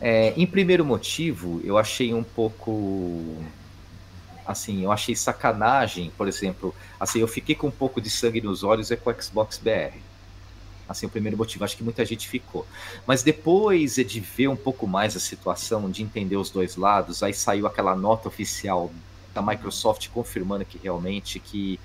[0.00, 3.42] É, em primeiro motivo, eu achei um pouco
[4.50, 8.62] assim, eu achei sacanagem, por exemplo, assim, eu fiquei com um pouco de sangue nos
[8.62, 10.10] olhos é com o Xbox BR
[10.90, 11.64] assim, o primeiro motivo.
[11.64, 12.66] Acho que muita gente ficou.
[13.06, 17.22] Mas depois é de ver um pouco mais a situação, de entender os dois lados,
[17.22, 18.90] aí saiu aquela nota oficial
[19.32, 21.78] da Microsoft confirmando que realmente que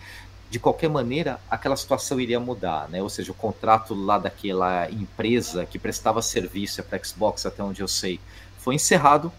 [0.50, 3.02] de qualquer maneira aquela situação iria mudar, né?
[3.02, 7.88] Ou seja, o contrato lá daquela empresa que prestava serviço para Xbox, até onde eu
[7.88, 8.20] sei,
[8.58, 9.32] foi encerrado.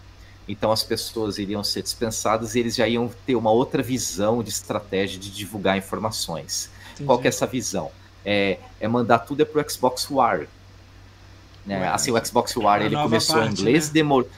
[0.47, 4.49] Então as pessoas iriam ser dispensadas e eles já iam ter uma outra visão de
[4.49, 6.69] estratégia de divulgar informações.
[6.93, 7.05] Entendi.
[7.05, 7.91] Qual que é essa visão?
[8.27, 10.49] é, é mandar tudo é pro Xbox One.
[11.65, 11.79] Né?
[11.79, 13.93] Ué, assim, o Xbox One ele começou parte, em inglês, né?
[13.93, 14.29] demorou.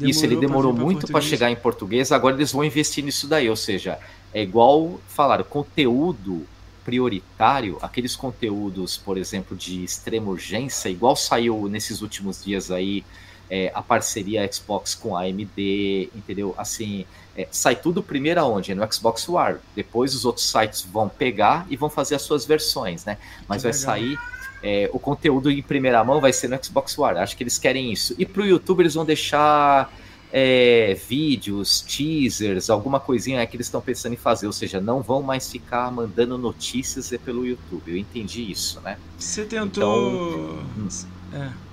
[0.00, 3.56] Isso, ele demorou muito para chegar em português, agora eles vão investir nisso daí, ou
[3.56, 3.98] seja,
[4.32, 6.46] é igual falar, conteúdo
[6.82, 13.04] prioritário, aqueles conteúdos, por exemplo, de extrema urgência, igual saiu nesses últimos dias aí
[13.50, 16.54] é, a parceria Xbox com a AMD, entendeu?
[16.56, 17.04] Assim,
[17.36, 18.74] é, sai tudo primeiro aonde?
[18.74, 19.58] No Xbox One.
[19.74, 23.18] Depois os outros sites vão pegar e vão fazer as suas versões, né?
[23.48, 23.94] Mas que vai legal.
[23.94, 24.18] sair
[24.62, 27.18] é, o conteúdo em primeira mão vai ser no Xbox One.
[27.18, 28.14] Acho que eles querem isso.
[28.18, 29.92] E para o YouTube eles vão deixar
[30.32, 34.46] é, vídeos, teasers, alguma coisinha que eles estão pensando em fazer.
[34.46, 37.90] Ou seja, não vão mais ficar mandando notícias pelo YouTube.
[37.90, 38.98] Eu entendi isso, né?
[39.18, 40.66] Você tentou.
[40.78, 40.88] Então, hum.
[41.32, 41.69] é.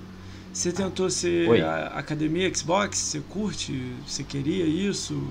[0.58, 1.62] Você tentou ser Oi.
[1.62, 2.98] academia Xbox?
[2.98, 3.94] Você curte?
[4.04, 5.22] Você queria isso?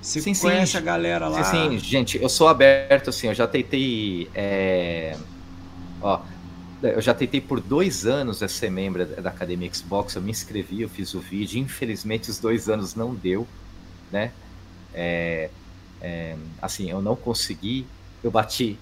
[0.00, 0.78] Você sim, conhece sim.
[0.78, 1.42] a galera lá?
[1.42, 4.30] Sim, sim, gente, eu sou aberto, assim, eu já tentei.
[4.32, 5.16] É...
[6.00, 6.20] Ó,
[6.80, 10.88] eu já tentei por dois anos ser membro da Academia Xbox, eu me inscrevi, eu
[10.88, 13.48] fiz o vídeo, infelizmente os dois anos não deu,
[14.12, 14.30] né?
[14.94, 15.50] É,
[16.00, 17.84] é, assim, eu não consegui,
[18.22, 18.78] eu bati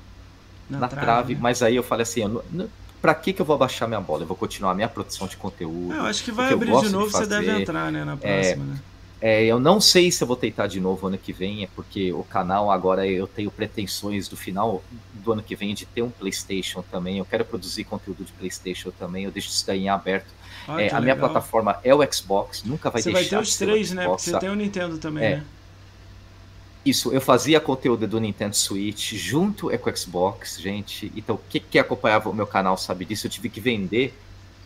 [0.68, 1.40] na, na trave, trave né?
[1.40, 2.68] mas aí eu falei assim, eu não,
[3.04, 4.22] para que, que eu vou abaixar minha bola?
[4.22, 5.92] Eu vou continuar a minha produção de conteúdo.
[5.92, 8.64] É, eu acho que vai abrir de novo, de você deve entrar, né, na próxima,
[8.64, 8.78] é, né?
[9.20, 12.14] É, eu não sei se eu vou tentar de novo ano que vem, é porque
[12.14, 14.82] o canal agora eu tenho pretensões do final
[15.12, 17.18] do ano que vem de ter um PlayStation também.
[17.18, 19.24] Eu quero produzir conteúdo de PlayStation também.
[19.24, 20.32] Eu deixo isso daí em aberto.
[20.66, 23.22] Ah, é, a minha plataforma é o Xbox, nunca vai você deixar.
[23.22, 24.06] Você vai ter os três, né?
[24.06, 25.44] Porque você tem o Nintendo também, é, né?
[26.84, 31.10] Isso, eu fazia conteúdo do Nintendo Switch junto com o Xbox, gente.
[31.16, 33.26] Então, quem que acompanhava o meu canal sabe disso.
[33.26, 34.12] Eu tive que vender,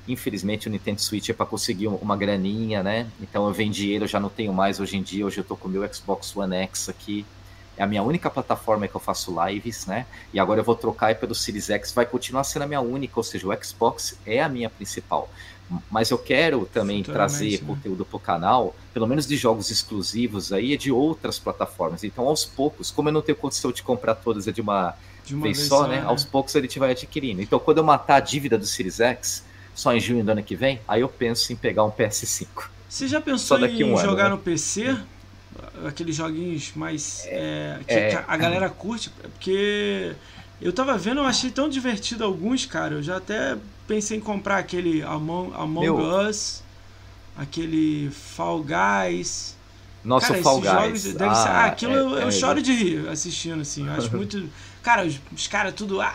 [0.08, 3.06] infelizmente, o Nintendo Switch é para conseguir uma graninha, né?
[3.20, 5.24] Então, eu vendi ele, eu já não tenho mais hoje em dia.
[5.24, 7.24] Hoje eu tô com o meu Xbox One X aqui.
[7.76, 10.04] É a minha única plataforma que eu faço lives, né?
[10.34, 13.22] E agora eu vou trocar pelo Series X, vai continuar sendo a minha única, ou
[13.22, 15.30] seja, o Xbox é a minha principal
[15.90, 17.66] mas eu quero também trazer né?
[17.66, 22.04] conteúdo para o canal, pelo menos de jogos exclusivos aí, de outras plataformas.
[22.04, 25.42] Então, aos poucos, como eu não tenho condição de comprar todas de uma, de uma
[25.42, 25.98] vez, vez, só, né?
[25.98, 26.00] É.
[26.00, 27.42] Aos poucos a gente vai adquirindo.
[27.42, 30.56] Então, quando eu matar a dívida do Series X, só em junho do ano que
[30.56, 32.68] vem, aí eu penso em pegar um PS5.
[32.88, 34.36] Você já pensou em um jogar ano, né?
[34.36, 34.96] no PC?
[35.86, 37.24] Aqueles joguinhos mais.
[37.26, 39.10] É, que é, a galera curte?
[39.10, 40.14] Porque
[40.60, 42.96] eu tava vendo, eu achei tão divertido alguns, cara.
[42.96, 43.56] Eu já até
[43.86, 46.62] pensei em comprar aquele Among, Among Us,
[47.36, 49.56] aquele Fall Guys.
[50.04, 51.04] Nosso cara, Fall Guys.
[51.04, 53.86] Jogos, ah, ser, ah, aquilo é, eu, eu é, choro de rir assistindo, assim.
[53.86, 54.48] Eu acho muito.
[54.82, 56.00] Cara, os, os caras tudo.
[56.00, 56.12] Ah,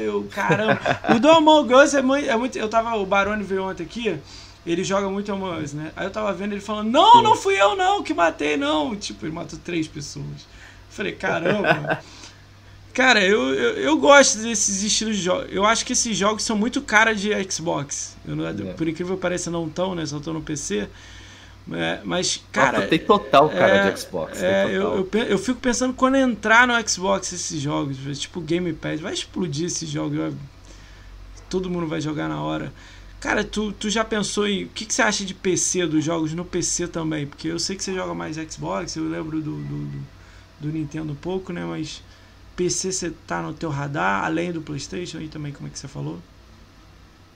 [0.00, 0.78] eu, caramba.
[1.14, 2.56] o do Among Us é muito, é muito.
[2.56, 2.94] Eu tava.
[2.96, 4.18] O Barone veio ontem aqui.
[4.64, 5.90] Ele joga muito Among Us, né?
[5.96, 8.94] Aí eu tava vendo ele falando: Não, não fui eu, não, que matei, não.
[8.94, 10.46] Tipo, ele matou três pessoas.
[10.90, 12.00] Falei, caramba.
[12.98, 15.46] Cara, eu, eu, eu, gosto desses estilos de jogos.
[15.52, 18.16] Eu acho que esses jogos são muito cara de Xbox.
[18.24, 18.52] Não, é.
[18.72, 20.04] Por incrível que pareça, não tão, né?
[20.04, 20.88] Só tô no PC.
[21.70, 22.88] É, mas, cara.
[22.88, 24.42] tem total cara é, de Xbox.
[24.42, 29.00] É, eu, eu, eu, fico pensando quando entrar no Xbox esses jogos, tipo Game Pass,
[29.00, 30.34] vai explodir esses jogos.
[31.48, 32.72] Todo mundo vai jogar na hora.
[33.20, 34.64] Cara, tu, tu já pensou em.
[34.64, 37.28] O que, que você acha de PC, dos jogos no PC também?
[37.28, 40.06] Porque eu sei que você joga mais Xbox, eu lembro do, do, do,
[40.62, 41.64] do Nintendo um pouco, né?
[41.64, 42.02] Mas
[42.58, 45.86] PC você tá no teu radar, além do PlayStation e também, como é que você
[45.86, 46.18] falou?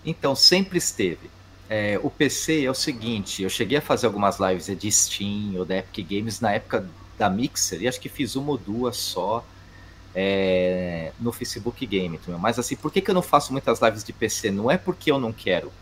[0.05, 1.31] Então, sempre esteve.
[1.71, 5.65] É, o PC é o seguinte, eu cheguei a fazer algumas lives de Steam ou
[5.65, 6.87] da Epic Games na época
[7.17, 9.45] da Mixer e acho que fiz uma ou duas só
[10.13, 12.19] é, no Facebook Game.
[12.41, 14.51] Mas assim, por que, que eu não faço muitas lives de PC?
[14.51, 15.73] Não é porque eu não quero,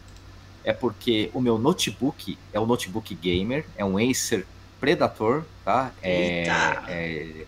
[0.63, 4.47] é porque o meu notebook é um notebook gamer, é um Acer
[4.79, 5.93] Predator, tá?
[6.03, 6.47] É,
[6.87, 7.47] é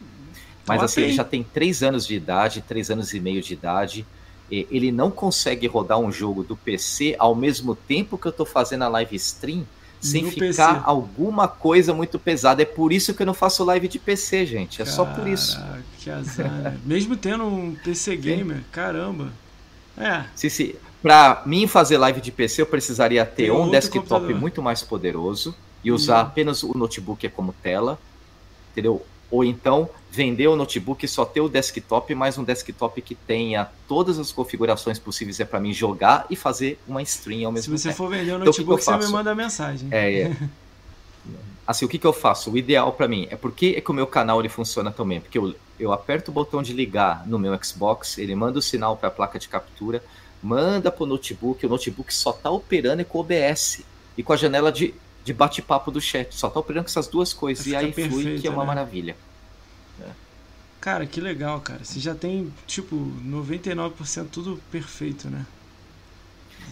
[0.67, 4.07] mas assim, ele já tem três anos de idade, três anos e meio de idade
[4.71, 8.83] ele não consegue rodar um jogo do PC ao mesmo tempo que eu estou fazendo
[8.83, 9.65] a live stream
[9.99, 10.83] sem no ficar PC.
[10.85, 12.61] alguma coisa muito pesada.
[12.61, 14.83] É por isso que eu não faço live de PC, gente.
[14.83, 15.59] É Caraca, só por isso.
[15.99, 16.77] Que azar.
[16.85, 18.65] Mesmo tendo um PC gamer, Sim.
[18.73, 19.33] caramba.
[19.97, 20.25] É.
[20.35, 20.75] Sim, sim.
[21.01, 24.41] Para mim fazer live de PC, eu precisaria ter um desktop computador.
[24.41, 26.23] muito mais poderoso e usar uhum.
[26.23, 27.99] apenas o notebook como tela,
[28.73, 29.05] entendeu?
[29.33, 33.71] ou então vender o notebook e só ter o desktop, mais um desktop que tenha
[33.89, 37.79] todas as configurações possíveis é para mim jogar e fazer uma stream ao mesmo tempo.
[37.79, 37.97] Se você tempo.
[37.97, 39.89] for vender o então, notebook, então, você me manda mensagem.
[39.91, 40.37] É, é.
[41.67, 42.51] assim, o que, que eu faço?
[42.51, 45.39] O ideal para mim é porque é que o meu canal ele funciona também, porque
[45.39, 49.09] eu, eu aperto o botão de ligar no meu Xbox, ele manda o sinal para
[49.09, 50.05] a placa de captura,
[50.43, 53.81] manda para o notebook, o notebook só está operando com o OBS
[54.15, 54.93] e com a janela de
[55.25, 56.35] de bate-papo do chat.
[56.35, 57.65] Só tá operando com essas duas coisas.
[57.65, 58.67] e aí perfeito, flui, que é uma né?
[58.67, 59.17] maravilha.
[60.83, 61.85] Cara, que legal, cara.
[61.85, 65.47] Você já tem, tipo, 99% tudo perfeito, né?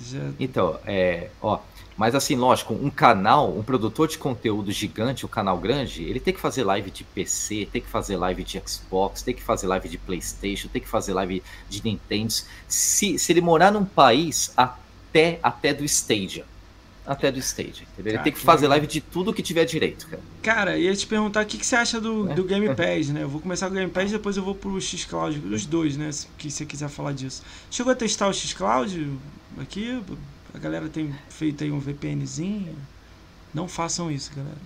[0.05, 0.33] Já...
[0.41, 1.61] Então, é, ó,
[1.97, 6.35] mas assim, lógico, um canal, um produtor de conteúdo gigante, um canal grande, ele tem
[6.35, 9.89] que fazer live de PC, tem que fazer live de Xbox, tem que fazer live
[9.89, 12.35] de PlayStation, tem que fazer live de Nintendo.
[12.67, 16.45] Se, se ele morar num país até, até do Stadia,
[17.11, 17.89] até do stage.
[17.93, 18.15] Entendeu?
[18.15, 20.23] Ele tem que fazer live de tudo que tiver direito, cara.
[20.41, 22.35] Cara, ia te perguntar o que, que você acha do, é.
[22.35, 23.25] do Game Pass, né?
[23.25, 26.13] Eu vou começar com o Game Pass depois eu vou pro Xcloud, os dois, né?
[26.13, 27.43] Se você quiser falar disso.
[27.69, 29.19] Chegou a testar o Xcloud
[29.61, 30.01] aqui?
[30.55, 32.77] A galera tem feito aí um VPNzinho.
[33.53, 34.59] Não façam isso, galera.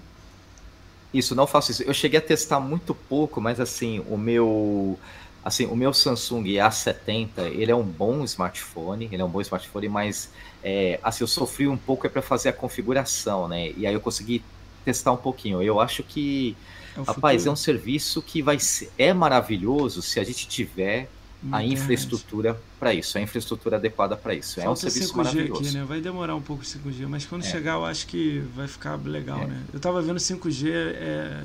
[1.14, 1.82] Isso, não faço isso.
[1.82, 4.98] Eu cheguei a testar muito pouco, mas assim, o meu
[5.42, 9.88] assim, o meu Samsung A70, ele é um bom smartphone, ele é um bom smartphone,
[9.88, 10.30] mas
[10.64, 13.72] é, assim, eu sofri um pouco é para fazer a configuração, né?
[13.76, 14.42] E aí eu consegui
[14.82, 15.62] testar um pouquinho.
[15.62, 16.56] Eu acho que,
[16.96, 17.50] é rapaz, futuro.
[17.50, 21.08] é um serviço que vai ser, é maravilhoso se a gente tiver
[21.52, 24.54] a infraestrutura para isso, a infraestrutura adequada para isso.
[24.54, 25.60] Falta é um serviço 5G maravilhoso.
[25.60, 25.84] Aqui, né?
[25.84, 27.46] Vai demorar um pouco o 5G, mas quando é.
[27.50, 29.46] chegar eu acho que vai ficar legal, é.
[29.46, 29.62] né?
[29.72, 31.42] Eu tava vendo 5G é,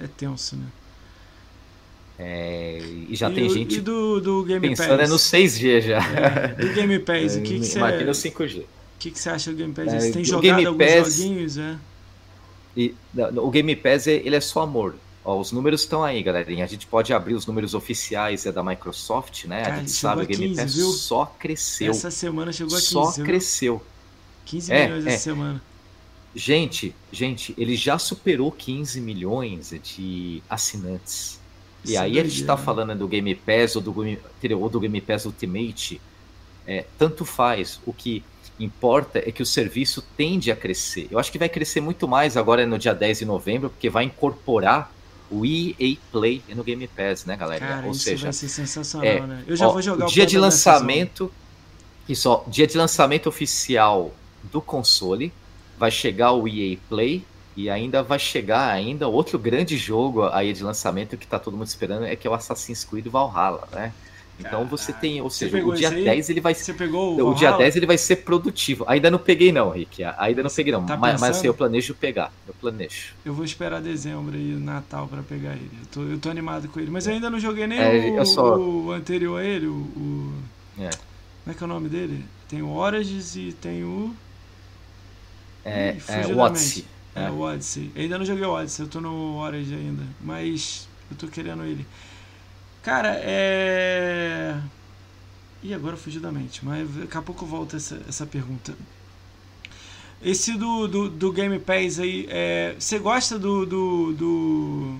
[0.00, 0.66] é tenso, né?
[2.18, 2.78] É,
[3.08, 5.00] e já e tem o, gente do, do Game pensando Pass?
[5.00, 5.98] é no 6G já.
[5.98, 7.78] É, do Game Pass, o que, que você...
[7.78, 8.60] Imagina o 5G.
[8.60, 8.64] O
[8.98, 9.88] que, que você acha do Game Pass?
[9.88, 11.76] É, você tem jogado Game alguns Pass, joguinhos, é?
[12.76, 12.94] E,
[13.36, 14.94] o Game Pass, ele é só amor.
[15.24, 16.64] Ó, os números estão aí, galerinha.
[16.64, 19.62] A gente pode abrir os números oficiais é da Microsoft, né?
[19.62, 20.90] Cara, a gente sabe, o Game 15, Pass viu?
[20.90, 21.90] só cresceu.
[21.90, 23.24] Essa semana chegou a 15, Só viu?
[23.24, 23.82] cresceu.
[24.44, 25.18] 15 é, milhões essa é.
[25.18, 25.62] semana.
[26.34, 31.38] Gente, gente, ele já superou 15 milhões de assinantes.
[31.84, 33.94] E aí a gente está falando do Game Pass ou do,
[34.58, 36.00] ou do Game Pass Ultimate,
[36.66, 37.80] é, tanto faz.
[37.84, 38.22] O que
[38.58, 41.08] importa é que o serviço tende a crescer.
[41.10, 44.04] Eu acho que vai crescer muito mais agora no dia 10 de novembro, porque vai
[44.04, 44.92] incorporar
[45.30, 47.66] o EA Play no Game Pass, né, galera?
[47.66, 49.44] Cara, Ou isso seja, vai ser sensacional, é, né?
[49.46, 51.32] Eu já ó, vou jogar o dia de lançamento.
[52.08, 54.12] Isso, ó, dia de lançamento oficial
[54.44, 55.32] do console
[55.78, 57.24] vai chegar o EA Play
[57.56, 61.66] e ainda vai chegar ainda outro grande jogo aí de lançamento que tá todo mundo
[61.66, 63.92] esperando, é que é o Assassin's Creed Valhalla, né?
[64.40, 67.52] Então você tem, ou seja, o dia 10 ele vai Você pegou o, o dia
[67.52, 68.84] 10 ele vai ser produtivo.
[68.88, 70.02] Ainda não peguei não, Rick.
[70.02, 72.32] Ainda não peguei não, tá mas, mas assim, eu planejo pegar.
[72.46, 73.14] Eu planejo.
[73.24, 75.70] Eu vou esperar dezembro e Natal para pegar ele.
[75.80, 78.26] Eu tô, eu tô animado com ele, mas eu ainda não joguei nem é, o,
[78.26, 78.56] só...
[78.56, 80.32] o, anterior a ele, o, o...
[80.78, 80.90] É.
[81.44, 82.24] Como é que é o nome dele?
[82.48, 84.14] Tem o Origins e tem o
[85.64, 86.84] É, Ih, é Odyssey.
[87.14, 87.90] É, o Odyssey.
[87.94, 90.02] Eu ainda não joguei o Odyssey, eu tô no Orange ainda.
[90.20, 91.86] Mas eu tô querendo ele.
[92.82, 94.58] Cara, é.
[95.62, 98.74] Ih, agora fugiu da mente, mas daqui a pouco volta essa, essa pergunta.
[100.20, 104.98] Esse do, do, do Game Pass aí, é, você gosta do, do, do.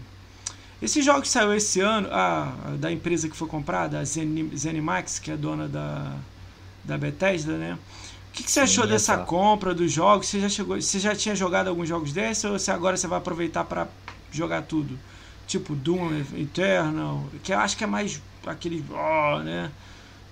[0.80, 5.30] Esse jogo que saiu esse ano, ah, da empresa que foi comprada, a Zenimax, que
[5.30, 6.16] é dona da,
[6.84, 7.78] da Bethesda, né?
[8.32, 9.24] O que, que você Sim, achou dessa tá.
[9.24, 10.26] compra dos jogos?
[10.26, 13.18] Você já, chegou, você já tinha jogado alguns jogos desses ou você agora você vai
[13.18, 13.86] aproveitar para
[14.30, 14.98] jogar tudo?
[15.46, 18.82] Tipo Doom Eternal, que eu acho que é mais aquele.
[18.90, 19.70] Oh, né?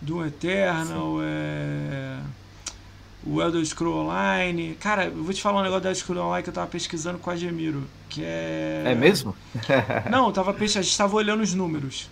[0.01, 1.25] Doom Eternal, Sim.
[1.27, 2.19] é.
[3.23, 4.77] O Elder Scroll Online.
[4.81, 7.19] Cara, eu vou te falar um negócio do Elder Scroll Online que eu tava pesquisando
[7.19, 7.87] com a Gemiro.
[8.09, 8.83] Que é.
[8.87, 9.37] É mesmo?
[10.11, 12.09] Não, eu tava pesquisando, a gente tava olhando os números.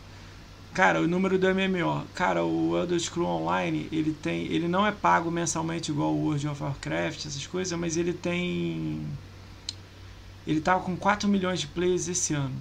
[0.75, 2.05] Cara, o número do MMO.
[2.15, 6.47] Cara, o Elder Scrolls Online, ele tem, ele não é pago mensalmente igual o World
[6.47, 9.01] of Warcraft, essas coisas, mas ele tem
[10.49, 12.55] ele tava com 4 milhões de players esse ano.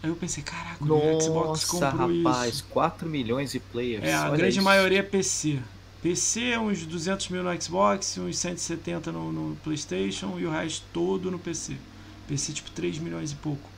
[0.00, 2.64] Aí eu pensei, caraca, o Xbox comprou rapaz, isso.
[2.70, 4.04] 4 milhões de players.
[4.04, 4.62] É, a grande isso.
[4.62, 5.58] maioria é PC.
[6.00, 10.84] PC é uns 200 mil no Xbox, uns 170 no, no PlayStation e o resto
[10.92, 11.76] todo no PC.
[12.28, 13.68] PC tipo 3 milhões e pouco.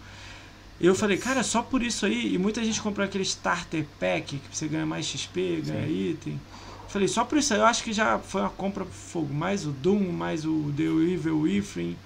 [0.85, 2.35] Eu falei, cara, só por isso aí.
[2.35, 6.11] E muita gente comprou aquele starter pack que você ganha mais XP, ganha Sim.
[6.11, 6.40] item.
[6.89, 9.32] Falei, só por isso aí eu acho que já foi uma compra fogo.
[9.32, 11.97] Mais o Doom, mais o The Evil Ifrin,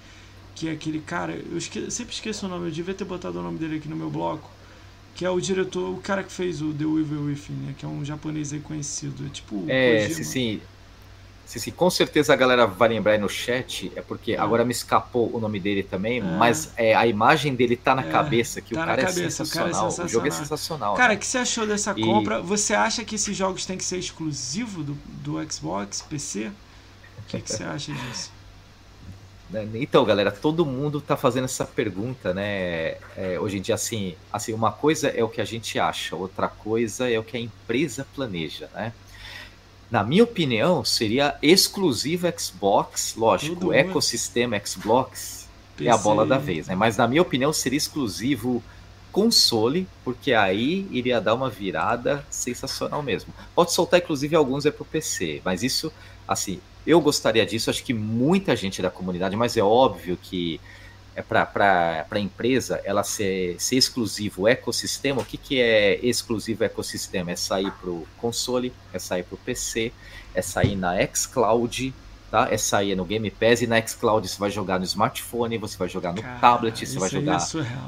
[0.55, 1.33] que é aquele cara.
[1.33, 3.95] Eu esque, sempre esqueço o nome, eu devia ter botado o nome dele aqui no
[3.95, 4.49] meu bloco.
[5.13, 7.75] Que é o diretor, o cara que fez o The Evil Ifrin, né?
[7.77, 9.25] Que é um japonês aí conhecido.
[9.25, 9.65] É tipo.
[9.67, 10.61] É, sim, sim.
[11.49, 14.37] Sim, sim, com certeza a galera vai lembrar aí no chat, é porque é.
[14.37, 16.21] agora me escapou o nome dele também, é.
[16.21, 19.41] mas é, a imagem dele tá na é, cabeça, que tá o, cara é cabeça,
[19.41, 20.05] o, cara é sensacional.
[20.05, 20.93] O jogo é sensacional.
[20.93, 21.19] Cara, o né?
[21.19, 22.03] que você achou dessa e...
[22.03, 22.39] compra?
[22.39, 24.93] Você acha que esses jogos têm que ser exclusivos do,
[25.23, 26.51] do Xbox, PC?
[27.17, 28.31] O que, que você acha disso?
[29.49, 32.97] Né, então, galera, todo mundo tá fazendo essa pergunta, né?
[33.17, 36.47] É, hoje em dia, assim, assim, uma coisa é o que a gente acha, outra
[36.47, 38.93] coisa é o que a empresa planeja, né?
[39.91, 45.47] Na minha opinião, seria exclusivo Xbox, lógico, Tudo o ecossistema Xbox
[45.79, 46.75] é a bola da vez, né?
[46.75, 48.63] Mas na minha opinião seria exclusivo
[49.11, 53.33] console, porque aí iria dar uma virada sensacional mesmo.
[53.55, 55.91] Pode soltar inclusive alguns é pro PC, mas isso,
[56.27, 60.59] assim, eu gostaria disso, acho que muita gente da comunidade, mas é óbvio que
[61.19, 65.21] é para a empresa ela ser, ser exclusivo o ecossistema.
[65.21, 67.31] O que, que é exclusivo ecossistema?
[67.31, 69.91] É sair para o console, é sair para o PC,
[70.33, 71.93] é sair na xCloud,
[72.31, 72.47] tá?
[72.49, 75.89] É sair no Game Pass e na xCloud você vai jogar no smartphone, você vai
[75.89, 77.45] jogar no Cara, tablet, você vai jogar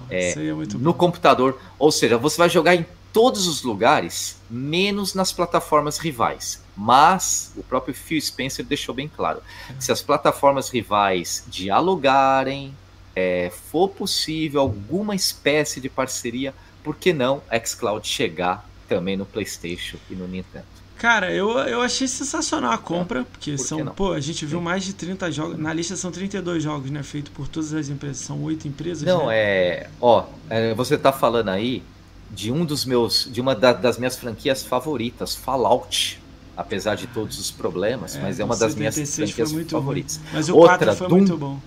[0.10, 1.58] é é, é no computador.
[1.80, 6.62] Ou seja, você vai jogar em todos os lugares, menos nas plataformas rivais.
[6.76, 9.42] Mas o próprio Phil Spencer deixou bem claro:
[9.80, 12.76] se as plataformas rivais dialogarem,
[13.16, 19.98] é, for possível alguma espécie de parceria, por que não xCloud chegar também no PlayStation
[20.10, 20.66] e no Nintendo?
[20.98, 24.84] Cara, eu, eu achei sensacional a compra, porque por são, pô, a gente viu mais
[24.84, 28.40] de 30 jogos, na lista são 32 jogos, né, feito por todas as empresas, são
[28.44, 29.36] oito empresas, Não, né?
[29.36, 31.82] é, ó, é, você tá falando aí
[32.30, 36.22] de um dos meus, de uma da, das minhas franquias favoritas, Fallout,
[36.56, 40.18] apesar de todos os problemas, é, mas é uma das minhas franquias favoritas.
[40.18, 40.30] Ruim.
[40.32, 41.60] Mas o Outra, 4 foi Doom, muito bom.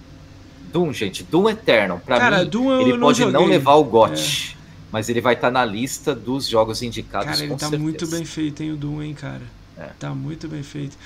[0.74, 4.56] Doom, gente, Doom Eternal, pra Cara, mim, Doom ele pode não, não levar o GOT,
[4.56, 4.56] é.
[4.90, 7.80] mas ele vai estar tá na lista dos jogos indicados Cara, ele tá certeza.
[7.80, 9.42] muito bem feito, hein, o Doom, hein, cara.
[9.78, 9.90] É.
[10.00, 10.98] Tá muito bem feito.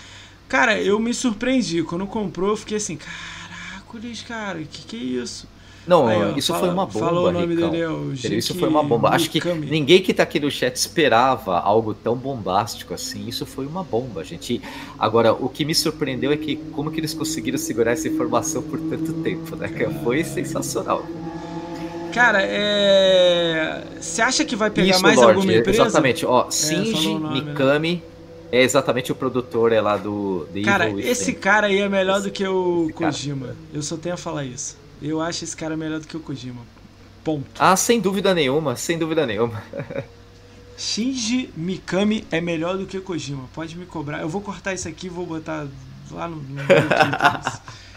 [0.48, 1.82] Cara, eu me surpreendi.
[1.82, 5.46] Quando comprou, eu fiquei assim, caracoles, cara, que que é isso?
[5.88, 7.06] Não, Aí, ó, isso fala, foi uma bomba.
[7.06, 7.70] Falou o nome Ricão.
[7.70, 9.08] dele, é o Isso foi uma bomba.
[9.08, 13.26] Acho que ninguém que tá aqui no chat esperava algo tão bombástico assim.
[13.26, 14.60] Isso foi uma bomba, gente.
[14.98, 18.78] Agora, o que me surpreendeu é que como que eles conseguiram segurar essa informação por
[18.78, 19.68] tanto tempo, né?
[20.04, 21.02] Foi sensacional.
[22.12, 23.82] Cara, é.
[23.98, 25.82] Você acha que vai pegar Isso, mais Lord, alguma empresa?
[25.84, 26.50] Exatamente, ó.
[26.50, 27.30] Shinji é, né?
[27.30, 27.94] Mikami.
[27.94, 28.02] Né?
[28.50, 32.22] É exatamente o produtor é lá do The Cara, Evil esse cara aí é melhor
[32.22, 33.54] do que o Kojima.
[33.74, 34.76] Eu só tenho a falar isso.
[35.00, 36.62] Eu acho esse cara melhor do que o Kojima.
[37.24, 37.46] Ponto.
[37.58, 39.62] Ah, sem dúvida nenhuma, sem dúvida nenhuma.
[40.76, 43.48] Shinji Mikami é melhor do que o Kojima.
[43.52, 44.20] Pode me cobrar.
[44.20, 45.66] Eu vou cortar isso aqui e vou botar
[46.10, 46.36] lá no.
[46.36, 46.62] no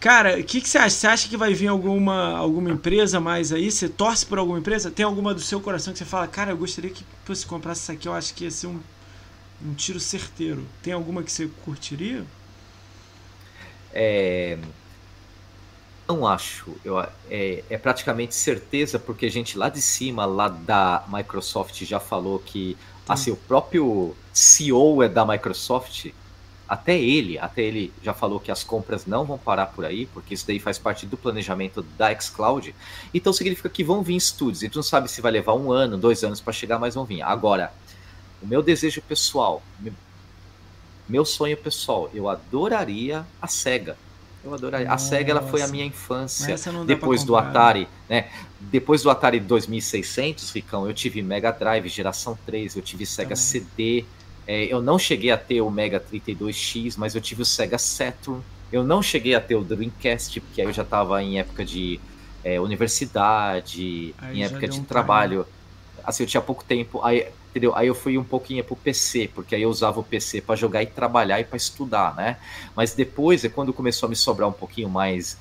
[0.00, 0.96] Cara, o que, que você acha?
[0.96, 3.70] Você acha que vai vir alguma, alguma empresa mais aí?
[3.70, 4.90] Você torce por alguma empresa?
[4.90, 7.92] Tem alguma do seu coração que você fala, cara, eu gostaria que você comprasse isso
[7.92, 8.80] aqui, eu acho que ia ser um,
[9.62, 10.66] um tiro certeiro.
[10.82, 12.24] Tem alguma que você curtiria?
[13.92, 14.56] É,
[16.10, 16.74] não acho.
[16.84, 16.98] Eu,
[17.30, 22.38] é, é, praticamente certeza, porque a gente lá de cima, lá da Microsoft, já falou
[22.40, 22.76] que
[23.08, 26.06] assim, o próprio CEO é da Microsoft.
[26.68, 30.34] até ele, até ele já falou que as compras não vão parar por aí, porque
[30.34, 32.74] isso daí faz parte do planejamento da xCloud.
[33.12, 34.62] Então significa que vão vir estúdios.
[34.62, 37.04] A gente não sabe se vai levar um ano, dois anos para chegar, mas vão
[37.04, 37.22] vir.
[37.22, 37.72] Agora,
[38.42, 39.62] o meu desejo pessoal,
[41.08, 43.96] meu sonho pessoal, eu adoraria a Sega.
[44.42, 44.88] Eu adoraria.
[44.88, 45.04] Nossa.
[45.04, 46.54] A Sega ela foi a minha infância.
[46.86, 48.30] Depois do Atari, né?
[48.58, 53.42] Depois do Atari 2600, Ricão, eu tive Mega Drive geração 3, eu tive Sega Também.
[53.42, 54.04] CD.
[54.46, 58.42] É, eu não cheguei a ter o Mega 32X, mas eu tive o Sega Saturn.
[58.72, 62.00] Eu não cheguei a ter o Dreamcast, porque aí eu já estava em época de
[62.42, 65.46] é, universidade, aí em época de trabalho.
[66.02, 67.00] Assim, eu tinha pouco tempo.
[67.02, 67.74] Aí, entendeu?
[67.76, 70.82] Aí eu fui um pouquinho pro PC, porque aí eu usava o PC para jogar
[70.82, 72.36] e trabalhar e para estudar, né?
[72.74, 75.36] Mas depois, é quando começou a me sobrar um pouquinho mais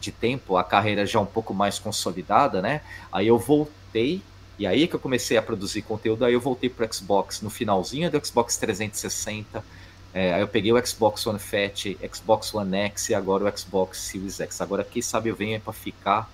[0.00, 2.80] de tempo, a carreira já um pouco mais consolidada, né?
[3.12, 4.22] Aí eu voltei
[4.58, 8.10] e aí que eu comecei a produzir conteúdo, aí eu voltei pro Xbox no finalzinho
[8.10, 9.64] do Xbox 360.
[10.12, 13.98] É, aí eu peguei o Xbox One Fat, Xbox One X e agora o Xbox
[13.98, 14.60] Series X.
[14.60, 16.30] Agora, quem sabe eu venho é para ficar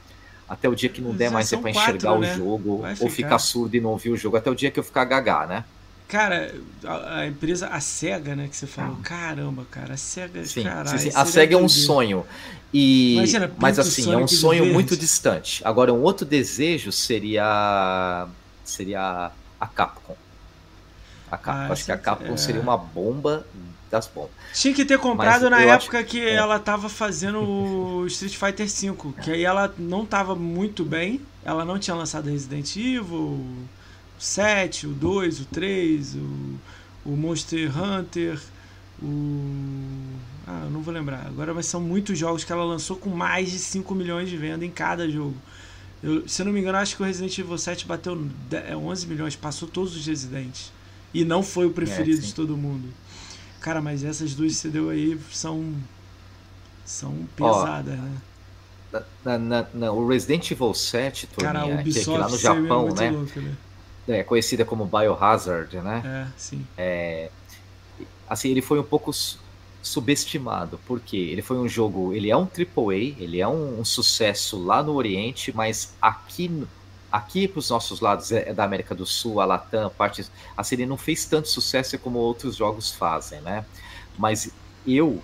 [0.48, 2.32] até o dia que não der mais é para enxergar né?
[2.32, 3.10] o jogo, Vai ou ficar.
[3.10, 5.64] ficar surdo e não ouvir o jogo, até o dia que eu ficar gaga, né?
[6.09, 6.55] Cara,
[6.85, 9.02] a, a, empresa, a SEGA, né, que você falou, ah.
[9.02, 11.16] caramba, cara, a SEGA, sim, caralho, sim, sim.
[11.16, 12.24] A SEGA é um sonho.
[12.73, 15.62] E, Imagina, mas assim, é um sonho muito distante.
[15.64, 18.28] Agora, um outro desejo seria
[18.64, 20.16] seria a Capcom.
[21.31, 21.60] A Capcom.
[21.60, 22.36] Ah, Acho que a Capcom é...
[22.36, 23.44] seria uma bomba
[23.90, 24.30] das bombas.
[24.52, 26.08] Tinha que ter comprado mas na época acho...
[26.08, 26.34] que é.
[26.34, 31.64] ela tava fazendo o Street Fighter V, que aí ela não tava muito bem, ela
[31.64, 33.44] não tinha lançado Resident Evil,
[34.18, 36.58] 7, o 2, o 3, o,
[37.04, 38.40] o Monster Hunter,
[39.02, 39.40] o.
[40.46, 41.26] Ah, eu não vou lembrar.
[41.26, 44.64] Agora, mas são muitos jogos que ela lançou com mais de 5 milhões de venda
[44.64, 45.34] em cada jogo.
[46.02, 49.08] Eu, se eu não me engano, acho que o Resident Evil 7 bateu 11 é,
[49.08, 50.72] milhões, passou todos os Residentes.
[51.12, 52.88] E não foi o preferido é, de todo mundo.
[53.66, 55.74] Cara, mas essas duas que você deu aí são.
[56.84, 59.02] são pesadas, Ó, né?
[59.24, 63.10] Na, na, na, o Resident Evil 7, Toninha, Cara, que, que lá no Japão, né?
[63.10, 63.56] Louco, né?
[64.06, 66.01] é, conhecida como Biohazard, né?
[66.05, 66.64] É, sim.
[66.78, 67.28] É,
[68.30, 69.10] assim, ele foi um pouco
[69.82, 74.62] subestimado, porque ele foi um jogo, ele é um AAA, ele é um, um sucesso
[74.62, 76.64] lá no Oriente, mas aqui
[77.16, 80.26] aqui para os nossos lados é, é, da América do Sul, a Latam, parte
[80.56, 83.64] assim, ele não fez tanto sucesso como outros jogos fazem, né?
[84.18, 84.51] Mas
[84.86, 85.22] eu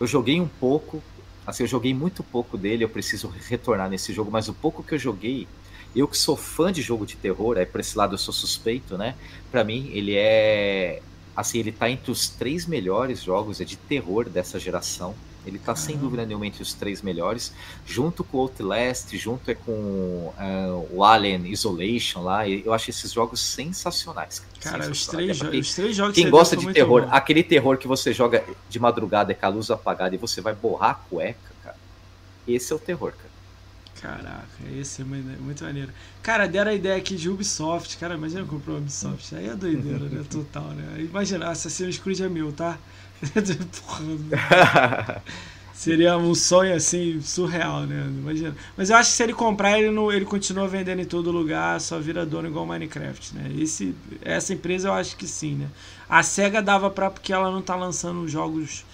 [0.00, 1.02] eu joguei um pouco,
[1.46, 4.94] assim, eu joguei muito pouco dele, eu preciso retornar nesse jogo, mas o pouco que
[4.94, 5.46] eu joguei
[5.94, 8.98] eu que sou fã de jogo de terror, aí por esse lado eu sou suspeito,
[8.98, 9.14] né?
[9.50, 11.00] Para mim, ele é.
[11.36, 15.14] Assim, ele tá entre os três melhores jogos de terror dessa geração.
[15.46, 17.52] Ele tá sem dúvida nenhuma entre os três melhores,
[17.86, 22.48] junto com o Outlast, junto é com uh, o Alien Isolation lá.
[22.48, 24.42] Eu acho esses jogos sensacionais.
[24.60, 28.12] Cara, Os, três é os três jogos Quem gosta de terror, aquele terror que você
[28.12, 31.76] joga de madrugada com a luz apagada e você vai borrar a cueca, cara.
[32.48, 33.34] Esse é o terror, cara.
[34.04, 34.46] Caraca,
[34.78, 35.90] esse é muito, maneiro.
[36.22, 37.96] Cara, deram a ideia aqui de Ubisoft.
[37.96, 39.34] Cara, imagina comprou Ubisoft.
[39.34, 40.22] Aí é doideira, né?
[40.28, 41.00] Total, né?
[41.00, 42.78] Imagina, Assassin's Creed é meu, tá?
[43.86, 45.22] Porra,
[45.74, 48.06] Seria um sonho assim, surreal, né?
[48.06, 48.56] Imagina.
[48.76, 51.80] Mas eu acho que se ele comprar, ele, não, ele continua vendendo em todo lugar,
[51.80, 53.52] só vira dono igual Minecraft, né?
[53.58, 55.66] Esse, essa empresa eu acho que sim, né?
[56.08, 58.84] A SEGA dava pra, porque ela não tá lançando jogos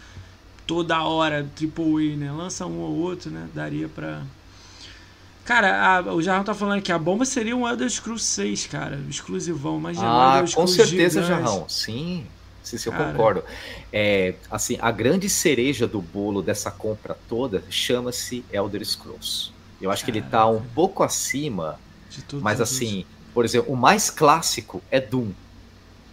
[0.66, 2.32] toda hora, AAA, né?
[2.32, 3.46] Lança um ou outro, né?
[3.54, 4.22] Daria pra
[5.44, 9.00] Cara, a, o Jarrão tá falando que a bomba seria um Elder Scrolls 6, cara.
[9.08, 9.78] Exclusivão.
[9.78, 11.44] Imagina ah, com certeza, gigante.
[11.44, 11.68] Jarrão.
[11.68, 12.24] Sim,
[12.62, 13.42] sim, sim eu concordo.
[13.92, 19.52] É, assim, a grande cereja do bolo dessa compra toda chama-se Elder Scrolls.
[19.80, 21.78] Eu acho que ele tá um pouco acima,
[22.40, 25.30] mas assim, por exemplo, o mais clássico é Doom.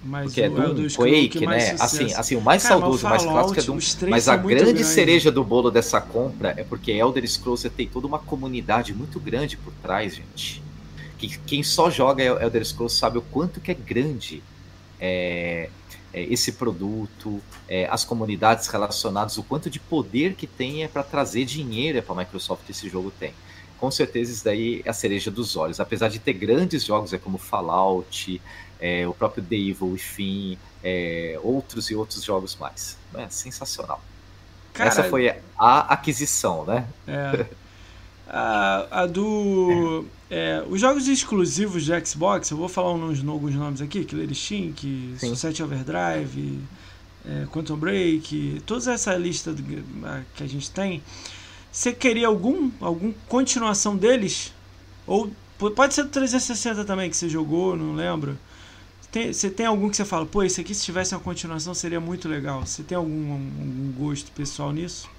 [0.04, 1.76] Mas Porque é Doom, Quake, né?
[1.80, 3.80] Assim, assim, o mais Cara, saudoso, o mais clássico é Doom.
[4.10, 4.84] Mas a grande grande.
[4.86, 9.58] cereja do bolo dessa compra é porque Elder Scrolls tem toda uma comunidade muito grande
[9.58, 10.64] por trás, gente.
[11.18, 14.42] Que quem só joga Elder Scrolls sabe o quanto que é grande
[15.00, 15.70] é,
[16.14, 21.04] é, esse produto, é, as comunidades relacionadas, o quanto de poder que tem é para
[21.04, 23.34] trazer dinheiro para a Microsoft esse jogo tem
[23.80, 25.80] com certeza isso daí é a cereja dos olhos.
[25.80, 28.42] Apesar de ter grandes jogos é como Fallout,
[28.80, 32.98] é, o próprio The Evil Within, é, outros e outros jogos mais.
[33.14, 34.02] É sensacional.
[34.74, 36.88] Cara, Essa foi a aquisição, né?
[37.08, 37.46] É.
[38.30, 40.06] A, a do.
[40.30, 45.16] É, os jogos exclusivos de Xbox, eu vou falar uns, alguns nomes aqui: Killer Instinct,
[45.20, 46.60] Sunset Overdrive,
[47.26, 49.56] é, Quantum Break, toda essa lista
[50.36, 51.02] que a gente tem.
[51.72, 54.54] Você queria algum, algum continuação deles?
[55.06, 55.32] Ou
[55.76, 58.38] pode ser 360 também que você jogou, não lembro.
[59.12, 62.00] tem, você tem algum que você fala, pô, esse aqui se tivesse uma continuação seria
[62.00, 62.66] muito legal?
[62.66, 65.10] Você tem algum, algum gosto pessoal nisso?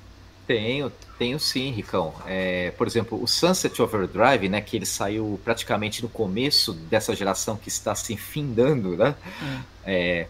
[0.48, 2.14] Tenho, tenho sim, Ricão.
[2.26, 7.54] É, por exemplo, o Sunset Overdrive, né, que ele saiu praticamente no começo dessa geração
[7.56, 9.14] que está se findando, né?
[9.84, 9.90] É.
[9.92, 10.26] É,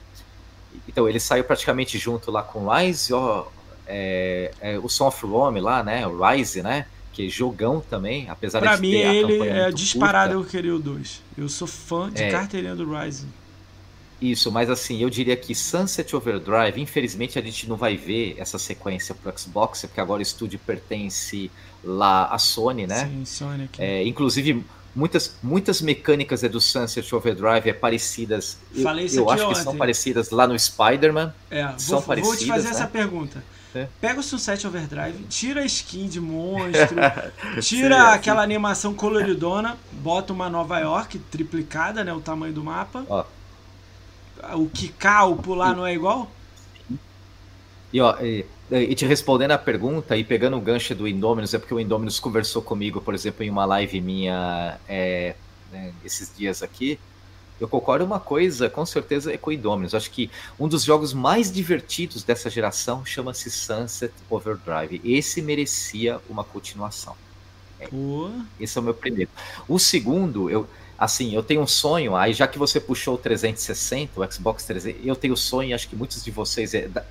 [0.89, 3.47] então, ele saiu praticamente junto lá com Rise, ó,
[3.87, 6.87] é, é, o Song of Rome lá, né, o Rise, né?
[7.13, 10.47] Que é jogão também, apesar pra de mim, ter a ele é disparado curta.
[10.49, 11.23] eu queria o 2.
[11.37, 12.31] Eu sou fã de É.
[12.31, 13.25] carteirinha do Rise.
[14.21, 18.59] Isso, mas assim, eu diria que Sunset Overdrive, infelizmente a gente não vai ver essa
[18.59, 21.51] sequência pro Xbox, porque agora o estúdio pertence
[21.85, 23.07] lá à Sony, né?
[23.07, 23.81] Sim, Sonic.
[23.81, 24.65] É, inclusive,
[24.95, 28.59] muitas, muitas mecânicas é do Sunset Overdrive é parecidas.
[28.75, 29.79] eu- Falei eu aqui acho que são ontem.
[29.79, 31.33] parecidas lá no Spider-Man.
[31.49, 32.71] É, são vou, vou te parecidas, fazer né?
[32.71, 33.45] essa pergunta.
[33.75, 33.87] É.
[34.01, 36.97] Pega o Sunset Overdrive, tira a skin de monstro,
[37.61, 42.13] tira é, aquela animação coloridona, bota uma Nova York triplicada, né?
[42.13, 43.05] O tamanho do mapa.
[43.09, 43.25] Ó.
[44.55, 46.31] O quicar, o pular não é igual?
[47.93, 51.59] E, ó, e, e te respondendo a pergunta e pegando o gancho do Indominus, é
[51.59, 55.35] porque o Indominus conversou comigo, por exemplo, em uma live minha é,
[55.73, 56.99] né, esses dias aqui.
[57.61, 59.95] Eu concordo uma coisa, com certeza, é com o Indominus.
[59.95, 65.01] Acho que um dos jogos mais divertidos dessa geração chama-se Sunset Overdrive.
[65.03, 67.17] Esse merecia uma continuação.
[67.91, 69.31] Pô, Esse é o meu primeiro.
[69.69, 74.21] O segundo, eu, assim, eu tenho um sonho, aí já que você puxou o 360,
[74.21, 77.05] o Xbox 360, eu tenho sonho, acho que muitos de vocês é, da,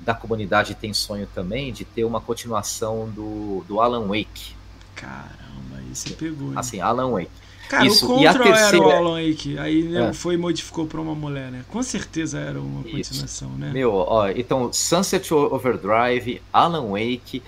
[0.00, 4.54] da comunidade têm sonho também, de ter uma continuação do, do Alan Wake.
[4.94, 6.48] caramba, aí você pegou.
[6.48, 6.54] hein?
[6.56, 7.30] Assim, Alan Wake.
[7.68, 10.12] Cara, isso, o Control era o terceira- Alan Wake, aí né, É.
[10.12, 11.64] foi e modificou pra uma mulher, né?
[11.68, 13.10] Com certeza era uma Isso.
[13.10, 13.70] continuação, né?
[13.72, 17.42] Meu, ó, então, Sunset Overdrive, Alan Wake,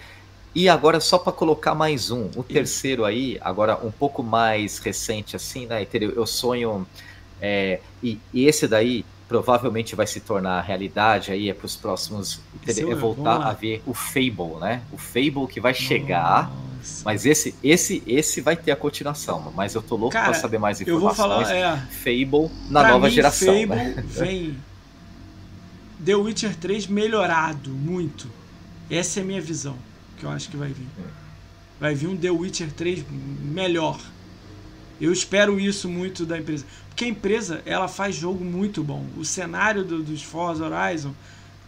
[0.56, 5.36] e agora só para colocar mais um, o terceiro aí, agora um pouco mais recente
[5.36, 5.82] assim, né?
[5.82, 6.12] entendeu?
[6.12, 6.86] Eu sonho,
[7.40, 12.40] é, e, e esse daí provavelmente vai se tornar realidade aí é para os próximos,
[12.66, 14.82] é eu- voltar a ver o Fable, né?
[14.92, 17.02] O Fable que vai chegar, Nossa.
[17.04, 20.80] mas esse, esse, esse vai ter a continuação, mas eu tô louco para saber mais
[20.80, 21.48] Eu vou informações.
[21.48, 21.76] falar, é.
[21.90, 23.94] Fable na nova mim, geração, Fable né?
[24.06, 24.56] vem
[25.98, 28.34] The Witcher 3 melhorado muito.
[28.88, 29.76] Essa é a minha visão,
[30.16, 30.86] que eu acho que vai vir.
[31.80, 34.00] Vai vir um The Witcher 3 melhor.
[35.00, 36.64] Eu espero isso muito da empresa.
[36.88, 39.04] Porque a empresa, ela faz jogo muito bom.
[39.16, 41.12] O cenário do- dos Forza Horizon,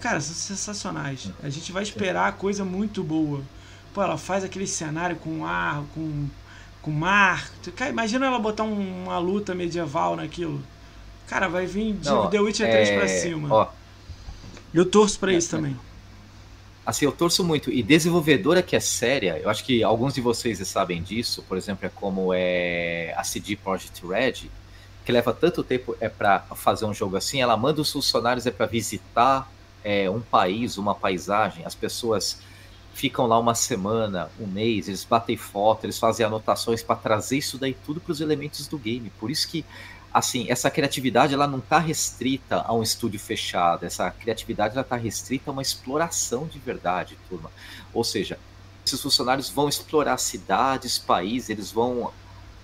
[0.01, 1.31] cara, são sensacionais.
[1.43, 3.43] A gente vai esperar coisa muito boa.
[3.93, 6.27] Pô, ela faz aquele cenário com ar, com,
[6.81, 7.51] com mar.
[7.77, 10.63] Cara, imagina ela botar um- uma luta medieval naquilo.
[11.27, 13.49] Cara, vai vir de Não, The Witcher 3 pra é, cima.
[13.53, 13.69] Ó,
[14.73, 15.59] Eu torço pra É, isso é.
[15.59, 15.77] também.
[16.89, 17.71] Assim, eu torço muito.
[17.71, 21.85] E desenvolvedora que é séria, eu acho que alguns de vocês sabem disso, por exemplo,
[21.85, 24.51] é como é a CD Projekt Red,
[25.05, 28.51] que leva tanto tempo é para fazer um jogo assim, ela manda os funcionários é
[28.51, 29.53] para visitar
[29.85, 32.41] é, um país, uma paisagem, as pessoas
[32.95, 37.59] ficam lá uma semana, um mês, eles batem foto, eles fazem anotações para trazer isso
[37.59, 39.13] daí tudo para os elementos do game.
[39.21, 39.63] Por isso que
[40.13, 44.97] assim, essa criatividade ela não está restrita a um estúdio fechado, essa criatividade ela está
[44.97, 47.51] restrita a uma exploração de verdade, turma.
[47.93, 48.39] Ou seja,
[48.87, 52.11] esses funcionários vão explorar cidades, países, eles vão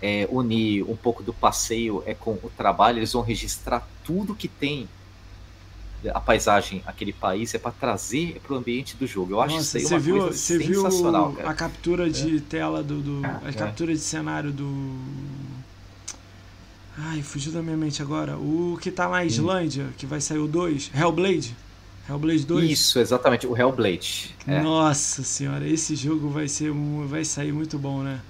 [0.01, 4.49] é, unir um pouco do passeio é, com o trabalho, eles vão registrar tudo que
[4.49, 4.89] tem
[6.15, 9.33] a paisagem, aquele país, é para trazer para o ambiente do jogo.
[9.33, 11.49] Eu acho Nossa, isso aí uma viu, coisa você viu sensacional, cara.
[11.51, 13.53] a captura de tela do, do- a É.
[13.53, 14.67] captura de cenário do
[16.97, 18.37] Ai, fugiu da minha mente agora.
[18.37, 21.57] O que tá na Islândia, que vai sair o 2, Hellblade.
[22.09, 22.71] Hellblade 2.
[22.71, 24.35] Isso, exatamente, o Hellblade.
[24.47, 24.61] É.
[24.61, 26.71] Nossa senhora, esse jogo vai ser
[27.07, 28.21] vai sair muito bom, né?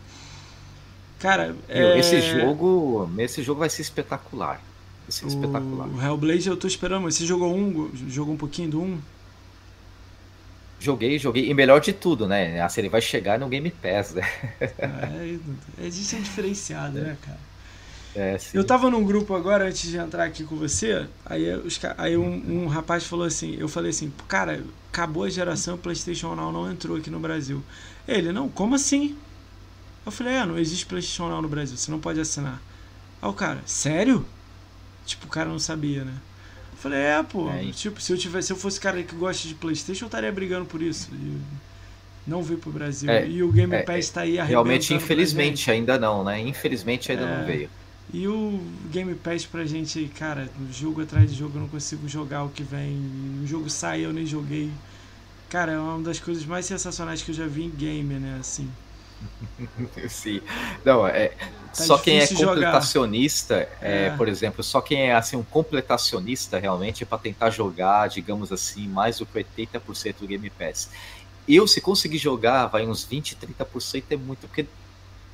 [1.19, 1.99] Cara, é...
[1.99, 4.61] Esse jogo, esse jogo vai ser espetacular.
[5.03, 5.89] Vai ser espetacular.
[5.89, 7.05] o Hellblade eu tô esperando.
[7.05, 8.99] Você jogou um, jogou um pouquinho do um?
[10.81, 11.49] Joguei, joguei.
[11.49, 12.61] E melhor de tudo, né?
[12.61, 14.23] Assim, ele vai chegar no Game Pass, né?
[14.61, 15.39] É,
[15.79, 17.54] é, é diferenciado, né, cara?
[18.17, 18.39] É.
[18.53, 22.63] Eu tava num grupo agora, antes de entrar aqui com você, aí, os, aí um,
[22.65, 24.63] um rapaz falou assim, eu falei assim, cara,
[24.93, 27.63] acabou a geração, o Playstation Now não entrou aqui no Brasil.
[28.07, 29.17] Ele, não, como assim?
[30.07, 32.63] Eu falei, é, não existe Playstation Now no Brasil, você não pode assinar.
[33.21, 34.25] Aí o cara, sério?
[35.05, 36.15] Tipo, o cara não sabia, né?
[36.73, 39.49] Eu falei, é, pô, É, tipo, se eu, tivesse, se eu fosse cara que gosta
[39.49, 41.09] de Playstation, eu estaria brigando por isso.
[41.13, 41.39] E
[42.27, 43.11] não veio pro Brasil.
[43.11, 46.41] É, e o Game é, Pass tá aí Realmente, infelizmente, ainda não, né?
[46.41, 47.39] Infelizmente ainda É.
[47.39, 47.71] não veio.
[48.15, 48.61] E o
[48.93, 52.63] Game Pass pra gente, cara, jogo atrás de jogo eu não consigo jogar o que
[52.63, 52.97] vem.
[53.43, 54.71] O jogo sai eu nem joguei.
[55.51, 58.37] Cara, é uma das coisas mais sensacionais que eu já vi em game, né?
[58.39, 58.71] Assim.
[60.09, 60.41] Sim.
[60.85, 61.39] Não, é, tá
[61.73, 64.11] só quem é completacionista, é, é.
[64.17, 68.87] por exemplo, só quem é assim um completacionista realmente é para tentar jogar, digamos assim,
[68.87, 70.89] mais do que 80% do Game Pass.
[71.49, 74.67] Eu, se conseguir jogar, vai uns 20, 30% é muito, porque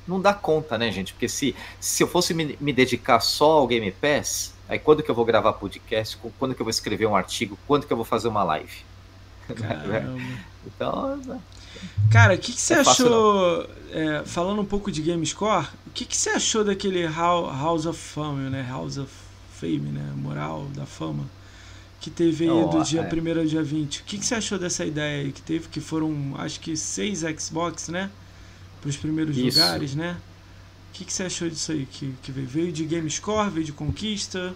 [0.07, 1.13] não dá conta, né, gente?
[1.13, 5.11] Porque se, se eu fosse me, me dedicar só ao Game Pass, aí quando que
[5.11, 8.05] eu vou gravar podcast, quando que eu vou escrever um artigo, quando que eu vou
[8.05, 8.83] fazer uma live?
[10.65, 11.39] então, né?
[12.11, 16.05] Cara, o que, que você é achou, é, falando um pouco de GameScore, o que,
[16.05, 18.65] que você achou daquele House of Fame, né?
[18.69, 19.11] House of
[19.53, 20.11] Fame, né?
[20.15, 21.25] Moral da Fama,
[21.99, 23.15] que teve aí do dia é.
[23.15, 24.01] 1 ao dia 20.
[24.01, 25.67] O que, que você achou dessa ideia aí que teve?
[25.69, 28.09] Que foram, acho que, seis Xbox, né?
[28.81, 29.59] Para os primeiros Isso.
[29.59, 30.17] lugares, né?
[30.89, 31.85] O que, que você achou disso aí?
[31.85, 32.47] Que, que veio?
[32.47, 34.53] veio de GameScore, veio de Conquista,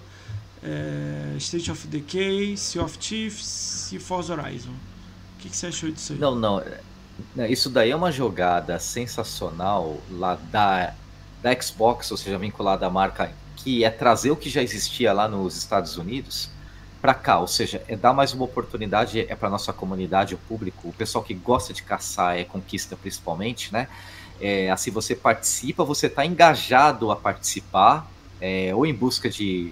[0.62, 4.72] é, State of Decay, Sea of Chiefs e Forza Horizon.
[4.72, 6.20] O que, que você achou disso aí?
[6.20, 6.62] Não, não.
[7.36, 10.94] Né, isso daí é uma jogada sensacional lá da,
[11.42, 15.28] da Xbox, ou seja, vinculada à marca, que é trazer o que já existia lá
[15.28, 16.50] nos Estados Unidos
[17.06, 20.90] para cá, ou seja, é dar mais uma oportunidade é para nossa comunidade, o público,
[20.90, 23.88] o pessoal que gosta de caçar, é conquista principalmente, né?
[24.42, 28.10] É, assim você participa, você está engajado a participar,
[28.42, 29.72] é, ou em busca de,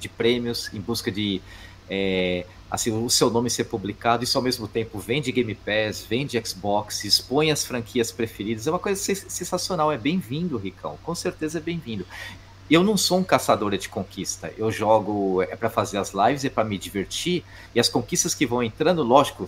[0.00, 1.42] de prêmios, em busca de
[1.90, 6.42] é, assim, o seu nome ser publicado, isso ao mesmo tempo vende Game Pass, vende
[6.42, 11.60] Xbox, expõe as franquias preferidas, é uma coisa sensacional, é bem-vindo, Ricão, com certeza é
[11.60, 12.06] bem-vindo.
[12.70, 16.48] Eu não sou um caçador de conquista, eu jogo é para fazer as lives, é
[16.48, 17.44] para me divertir,
[17.74, 19.46] e as conquistas que vão entrando, lógico,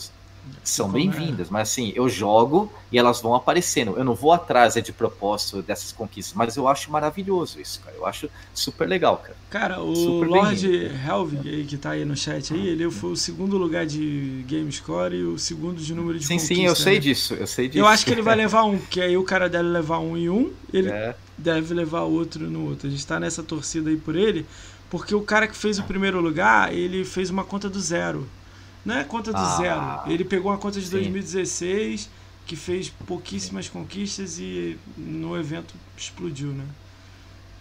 [0.63, 3.97] são bem-vindas, mas assim, eu jogo e elas vão aparecendo.
[3.97, 7.97] Eu não vou atrás é de propósito dessas conquistas, mas eu acho maravilhoso isso, cara.
[7.97, 9.37] Eu acho super legal, cara.
[9.51, 13.17] Cara, o super Lord Helvig aí que tá aí no chat aí, ele foi o
[13.17, 16.95] segundo lugar de game score e o segundo de número de Sim, sim, eu sei
[16.95, 17.01] né?
[17.01, 17.79] disso, eu sei disso.
[17.79, 20.29] Eu acho que ele vai levar um, porque aí o cara deve levar um em
[20.29, 21.15] um, ele é.
[21.37, 22.89] Deve levar outro no outro.
[22.89, 24.47] A gente tá nessa torcida aí por ele,
[24.91, 28.29] porque o cara que fez o primeiro lugar, ele fez uma conta do zero.
[28.85, 30.13] Não é conta do ah, zero.
[30.13, 30.93] Ele pegou uma conta de sim.
[30.93, 32.11] 2016
[32.47, 36.65] que fez pouquíssimas conquistas e no evento explodiu, né?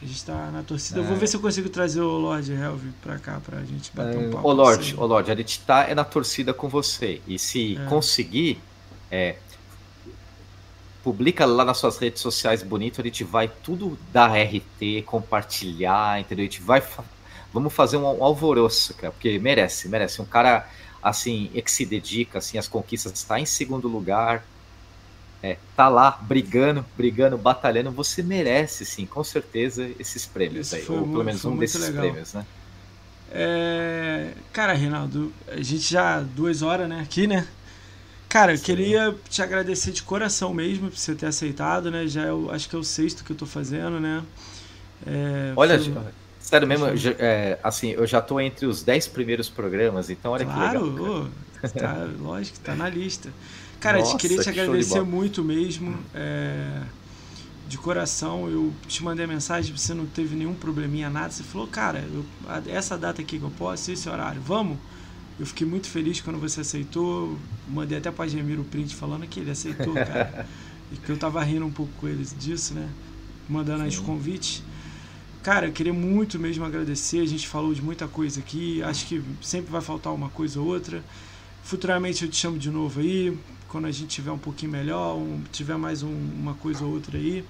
[0.01, 0.99] A gente tá na torcida.
[0.99, 1.01] É.
[1.01, 1.19] Eu vou é.
[1.19, 4.29] ver se eu consigo trazer o Lord Helve pra cá pra gente bater um é,
[4.31, 4.47] papo.
[4.47, 7.21] Ô Lord, ô Lord, a gente tá é na torcida com você.
[7.25, 7.85] E se é.
[7.85, 8.59] conseguir,
[9.09, 9.37] é,
[11.03, 16.43] publica lá nas suas redes sociais bonito, a gente vai tudo dar RT, compartilhar, entendeu?
[16.43, 16.81] A gente vai.
[17.53, 20.21] Vamos fazer um alvoroço, cara, porque merece, merece.
[20.21, 20.67] Um cara
[21.01, 24.43] assim, que se dedica assim às conquistas, está em segundo lugar,
[25.43, 30.97] é, tá lá brigando, brigando, batalhando, você merece sim, com certeza esses prêmios Isso aí,
[30.97, 32.01] ou pelo menos um desses legal.
[32.01, 32.45] prêmios, né?
[33.29, 34.31] É...
[34.53, 37.45] Cara, Reinaldo, a gente já duas horas, né, aqui, né?
[38.33, 38.63] Cara, eu sim.
[38.63, 42.07] queria te agradecer de coração mesmo por você ter aceitado, né?
[42.07, 44.23] Já é o, acho que é o sexto que eu tô fazendo, né?
[45.05, 45.93] É, Olha, foi...
[46.39, 46.87] Sério mesmo,
[47.19, 51.27] é, assim, eu já tô entre os 10 primeiros programas, então olha claro, que legal.
[51.61, 53.29] Claro, tá, lógico, tá na lista.
[53.79, 55.95] Cara, Nossa, queria te agradecer muito mesmo.
[56.15, 56.81] É,
[57.67, 61.29] de coração, eu te mandei a mensagem, você não teve nenhum probleminha, nada.
[61.29, 62.25] Você falou, cara, eu,
[62.67, 64.79] essa data aqui que eu posso, esse horário, vamos?
[65.39, 67.37] Eu fiquei muito feliz quando você aceitou.
[67.67, 70.47] Mandei até pra Gemir o print falando que ele aceitou, cara.
[70.91, 72.87] e que eu tava rindo um pouco com eles disso, né?
[73.49, 73.87] Mandando Sim.
[73.89, 74.63] os convites.
[75.41, 77.19] Cara, eu queria muito mesmo agradecer.
[77.19, 78.81] A gente falou de muita coisa aqui.
[78.83, 81.03] Acho que sempre vai faltar uma coisa ou outra.
[81.63, 83.37] Futuramente eu te chamo de novo aí.
[83.67, 87.17] Quando a gente tiver um pouquinho melhor, um, tiver mais um, uma coisa ou outra
[87.17, 87.43] aí.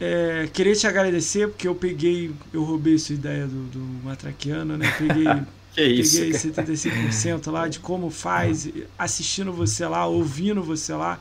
[0.00, 4.88] É, queria te agradecer porque eu peguei, eu roubei sua ideia do, do Matraquiano, né?
[4.96, 5.26] Peguei,
[5.78, 8.68] peguei isso, 75% lá de como faz,
[8.98, 11.20] assistindo você lá, ouvindo você lá.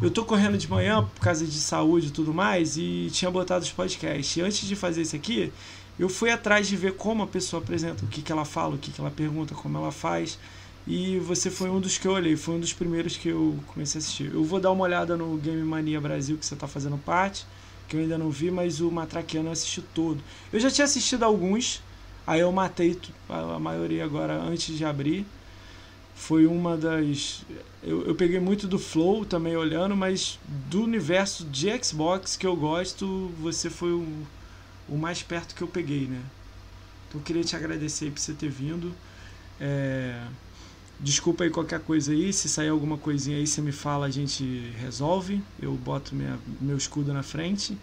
[0.00, 3.64] Eu tô correndo de manhã por causa de saúde e tudo mais e tinha botado
[3.64, 4.36] os podcasts.
[4.36, 5.52] E antes de fazer isso aqui,
[5.98, 8.78] eu fui atrás de ver como a pessoa apresenta, o que, que ela fala, o
[8.78, 10.38] que, que ela pergunta, como ela faz.
[10.86, 13.98] E você foi um dos que eu olhei, foi um dos primeiros que eu comecei
[13.98, 14.32] a assistir.
[14.34, 17.46] Eu vou dar uma olhada no Game Mania Brasil que você está fazendo parte,
[17.86, 20.20] que eu ainda não vi, mas o Matraquiano eu assisti todo.
[20.52, 21.80] Eu já tinha assistido alguns,
[22.26, 25.26] aí eu matei a maioria agora antes de abrir
[26.14, 27.42] foi uma das.
[27.82, 30.38] Eu, eu peguei muito do Flow também olhando, mas
[30.70, 34.06] do universo de Xbox que eu gosto, você foi o,
[34.88, 36.20] o mais perto que eu peguei, né?
[37.08, 38.92] Então eu queria te agradecer por você ter vindo.
[39.60, 40.22] É,
[41.00, 44.44] desculpa aí qualquer coisa aí, se sair alguma coisinha aí, você me fala, a gente
[44.78, 45.42] resolve.
[45.60, 47.76] Eu boto minha, meu escudo na frente.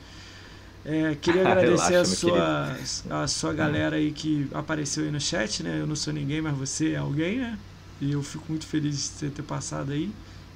[0.92, 5.62] É, queria agradecer Relaxa, a, sua, a sua galera aí que apareceu aí no chat,
[5.62, 5.80] né?
[5.80, 7.60] Eu não sou ninguém, mas você é alguém, né?
[8.02, 10.12] E eu fico muito feliz de você ter passado aí.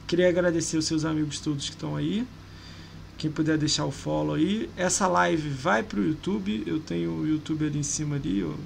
[0.07, 2.25] Queria agradecer os seus amigos todos que estão aí.
[3.15, 4.69] Quem puder deixar o follow aí.
[4.75, 6.63] Essa live vai pro YouTube.
[6.65, 8.39] Eu tenho o YouTube ali em cima ali.
[8.39, 8.57] Eu,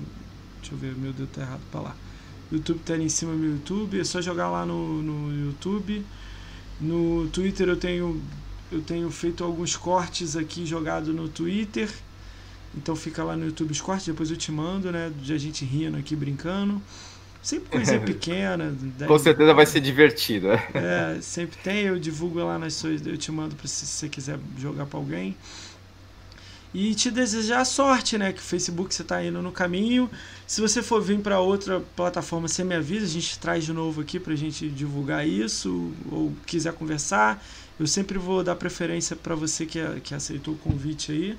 [0.62, 1.96] deixa eu ver, meu Deus, tá errado para lá.
[2.50, 4.00] YouTube tá ali em cima do meu YouTube.
[4.00, 6.06] É só jogar lá no, no YouTube.
[6.80, 8.22] No Twitter eu tenho
[8.72, 11.90] eu tenho feito alguns cortes aqui jogado no Twitter.
[12.76, 15.12] Então fica lá no YouTube os cortes, depois eu te mando, né?
[15.22, 16.82] De a gente rindo aqui, brincando.
[17.42, 18.76] Sempre coisinha pequena.
[19.08, 20.48] Com certeza vai ser divertido.
[20.52, 23.06] É, sempre tem, eu divulgo lá nas suas.
[23.06, 25.36] Eu te mando pra se você quiser jogar para alguém.
[26.74, 28.34] E te desejar sorte, né?
[28.34, 30.10] Que o Facebook você tá indo no caminho.
[30.46, 34.02] Se você for vir para outra plataforma, você me avisa, a gente traz de novo
[34.02, 35.94] aqui pra gente divulgar isso.
[36.12, 37.42] Ou quiser conversar.
[37.80, 41.38] Eu sempre vou dar preferência para você que, que aceitou o convite aí.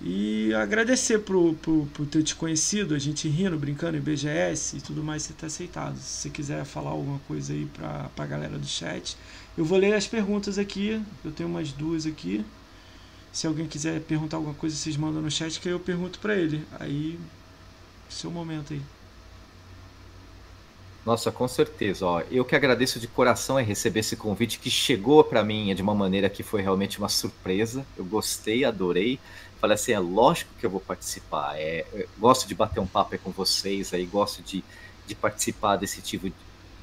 [0.00, 4.80] E agradecer por, por, por ter te conhecido, a gente rindo, brincando em BGS e
[4.80, 5.96] tudo mais, você ter aceitado.
[5.96, 9.16] Se você quiser falar alguma coisa aí pra, pra galera do chat.
[9.56, 12.44] Eu vou ler as perguntas aqui, eu tenho umas duas aqui.
[13.32, 16.66] Se alguém quiser perguntar alguma coisa, vocês mandam no chat que eu pergunto para ele.
[16.78, 17.18] Aí,
[18.08, 18.82] seu momento aí.
[21.04, 22.06] Nossa, com certeza.
[22.06, 25.82] Ó, eu que agradeço de coração em receber esse convite que chegou para mim de
[25.82, 27.84] uma maneira que foi realmente uma surpresa.
[27.96, 29.20] Eu gostei, adorei
[29.64, 31.54] falei assim, é lógico que eu vou participar.
[31.56, 31.86] É,
[32.18, 34.62] gosto de bater um papo com vocês aí, gosto de,
[35.06, 36.30] de participar desse tipo,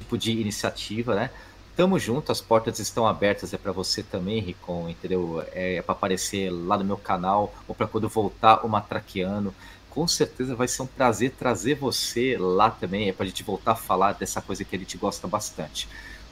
[0.00, 1.30] tipo de iniciativa, né?
[1.76, 5.44] Tamo junto, as portas estão abertas, é para você também, Ricon, entendeu?
[5.52, 9.54] É, é para aparecer lá no meu canal, ou para quando voltar o Matraquiano.
[9.92, 13.76] Com certeza vai ser um prazer trazer você lá também, é pra gente voltar a
[13.76, 15.86] falar dessa coisa que a gente gosta bastante.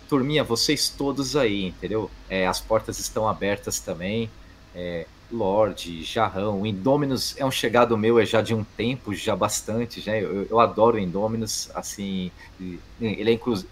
[0.08, 2.10] Turminha, vocês todos aí, entendeu?
[2.30, 4.30] É, as portas estão abertas também.
[4.74, 10.00] É, Lorde, Jarrão, Indominus é um chegado meu é já de um tempo, já bastante,
[10.00, 13.62] já eu, eu adoro Indominus, assim, ele é inclu,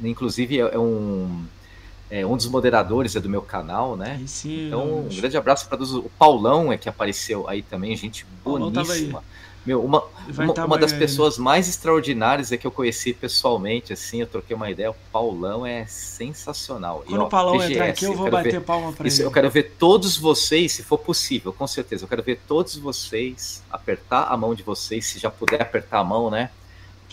[0.00, 1.44] inclusive é, é um
[2.10, 4.20] é um dos moderadores é do meu canal, né?
[4.26, 5.94] Sim, então, um grande abraço para todos.
[5.94, 9.22] O Paulão é que apareceu aí também, gente boníssima.
[9.66, 10.02] Meu, uma,
[10.38, 14.56] uma, tá uma das pessoas mais extraordinárias é que eu conheci pessoalmente, assim, eu troquei
[14.56, 14.90] uma ideia.
[14.90, 17.04] O Paulão é sensacional.
[17.06, 19.26] Quando e, ó, o Paulão entrar aqui, eu vou bater ver, palma pra isso, ele.
[19.26, 22.04] Eu quero ver todos vocês, se for possível, com certeza.
[22.04, 26.04] Eu quero ver todos vocês, apertar a mão de vocês, se já puder apertar a
[26.04, 26.50] mão, né?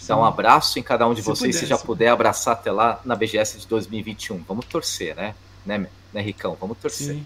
[0.08, 3.02] Dar um abraço em cada um de se vocês, se já puder abraçar até lá
[3.06, 4.44] na BGS de 2021.
[4.48, 5.34] Vamos torcer, né?
[5.66, 6.58] Né, né Ricão?
[6.60, 7.16] Vamos torcer.
[7.16, 7.26] Sim.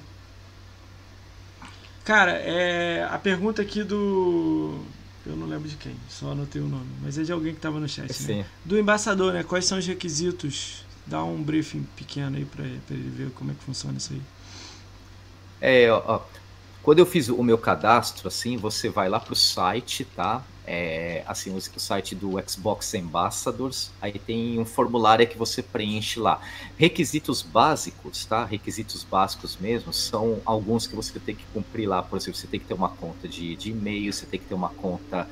[2.06, 4.80] Cara, é, a pergunta aqui do
[5.26, 6.88] eu não lembro de quem, só anotei o nome.
[7.02, 8.14] Mas é de alguém que estava no chat, né?
[8.14, 8.38] Sim.
[8.40, 8.46] né?
[8.66, 9.44] Do embaixador, né?
[9.44, 10.84] Quais são os requisitos?
[11.06, 14.22] Dá um briefing pequeno aí para ele ver como é que funciona isso aí.
[15.62, 16.22] É, ó,
[16.82, 20.44] quando eu fiz o meu cadastro, assim, você vai lá pro site, tá?
[20.72, 26.40] É, assim, o site do Xbox Ambassadors, aí tem um formulário que você preenche lá.
[26.78, 28.46] Requisitos básicos, tá?
[28.46, 32.04] Requisitos básicos mesmo, são alguns que você tem que cumprir lá.
[32.04, 34.54] Por exemplo, você tem que ter uma conta de, de e-mail, você tem que ter
[34.54, 35.28] uma conta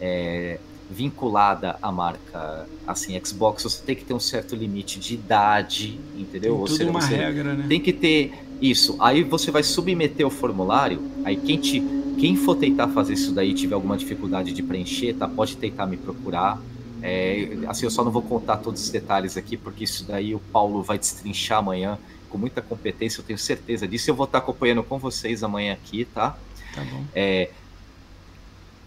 [0.00, 0.58] é,
[0.90, 6.54] vinculada à marca, assim, Xbox, você tem que ter um certo limite de idade, entendeu?
[6.54, 7.66] Tem Ou seja, uma regra, né?
[7.68, 8.96] Tem que ter isso.
[8.98, 11.82] Aí você vai submeter o formulário, aí quem te
[12.18, 15.28] quem for tentar fazer isso daí tiver alguma dificuldade de preencher, tá?
[15.28, 16.58] Pode tentar me procurar.
[17.02, 20.40] É, assim, eu só não vou contar todos os detalhes aqui, porque isso daí o
[20.50, 21.98] Paulo vai destrinchar amanhã
[22.30, 24.10] com muita competência, eu tenho certeza disso.
[24.10, 26.36] Eu vou estar acompanhando com vocês amanhã aqui, tá?
[26.74, 27.04] Tá bom.
[27.14, 27.50] É,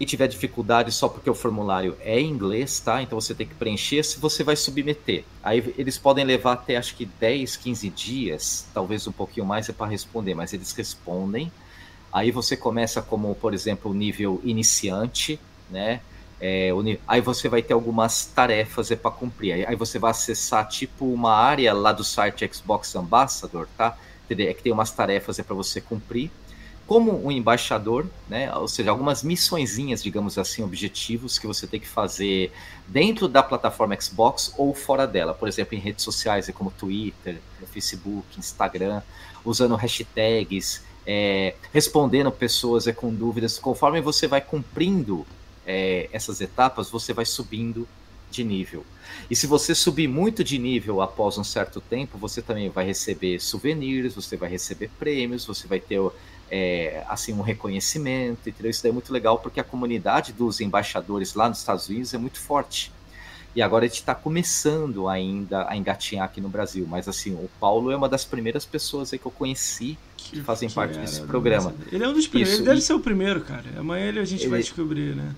[0.00, 3.02] e tiver dificuldade só porque o formulário é em inglês, tá?
[3.02, 5.24] Então você tem que preencher se você vai submeter.
[5.42, 9.74] Aí eles podem levar até acho que 10, 15 dias, talvez um pouquinho mais é
[9.74, 11.52] para responder, mas eles respondem.
[12.10, 16.00] Aí você começa como, por exemplo, nível iniciante, né?
[16.40, 16.70] É,
[17.06, 19.68] aí você vai ter algumas tarefas é para cumprir.
[19.68, 23.98] Aí você vai acessar tipo uma área lá do site Xbox Ambassador, tá?
[24.30, 26.30] É que tem umas tarefas é para você cumprir.
[26.90, 28.52] Como um embaixador, né?
[28.52, 32.50] Ou seja, algumas missõezinhas, digamos assim, objetivos que você tem que fazer
[32.88, 35.32] dentro da plataforma Xbox ou fora dela.
[35.32, 37.38] Por exemplo, em redes sociais como Twitter,
[37.72, 39.02] Facebook, Instagram,
[39.44, 43.56] usando hashtags, é, respondendo pessoas é, com dúvidas.
[43.56, 45.24] Conforme você vai cumprindo
[45.64, 47.86] é, essas etapas, você vai subindo
[48.32, 48.84] de nível.
[49.30, 53.38] E se você subir muito de nível após um certo tempo, você também vai receber
[53.38, 56.00] souvenirs, você vai receber prêmios, você vai ter
[56.50, 58.70] é, assim um reconhecimento, entendeu?
[58.70, 62.40] Isso é muito legal porque a comunidade dos embaixadores lá nos Estados Unidos é muito
[62.40, 62.92] forte.
[63.54, 66.86] E agora a gente está começando ainda a engatinhar aqui no Brasil.
[66.88, 70.68] Mas assim, o Paulo é uma das primeiras pessoas aí que eu conheci que fazem
[70.68, 71.74] que parte era, desse programa.
[71.90, 72.82] Ele é um dos primeiros, Isso, ele deve e...
[72.82, 73.64] ser o primeiro, cara.
[73.76, 74.50] Amanhã ele, a gente ele...
[74.50, 75.34] vai descobrir, né?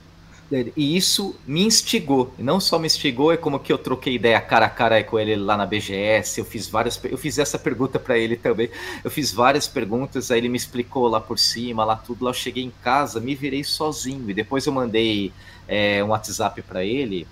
[0.77, 2.35] E isso me instigou.
[2.39, 5.19] E não só me instigou, é como que eu troquei ideia cara a cara com
[5.19, 6.39] ele lá na BGS.
[6.39, 8.70] Eu fiz várias, eu fiz essa pergunta para ele também.
[9.03, 12.24] Eu fiz várias perguntas, aí ele me explicou lá por cima, lá tudo.
[12.24, 15.33] Lá eu cheguei em casa, me virei sozinho e depois eu mandei
[15.66, 17.27] é, um WhatsApp para ele.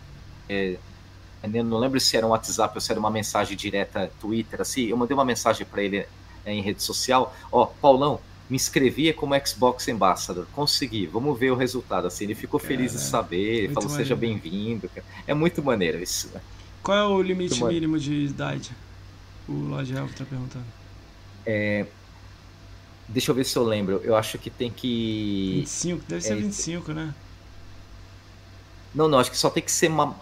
[0.48, 0.76] É,
[1.42, 4.86] eu não lembro se era um WhatsApp ou se era uma mensagem direta Twitter, assim.
[4.86, 7.34] Eu mandei uma mensagem para ele é, em rede social.
[7.52, 8.20] Ó, Paulão,
[8.50, 10.44] me inscrevia como Xbox Ambassador.
[10.52, 12.08] Consegui, vamos ver o resultado.
[12.08, 14.90] Assim, ele ficou feliz de saber, falou seja bem-vindo.
[15.24, 16.28] É muito maneiro isso.
[16.82, 18.72] Qual é o limite muito mínimo de idade?
[19.48, 20.64] O Lodge está perguntando.
[21.46, 21.86] É,
[23.08, 24.00] deixa eu ver se eu lembro.
[24.02, 25.60] Eu acho que tem que.
[25.60, 27.14] 25, deve ser é, 25, né?
[28.92, 30.14] Não, não, acho que só tem que ser ma...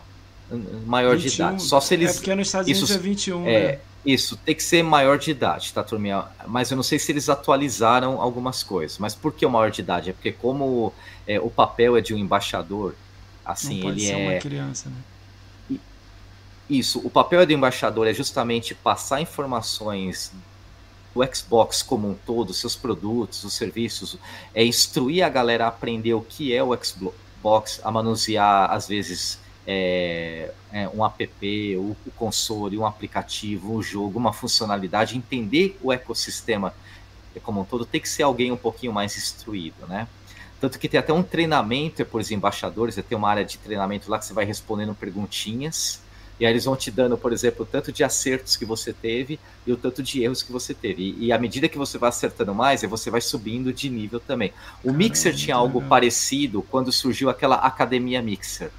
[0.84, 1.62] maior 21, de idade.
[1.62, 2.10] Só se eles.
[2.10, 3.80] É porque nos Estados Unidos isso, é 21, é, né?
[4.04, 6.24] Isso, tem que ser maior de idade, tá, turminha?
[6.46, 8.96] Mas eu não sei se eles atualizaram algumas coisas.
[8.98, 10.10] Mas por que o maior de idade?
[10.10, 10.92] É porque como
[11.26, 12.94] é, o papel é de um embaixador,
[13.44, 14.30] assim, não pode ele ser é...
[14.30, 14.96] uma criança, né?
[16.68, 20.32] Isso, o papel do embaixador é justamente passar informações
[21.14, 24.18] do Xbox como um todo, seus produtos, os serviços,
[24.54, 29.38] é instruir a galera a aprender o que é o Xbox, a manusear, às vezes,
[29.70, 35.92] é, é, um app, o, o console, um aplicativo, um jogo, uma funcionalidade, entender o
[35.92, 36.72] ecossistema
[37.42, 40.08] como um todo, tem que ser alguém um pouquinho mais instruído, né?
[40.60, 44.18] Tanto que tem até um treinamento por os embaixadores, tem uma área de treinamento lá
[44.18, 46.00] que você vai respondendo perguntinhas,
[46.40, 49.38] e aí eles vão te dando, por exemplo, o tanto de acertos que você teve
[49.66, 51.14] e o tanto de erros que você teve.
[51.18, 54.52] E, e à medida que você vai acertando mais, você vai subindo de nível também.
[54.80, 55.90] O Caramba, Mixer tinha algo legal.
[55.90, 58.70] parecido quando surgiu aquela Academia Mixer.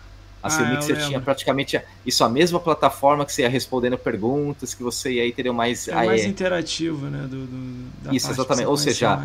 [0.42, 4.74] Assim, ah, o Mixer tinha praticamente isso, a mesma plataforma que você ia respondendo perguntas,
[4.74, 5.88] que você ia aí ter mais.
[5.88, 7.28] É mais interativo, né?
[7.30, 8.68] Do, do isso, exatamente.
[8.68, 9.20] Ou seja,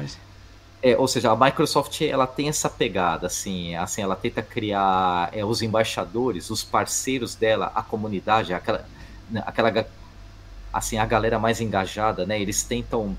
[0.82, 5.44] é, ou seja, a Microsoft ela tem essa pegada, assim, assim ela tenta criar é,
[5.44, 8.84] os embaixadores, os parceiros dela, a comunidade, aquela,
[9.30, 9.86] né, aquela
[10.72, 12.40] assim, a galera mais engajada, né?
[12.40, 13.16] Eles tentam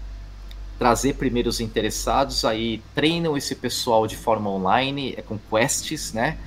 [0.78, 6.38] trazer primeiro os interessados, aí treinam esse pessoal de forma online, é com quests, né?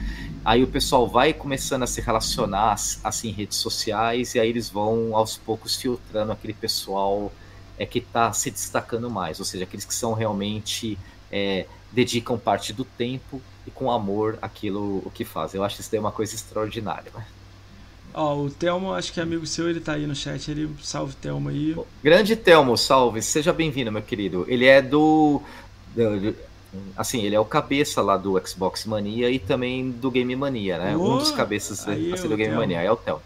[0.45, 4.69] Aí o pessoal vai começando a se relacionar assim em redes sociais e aí eles
[4.69, 7.33] vão aos poucos filtrando aquele pessoal
[7.79, 10.99] é que está se destacando mais, ou seja, aqueles que são realmente
[11.31, 15.59] é, dedicam parte do tempo e com amor aquilo o que fazem.
[15.59, 17.11] Eu acho isso daí uma coisa extraordinária.
[17.15, 17.25] Né?
[18.19, 21.15] Ó, o Telmo, acho que é amigo seu, ele tá aí no chat, ele salve
[21.15, 21.77] Telmo aí.
[22.03, 24.45] Grande Telmo, salve, seja bem-vindo, meu querido.
[24.49, 25.40] Ele é do,
[25.95, 26.35] do,
[26.97, 30.97] assim, ele é o cabeça lá do Xbox Mania e também do Game Mania, né?
[30.97, 32.57] Oh, um dos cabeças assim, do Game Telmo.
[32.57, 33.23] Mania, é o Telmo.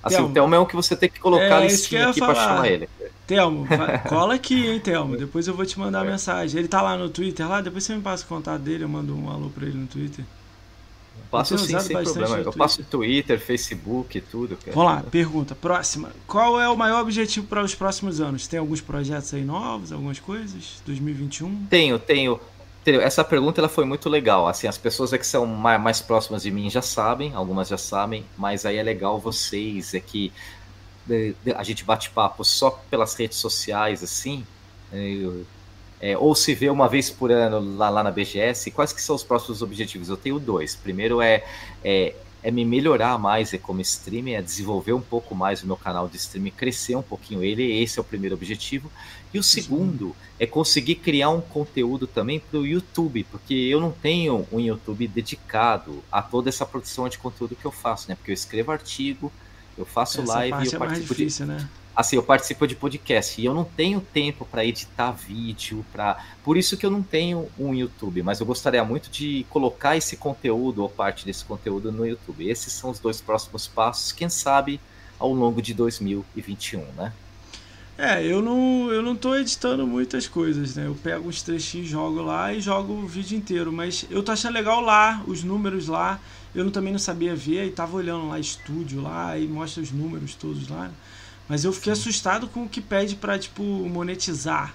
[0.00, 0.30] Assim, Telmo.
[0.30, 2.34] o Telmo é um que você tem que colocar é, listinha aqui falar.
[2.34, 2.88] pra chamar ele.
[3.26, 3.66] Telmo,
[4.08, 5.16] cola aqui, hein, Telmo.
[5.16, 6.10] Depois eu vou te mandar é.
[6.12, 6.60] mensagem.
[6.60, 9.12] Ele tá lá no Twitter, lá, depois você me passa o contato dele, eu mando
[9.12, 10.24] um alô pra ele no Twitter.
[11.30, 12.38] Passo sim, sem problema.
[12.38, 14.56] Eu passo Twitter, Facebook, tudo.
[14.56, 14.72] Cara.
[14.72, 15.54] Vamos lá, pergunta.
[15.54, 16.10] Próxima.
[16.26, 18.46] Qual é o maior objetivo para os próximos anos?
[18.46, 20.82] Tem alguns projetos aí novos, algumas coisas?
[20.86, 21.66] 2021?
[21.66, 22.40] Tenho, tenho.
[22.86, 24.46] Essa pergunta ela foi muito legal.
[24.46, 27.78] Assim, as pessoas é que são mais, mais próximas de mim já sabem, algumas já
[27.78, 30.32] sabem, mas aí é legal vocês, é que
[31.56, 34.46] a gente bate papo só pelas redes sociais, assim.
[34.92, 35.44] Eu,
[36.00, 39.16] é, ou se vê uma vez por ano lá, lá na BGS, quais que são
[39.16, 40.08] os próximos objetivos?
[40.08, 40.74] Eu tenho dois.
[40.74, 41.44] Primeiro é,
[41.82, 46.06] é, é me melhorar mais como streamer, é desenvolver um pouco mais o meu canal
[46.08, 48.90] de streaming, crescer um pouquinho ele, esse é o primeiro objetivo.
[49.32, 53.90] E o segundo é conseguir criar um conteúdo também para o YouTube, porque eu não
[53.90, 58.14] tenho um YouTube dedicado a toda essa produção de conteúdo que eu faço, né?
[58.14, 59.32] Porque eu escrevo artigo,
[59.76, 61.52] eu faço essa live e eu é participo difícil, de...
[61.52, 61.68] né?
[61.96, 66.58] Assim, eu participo de podcast e eu não tenho tempo para editar vídeo, para por
[66.58, 70.82] isso que eu não tenho um YouTube, mas eu gostaria muito de colocar esse conteúdo
[70.82, 72.46] ou parte desse conteúdo no YouTube.
[72.46, 74.78] Esses são os dois próximos passos, quem sabe
[75.18, 77.14] ao longo de 2021, né?
[77.98, 80.86] É, eu não, eu não tô editando muitas coisas, né?
[80.86, 83.72] Eu pego uns trechinhos, jogo lá e jogo o vídeo inteiro.
[83.72, 86.20] Mas eu tô achando legal lá, os números lá.
[86.54, 90.34] Eu também não sabia ver e tava olhando lá estúdio lá e mostra os números
[90.34, 90.88] todos lá.
[90.88, 90.90] Né?
[91.48, 92.00] Mas eu fiquei sim.
[92.00, 94.74] assustado com o que pede pra, tipo, monetizar.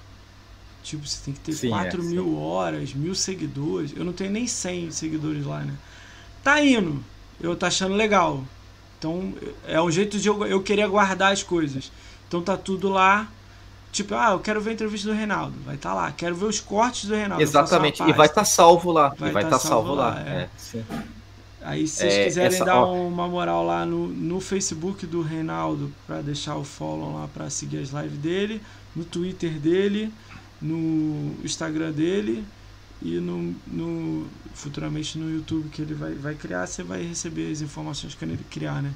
[0.84, 2.38] Tipo, você tem que ter sim, 4 é, mil sim.
[2.38, 3.94] horas, mil seguidores.
[3.96, 5.74] Eu não tenho nem 100 seguidores lá, né?
[6.44, 7.04] Tá indo.
[7.40, 8.44] Eu tô achando legal.
[8.98, 9.34] Então,
[9.68, 11.92] é um jeito de eu, eu querer guardar as coisas.
[12.28, 13.28] Então tá tudo lá.
[13.92, 15.54] Tipo, ah, eu quero ver a entrevista do Reinaldo.
[15.66, 16.12] Vai estar tá lá.
[16.12, 17.44] Quero ver os cortes do Reinaldo.
[17.44, 18.02] Exatamente.
[18.04, 19.10] E vai estar tá salvo lá.
[19.18, 20.10] Vai e vai estar tá, tá salvo, salvo, lá.
[20.12, 20.22] lá.
[20.22, 20.50] É.
[20.74, 20.84] É,
[21.64, 25.22] Aí se vocês é, quiserem essa, dar ó, uma moral lá no, no Facebook do
[25.22, 28.62] Reinaldo para deixar o follow lá para seguir as lives dele,
[28.96, 30.12] no Twitter dele,
[30.62, 32.44] no Instagram dele
[33.02, 37.62] e no, no, futuramente no YouTube que ele vai, vai criar, você vai receber as
[37.62, 38.92] informações que ele criar, né?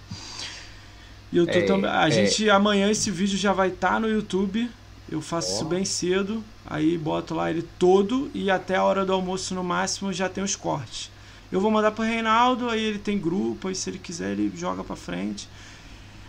[1.32, 1.90] E eu tô é, também.
[1.90, 2.12] A é...
[2.12, 4.70] gente amanhã esse vídeo já vai estar tá no YouTube.
[5.10, 5.56] Eu faço oh.
[5.56, 9.64] isso bem cedo, aí boto lá ele todo e até a hora do almoço no
[9.64, 11.12] máximo já tem os cortes.
[11.51, 14.84] Eu vou mandar pro Reinaldo, aí ele tem grupo, aí se ele quiser ele joga
[14.84, 15.47] para frente.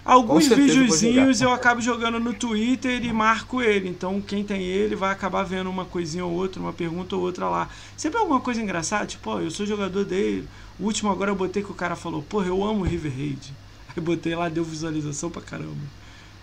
[0.06, 3.88] Alguns videozinhos eu acabo jogando no Twitter e marco ele.
[3.88, 7.48] Então quem tem ele vai acabar vendo uma coisinha ou outra, uma pergunta ou outra
[7.48, 7.68] lá.
[7.96, 10.48] Sempre alguma coisa engraçada, tipo, ó, eu sou jogador dele.
[10.78, 13.52] O último agora eu botei que o cara falou, porra, eu amo River Raid.
[13.96, 15.74] Aí botei lá, deu visualização pra caramba.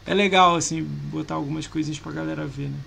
[0.06, 2.80] É legal, assim, botar algumas coisinhas pra galera ver, né?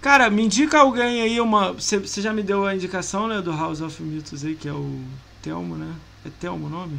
[0.00, 1.72] Cara, me indica alguém aí, uma.
[1.72, 5.00] Você já me deu a indicação, né, do House of Mythos aí, que é o
[5.42, 5.94] Telmo, né?
[6.24, 6.98] É Telmo o nome?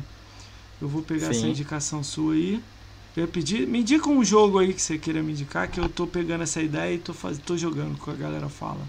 [0.80, 1.40] Eu vou pegar Sim.
[1.40, 2.62] essa indicação sua aí.
[3.16, 5.90] Eu ia pedir, me indica um jogo aí que você queira me indicar, que eu
[5.90, 8.82] tô pegando essa ideia e tô, faz, tô jogando com a galera fala.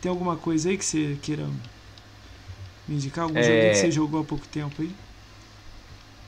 [0.00, 1.44] Tem alguma coisa aí que você queira
[2.86, 3.24] me indicar?
[3.24, 3.42] Algum é...
[3.42, 4.94] jogo que você jogou há pouco tempo aí?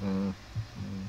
[0.02, 0.32] Hum,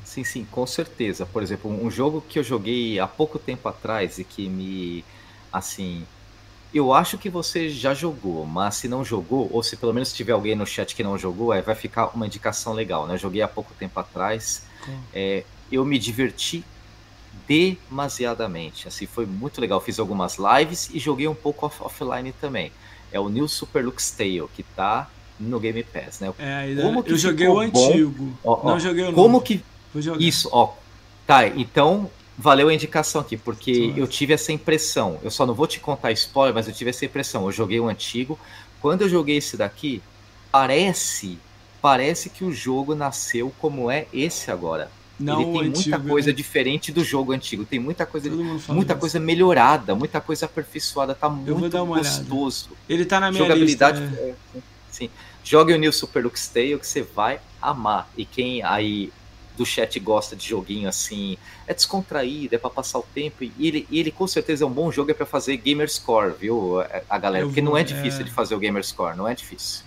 [0.03, 1.25] sim, sim, com certeza.
[1.25, 5.03] Por exemplo, um jogo que eu joguei há pouco tempo atrás e que me,
[5.51, 6.05] assim,
[6.73, 10.31] eu acho que você já jogou, mas se não jogou, ou se pelo menos tiver
[10.31, 13.15] alguém no chat que não jogou, aí vai ficar uma indicação legal, né?
[13.15, 14.63] Eu joguei há pouco tempo atrás,
[15.13, 16.63] é, eu me diverti
[17.47, 19.81] demasiadamente, assim, foi muito legal.
[19.81, 22.71] Fiz algumas lives e joguei um pouco off offline também.
[23.11, 26.33] É o New Super Lux Tale, que tá no Game Pass, né?
[26.39, 29.43] É, como que eu joguei o antigo, ó, ó, não joguei o Como novo.
[29.43, 29.61] que...
[30.19, 30.73] Isso, ó.
[31.27, 32.09] Tá, então
[32.41, 35.19] valeu a indicação aqui, porque eu tive essa impressão.
[35.23, 37.45] Eu só não vou te contar spoiler, mas eu tive essa impressão.
[37.45, 38.37] Eu joguei o antigo.
[38.81, 40.01] Quando eu joguei esse daqui,
[40.51, 41.37] parece,
[41.79, 44.89] parece que o jogo nasceu como é esse agora.
[45.19, 46.33] Não, ele tem muita coisa né?
[46.33, 47.63] diferente do jogo antigo.
[47.63, 48.27] Tem muita coisa,
[48.69, 51.13] muita coisa melhorada, muita coisa aperfeiçoada.
[51.13, 52.69] Tá muito gostoso.
[52.71, 52.85] Olhada.
[52.89, 54.19] Ele tá na minha Jogabilidade, lista.
[54.19, 54.33] É,
[54.89, 55.11] sim.
[55.43, 58.09] Jogue o New Super Lux Tale que você vai amar.
[58.17, 59.13] E quem aí
[59.57, 61.37] do chat gosta de joguinho assim,
[61.67, 63.43] é descontraído, é para passar o tempo.
[63.43, 66.33] E ele, e ele com certeza é um bom jogo é para fazer gamer score,
[66.39, 67.45] viu, a galera?
[67.45, 68.23] Porque não é difícil é...
[68.23, 69.83] de fazer o gamer score, não é difícil.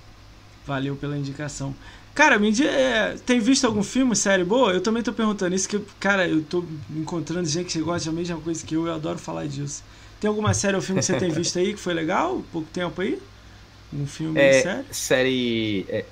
[0.67, 1.75] Valeu pela indicação.
[2.15, 4.73] Cara, me diz, é, tem visto algum filme, série boa?
[4.73, 8.41] Eu também tô perguntando isso, que, cara, eu tô encontrando gente que gosta da mesma
[8.41, 9.83] coisa que eu, eu adoro falar disso.
[10.21, 12.43] Tem alguma série ou filme que você tem visto aí que foi legal?
[12.53, 13.21] Pouco tempo aí?
[13.93, 14.85] Um filme, é, série?
[14.93, 15.87] Série.
[15.89, 16.05] É,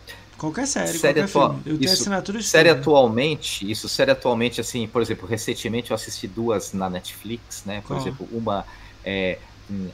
[0.43, 1.49] Qualquer série, série qualquer atua...
[1.51, 1.63] filme.
[1.65, 5.95] Eu tenho isso, assinatura de Série atualmente, isso, série atualmente, assim, por exemplo, recentemente eu
[5.95, 7.81] assisti duas na Netflix, né?
[7.87, 8.65] Por exemplo, uma
[9.05, 9.39] é,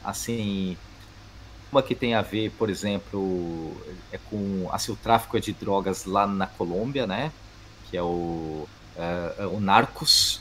[0.03, 0.75] assim,
[1.71, 3.77] uma que tem a ver, por exemplo,
[4.11, 7.31] é com assim, o tráfico de drogas lá na Colômbia, né?
[7.91, 8.67] Que é o,
[8.97, 10.41] é, o Narcos,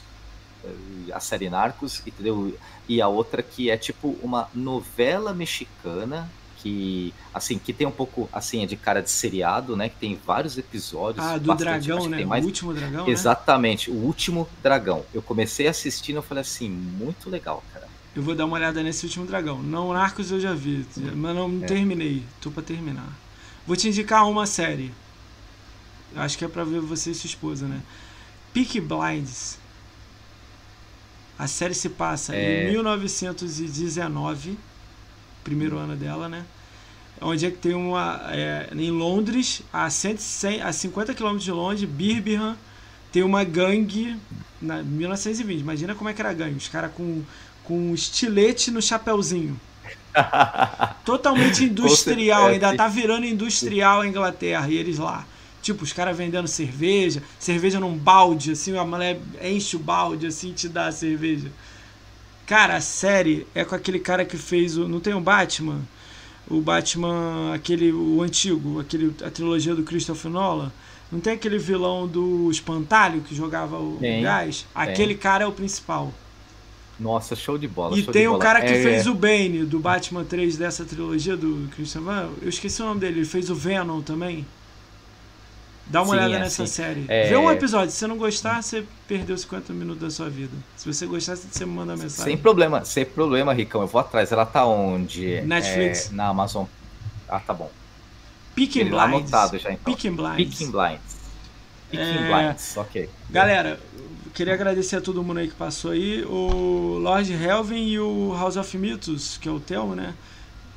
[1.12, 2.58] a série Narcos, entendeu?
[2.88, 6.32] E a outra que é tipo uma novela mexicana
[6.62, 9.90] que assim que tem um pouco assim é de cara de seriado, né?
[9.90, 11.24] Que tem vários episódios.
[11.26, 12.26] Ah, do bastante, dragão, né?
[12.26, 12.44] Mais...
[12.44, 13.06] O último dragão.
[13.06, 13.12] Né?
[13.12, 13.98] Exatamente, né?
[13.98, 15.06] o último dragão.
[15.14, 17.88] Eu comecei assistindo, eu falei assim, muito legal, cara.
[18.16, 19.62] Eu vou dar uma olhada nesse último dragão.
[19.62, 20.86] Não Narcos eu já vi,
[21.16, 21.66] mas não é.
[21.68, 22.24] terminei.
[22.42, 23.08] Tô para terminar.
[23.66, 24.92] Vou te indicar uma série.
[26.16, 27.82] Acho que é para ver você e sua esposa, né?
[28.54, 29.60] Peak Blinds.
[31.38, 32.64] A série se passa é...
[32.64, 34.58] em 1919
[35.48, 36.44] primeiro ano dela, né?
[37.22, 38.22] Onde é que tem uma.
[38.32, 42.58] É, em Londres, a, 100, 100, a 50 km de Londres, Birmingham,
[43.12, 44.18] tem uma gangue.
[44.62, 46.58] Na 1920, imagina como é que era a gangue.
[46.58, 47.24] Os caras com,
[47.64, 49.60] com estilete no chapéuzinho.
[51.06, 55.26] Totalmente industrial, ainda tá virando industrial a Inglaterra, e eles lá.
[55.62, 60.52] Tipo, os caras vendendo cerveja, cerveja num balde, assim, a mulher enche o balde, assim,
[60.54, 61.52] te dá a cerveja.
[62.48, 64.88] Cara, a série é com aquele cara que fez o.
[64.88, 65.82] Não tem o Batman?
[66.50, 67.92] O Batman, aquele.
[67.92, 70.72] O antigo, aquele, a trilogia do Christopher Nolan.
[71.12, 74.66] Não tem aquele vilão do Espantalho que jogava o tem, gás?
[74.74, 75.18] Aquele tem.
[75.18, 76.14] cara é o principal.
[76.98, 77.98] Nossa, show de bola.
[78.00, 79.10] E tem o cara que é, fez é.
[79.10, 83.26] o Bane do Batman 3 dessa trilogia do Christopher Eu esqueci o nome dele, ele
[83.26, 84.46] fez o Venom também.
[85.90, 86.74] Dá uma sim, olhada é, nessa sim.
[86.74, 87.06] série.
[87.08, 87.30] É...
[87.30, 87.92] Vê um episódio.
[87.92, 90.52] Se você não gostar, você perdeu 50 minutos da sua vida.
[90.76, 92.34] Se você gostar, você me manda mensagem.
[92.34, 93.82] Sem problema, sem problema, Ricão.
[93.82, 94.32] Eu vou atrás.
[94.32, 95.42] Ela tá onde?
[95.42, 96.12] Netflix.
[96.12, 96.66] É, na Amazon.
[97.30, 97.72] Ah, tá bom.
[98.54, 99.04] Picking Blinds.
[99.04, 99.94] anotado já, então.
[99.94, 100.36] Picking Blinds.
[100.38, 101.18] Picking Blinds.
[101.90, 102.28] Picking é...
[102.28, 103.10] Blinds, ok.
[103.30, 103.80] Galera,
[104.34, 106.26] queria agradecer a todo mundo aí que passou aí.
[106.26, 110.14] O Lord Helvin e o House of Mythos, que é o Telmo, né?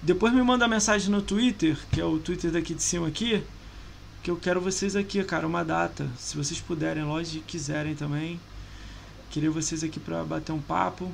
[0.03, 3.43] Depois me manda mensagem no Twitter, que é o Twitter daqui de cima aqui
[4.23, 6.07] que eu quero vocês aqui, cara, uma data.
[6.19, 8.39] Se vocês puderem, lógico, quiserem também.
[9.31, 11.11] Queria vocês aqui para bater um papo.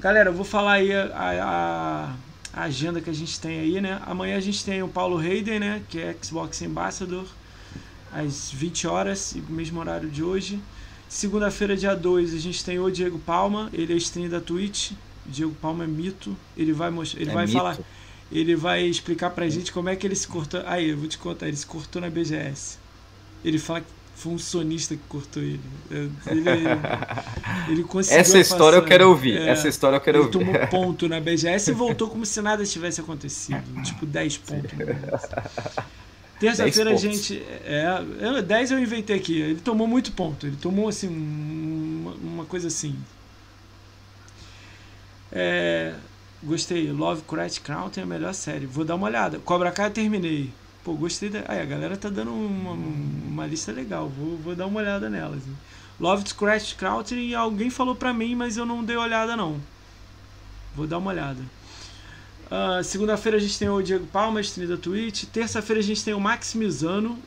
[0.00, 4.00] Galera, eu vou falar aí a, a, a agenda que a gente tem aí, né?
[4.06, 5.82] Amanhã a gente tem o Paulo Hayden, né?
[5.88, 7.26] Que é Xbox Ambassador,
[8.12, 10.60] às 20 horas, mesmo horário de hoje.
[11.08, 14.92] Segunda-feira, dia 2, a gente tem o Diego Palma, ele é stream da Twitch.
[15.26, 16.34] O Diego Palma é mito.
[16.56, 17.58] Ele vai mostrar, ele é vai mito.
[17.58, 17.78] falar,
[18.32, 20.62] ele vai explicar pra gente como é que ele se cortou.
[20.66, 22.78] Aí, eu vou te contar, ele se cortou na BGS.
[23.44, 25.60] Ele fala que foi um sonista que cortou ele.
[25.90, 26.44] Ele,
[27.68, 28.20] ele conseguiu.
[28.20, 29.36] Essa história eu quero ouvir.
[29.36, 30.38] É, Essa história eu quero ele ouvir.
[30.38, 33.82] Ele tomou ponto na BGS e voltou como se nada tivesse acontecido.
[33.82, 34.72] Tipo, 10 pontos.
[36.38, 37.42] Terça-feira a gente.
[37.64, 39.40] É, 10 eu inventei aqui.
[39.40, 40.46] Ele tomou muito ponto.
[40.46, 41.08] Ele tomou assim.
[41.08, 42.96] Uma, uma coisa assim.
[45.30, 45.94] É,
[46.42, 46.90] gostei.
[46.90, 48.66] Lovecraft Crown tem a melhor série.
[48.66, 49.38] Vou dar uma olhada.
[49.38, 50.50] Cobra Kai eu terminei.
[50.84, 51.44] Pô, gostei da.
[51.46, 54.08] Aí, a galera tá dando uma, uma lista legal.
[54.08, 55.38] Vou, vou dar uma olhada nelas.
[55.38, 55.56] Assim.
[56.00, 59.60] Lovecraft Country, alguém falou pra mim, mas eu não dei olhada não.
[60.74, 61.40] Vou dar uma olhada.
[62.50, 65.24] Uh, Segunda-feira a gente tem o Diego Palma, stream da Twitch.
[65.24, 67.18] Terça-feira a gente tem o Max Mizano,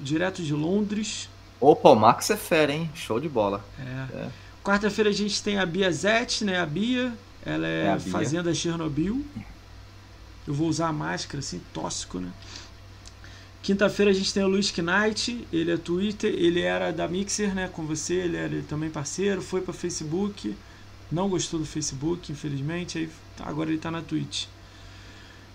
[0.00, 1.28] direto de Londres.
[1.60, 2.90] Opa, o Max é fera, hein?
[2.94, 3.64] Show de bola.
[3.78, 4.16] É.
[4.16, 4.28] é.
[4.64, 6.58] Quarta-feira a gente tem a Bia Zete, né?
[6.58, 7.12] A Bia.
[7.44, 7.98] Ela é, é.
[7.98, 9.24] Fazenda Chernobyl.
[10.46, 12.30] Eu vou usar a máscara, assim, tóxico, né?
[13.62, 17.66] Quinta-feira a gente tem o Luiz Knight, ele é Twitter, ele era da Mixer, né,
[17.66, 20.54] com você, ele era também parceiro, foi para Facebook,
[21.10, 23.10] não gostou do Facebook, infelizmente, aí
[23.40, 24.48] agora ele está na Twitch.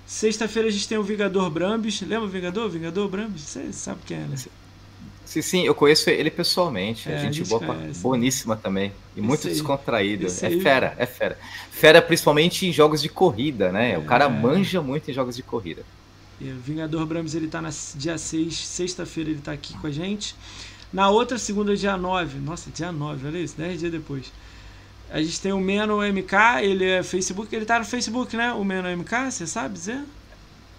[0.07, 2.67] Sexta-feira a gente tem o Vingador Brambis, lembra o Vingador?
[2.67, 3.41] Vingador Brambis?
[3.43, 4.35] Você sabe quem é, né?
[5.29, 7.07] Sim, sim, eu conheço ele pessoalmente.
[7.07, 8.61] É, a gente, gente boa, conhece, boníssima né?
[8.63, 8.91] também.
[9.15, 10.25] E muito aí, descontraído.
[10.25, 11.37] É fera, é fera.
[11.69, 13.91] Fera principalmente em jogos de corrida, né?
[13.91, 15.83] É, o cara manja muito em jogos de corrida.
[16.41, 20.35] Vingador Brams ele tá na dia 6, sexta-feira ele tá aqui com a gente.
[20.91, 24.31] Na outra segunda, dia 9, nossa, dia 9, olha isso, 10 dias depois.
[25.11, 28.51] A gente tem o Meno MK, ele é Facebook, ele tá no Facebook, né?
[28.53, 30.03] O Meno MK, você sabe dizer?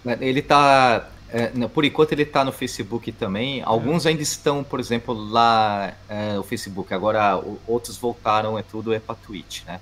[0.05, 1.09] É, ele tá.
[1.33, 3.61] É, por enquanto ele tá no Facebook também.
[3.63, 4.09] Alguns é.
[4.09, 6.93] ainda estão, por exemplo, lá é, no Facebook.
[6.93, 9.79] Agora outros voltaram, é tudo é pra Twitch, né?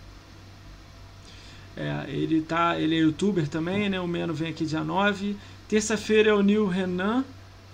[1.75, 2.79] É, ele tá.
[2.79, 3.99] Ele é youtuber também, né?
[3.99, 5.35] O Meno vem aqui dia 9.
[5.67, 7.23] Terça-feira é o Neil Renan.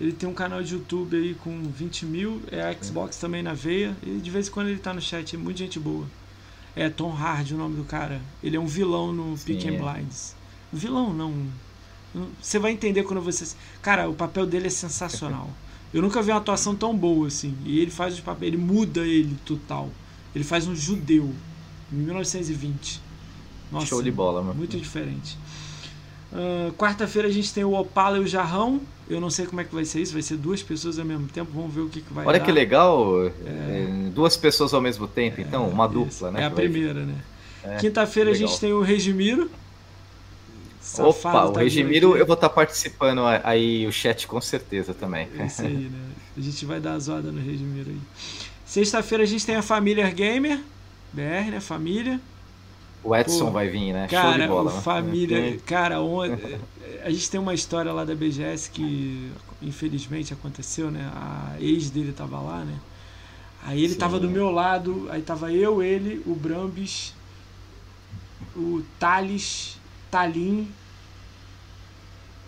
[0.00, 2.40] Ele tem um canal de YouTube aí com 20 mil.
[2.50, 3.96] É a Xbox também na veia.
[4.02, 5.34] E de vez em quando ele tá no chat.
[5.34, 6.06] É muito gente boa.
[6.74, 8.20] É Tom Hardy o nome do cara.
[8.42, 10.36] Ele é um vilão no Sim, Pick and Blinds.
[10.72, 11.46] Vilão não.
[12.40, 13.44] Você vai entender quando você.
[13.82, 15.50] Cara, o papel dele é sensacional.
[15.92, 17.56] Eu nunca vi uma atuação tão boa assim.
[17.64, 18.52] E ele faz os papéis.
[18.52, 19.90] Ele muda ele total.
[20.34, 21.32] Ele faz um judeu.
[21.92, 23.00] Em 1920.
[23.70, 24.54] Nossa, Show de bola, mano.
[24.54, 25.38] Muito diferente.
[26.32, 28.80] Uh, Quarta-feira a gente tem o Opala e o Jarrão.
[29.08, 31.28] Eu não sei como é que vai ser isso, vai ser duas pessoas ao mesmo
[31.28, 31.50] tempo.
[31.54, 32.44] Vamos ver o que, que vai Olha dar.
[32.44, 33.32] que legal, é...
[33.46, 36.42] É, duas pessoas ao mesmo tempo, então, uma dupla, né?
[36.42, 37.14] É a primeira, né?
[37.62, 39.48] É, Quinta-feira a gente tem o Regimiro.
[40.86, 44.94] Safado Opa, o tá Regimiro, eu vou estar tá participando aí, o chat com certeza
[44.94, 45.28] também.
[45.36, 45.98] É isso aí, né?
[46.36, 48.00] A gente vai dar a zoada no Regimiro aí.
[48.64, 50.60] Sexta-feira a gente tem a Família Gamer,
[51.12, 51.60] BR, né?
[51.60, 52.20] Família.
[53.02, 54.06] O Edson Pô, vai vir, né?
[54.08, 54.72] Cara, Show de bola.
[54.72, 54.80] Né?
[54.80, 55.38] família.
[55.38, 55.58] É.
[55.66, 55.96] Cara,
[57.02, 61.10] a gente tem uma história lá da BGS que infelizmente aconteceu, né?
[61.12, 62.78] A ex dele tava lá, né?
[63.64, 63.98] Aí ele Sim.
[63.98, 67.12] tava do meu lado, aí tava eu, ele, o Brambis,
[68.54, 69.75] o Thales,
[70.16, 70.72] Talim.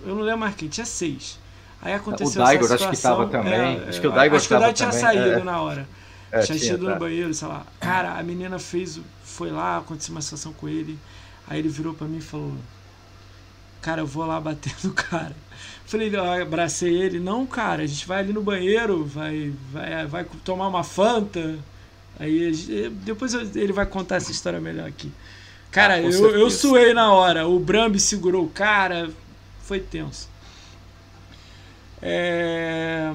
[0.02, 1.38] Eu não lembro mais quem, tinha seis.
[1.82, 3.52] Aí aconteceu o Daigor, acho que tava também.
[3.52, 5.04] É, acho que o Daigor acho que o Daigor tinha também.
[5.04, 5.44] saído é.
[5.44, 5.88] na hora.
[6.32, 6.94] É, tinha, tinha ido tá.
[6.94, 7.66] no banheiro, sei lá.
[7.78, 10.98] Cara, a menina fez foi lá, aconteceu uma situação com ele.
[11.46, 12.54] Aí ele virou para mim e falou:
[13.82, 15.36] Cara, eu vou lá bater no cara.
[15.84, 17.20] Falei, eu abracei ele.
[17.20, 21.58] Não, cara, a gente vai ali no banheiro, vai, vai, vai tomar uma Fanta.
[22.18, 25.12] Aí depois ele vai contar essa história melhor aqui.
[25.70, 27.46] Cara, ah, eu, eu suei na hora.
[27.46, 29.10] O Brambi segurou o cara.
[29.62, 30.28] Foi tenso.
[32.00, 33.12] É...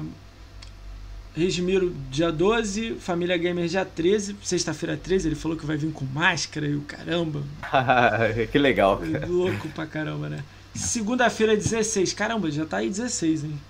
[1.36, 6.04] Regimiro dia 12, Família Gamer dia 13, sexta-feira 13, ele falou que vai vir com
[6.04, 7.42] máscara e o caramba.
[8.52, 8.98] que legal.
[8.98, 9.26] Cara.
[9.26, 10.44] Louco pra caramba, né?
[10.72, 13.60] Segunda-feira 16, caramba, já tá aí 16, hein?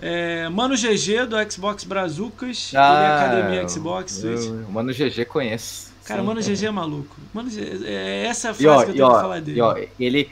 [0.00, 4.24] É, Mano GG do Xbox Brazucas, ah, é Academia Xbox.
[4.24, 5.91] Eu, Mano GG conheço.
[6.04, 7.16] Cara, Sim, Mano GG é maluco.
[7.32, 7.48] Mano,
[7.84, 9.58] é essa frase ó, que eu tenho ó, que falar dele.
[9.58, 10.30] E, ó, ele,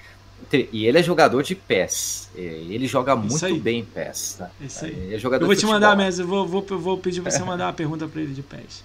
[0.73, 2.31] e ele é jogador de PES.
[2.35, 4.37] Ele joga muito bem PES.
[4.39, 4.51] Tá?
[4.61, 4.93] Isso aí.
[4.93, 7.67] Ele é jogador eu vou te mandar mesmo, eu vou, vou, vou pedir você mandar
[7.67, 8.83] uma pergunta para ele de PES.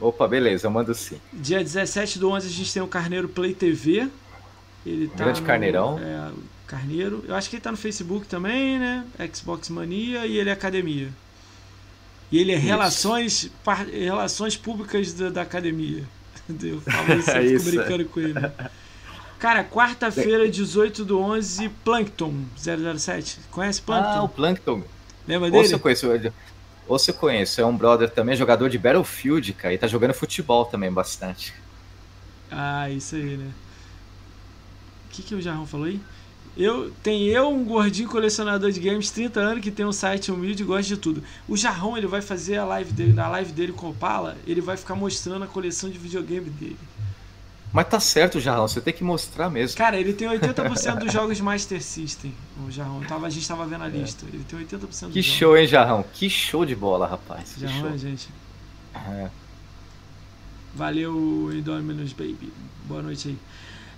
[0.00, 1.20] Opa, beleza, eu mando sim.
[1.30, 4.08] Dia 17 do 11 a gente tem o Carneiro Play TV.
[4.86, 5.98] Ele tá Grande no, Carneirão.
[5.98, 6.30] É,
[6.66, 7.22] Carneiro.
[7.28, 9.04] Eu acho que ele tá no Facebook também, né?
[9.34, 11.10] Xbox Mania e ele é Academia.
[12.30, 16.04] E ele é relações, par, relações públicas da, da academia.
[16.62, 18.34] Eu falo isso, eu fico brincando com ele.
[19.38, 23.38] Cara, quarta-feira, 18 do 11, Plankton 007.
[23.50, 24.08] Conhece Plankton?
[24.08, 24.82] Ah, o Plankton.
[25.28, 25.62] Lembra dele?
[25.62, 26.08] Ou se eu conheço,
[26.88, 30.12] ou se eu conheço, é um brother também, jogador de Battlefield, cara, e tá jogando
[30.12, 31.54] futebol também bastante.
[32.50, 33.50] Ah, isso aí, né?
[35.06, 36.00] O que, que o Jarrão falou aí?
[36.60, 40.62] Eu, tem eu, um gordinho colecionador de games, 30 anos, que tem um site humilde
[40.62, 41.24] e gosta de tudo.
[41.48, 44.60] O Jarrão, ele vai fazer a live dele, na live dele com o Opala, ele
[44.60, 46.76] vai ficar mostrando a coleção de videogame dele.
[47.72, 49.78] Mas tá certo, Jarrão, você tem que mostrar mesmo.
[49.78, 52.34] Cara, ele tem 80% dos jogos Master System,
[52.66, 53.00] o Jarrão.
[53.08, 53.90] Tava, a gente tava vendo a é.
[53.90, 54.26] lista.
[54.30, 56.04] Ele tem 80% dos Que show, hein, Jarrão?
[56.12, 57.54] Que show de bola, rapaz.
[57.56, 58.28] Jarrão, gente.
[58.94, 59.30] É.
[60.74, 62.52] Valeu, Indominus Baby.
[62.84, 63.38] Boa noite aí.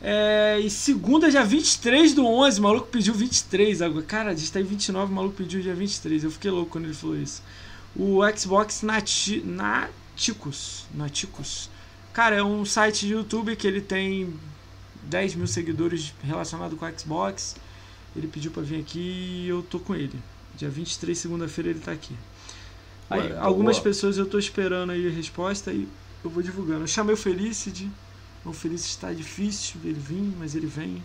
[0.04, 4.04] É, e segunda, dia 23 do 11, o maluco pediu 23 agora.
[4.04, 6.24] Cara, a gente tá em 29, o maluco pediu dia 23.
[6.24, 7.40] Eu fiquei louco quando ele falou isso.
[7.94, 10.86] O Xbox Nati Naticus.
[10.92, 11.70] Naticus
[12.12, 14.34] Cara, é um site de YouTube que ele tem
[15.04, 17.56] 10 mil seguidores relacionado com o Xbox.
[18.14, 20.18] Ele pediu para vir aqui e eu tô com ele.
[20.54, 22.14] Dia 23, segunda-feira, ele tá aqui.
[23.08, 23.84] Aí, Algumas boa.
[23.84, 25.88] pessoas eu tô esperando aí a resposta e
[26.22, 26.82] eu vou divulgando.
[26.82, 27.88] Eu chamei o Felicity.
[28.44, 31.02] O Felicity está difícil ele vir, mas ele vem.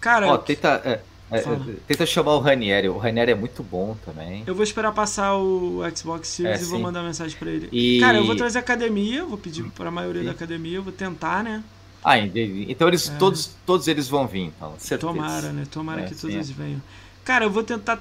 [0.00, 0.28] Cara.
[0.28, 1.00] Ó, tenta, é,
[1.30, 2.88] é, é, tenta chamar o Ranieri.
[2.88, 4.44] O Ranieri é muito bom também.
[4.46, 7.68] Eu vou esperar passar o Xbox Series é, e vou mandar mensagem para ele.
[7.72, 8.00] E...
[8.00, 10.26] Cara, eu vou trazer academia, vou pedir para a maioria sim.
[10.26, 11.62] da academia, eu vou tentar, né?
[12.02, 13.16] Ah, então eles é.
[13.16, 14.74] todos, todos eles vão vir, então.
[14.78, 15.12] Certeza.
[15.12, 15.66] Tomara, né?
[15.70, 16.80] Tomara é, que todos eles venham.
[17.24, 17.98] Cara, eu vou tentar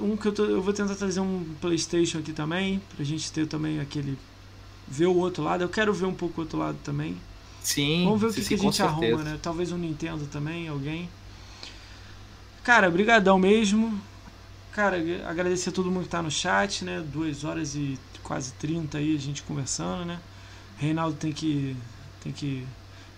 [0.00, 3.46] um que eu, tô, eu vou tentar trazer um PlayStation aqui também, pra gente ter
[3.46, 4.16] também aquele
[4.86, 5.62] ver o outro lado.
[5.62, 7.16] Eu quero ver um pouco o outro lado também.
[7.62, 8.04] Sim.
[8.04, 9.38] Vamos ver o que, sim, que a gente arruma, né?
[9.40, 11.08] Talvez um Nintendo também, alguém.
[12.64, 14.00] Cara, brigadão mesmo.
[14.72, 14.96] Cara,
[15.26, 17.04] agradecer a todo mundo que tá no chat, né?
[17.12, 20.18] Duas horas e quase 30 aí a gente conversando, né?
[20.78, 21.76] Reinaldo tem que
[22.22, 22.66] tem que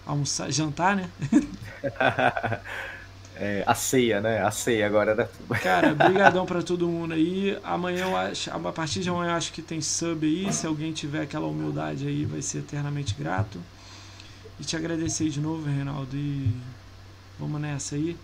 [0.07, 1.11] almoçar, jantar, né?
[3.37, 4.43] é, a ceia, né?
[4.43, 5.29] A ceia agora, né?
[5.63, 7.59] Cara, brigadão para todo mundo aí.
[7.65, 10.53] Amanhã eu acho, a partir de amanhã eu acho que tem sub aí.
[10.53, 13.61] Se alguém tiver aquela humildade aí, vai ser eternamente grato.
[14.61, 16.17] E te agradecer de novo, Reinaldo.
[16.17, 16.49] E
[17.39, 18.17] vamos nessa aí.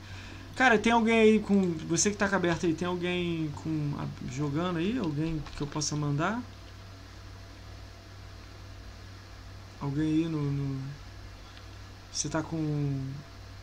[0.55, 1.73] Cara, tem alguém aí com.
[1.89, 3.93] Você que tá aberto aí, tem alguém com.
[4.31, 4.97] jogando aí?
[4.99, 6.41] Alguém que eu possa mandar?
[9.81, 10.41] Alguém aí no.
[10.41, 10.81] no...
[12.13, 13.01] Você tá com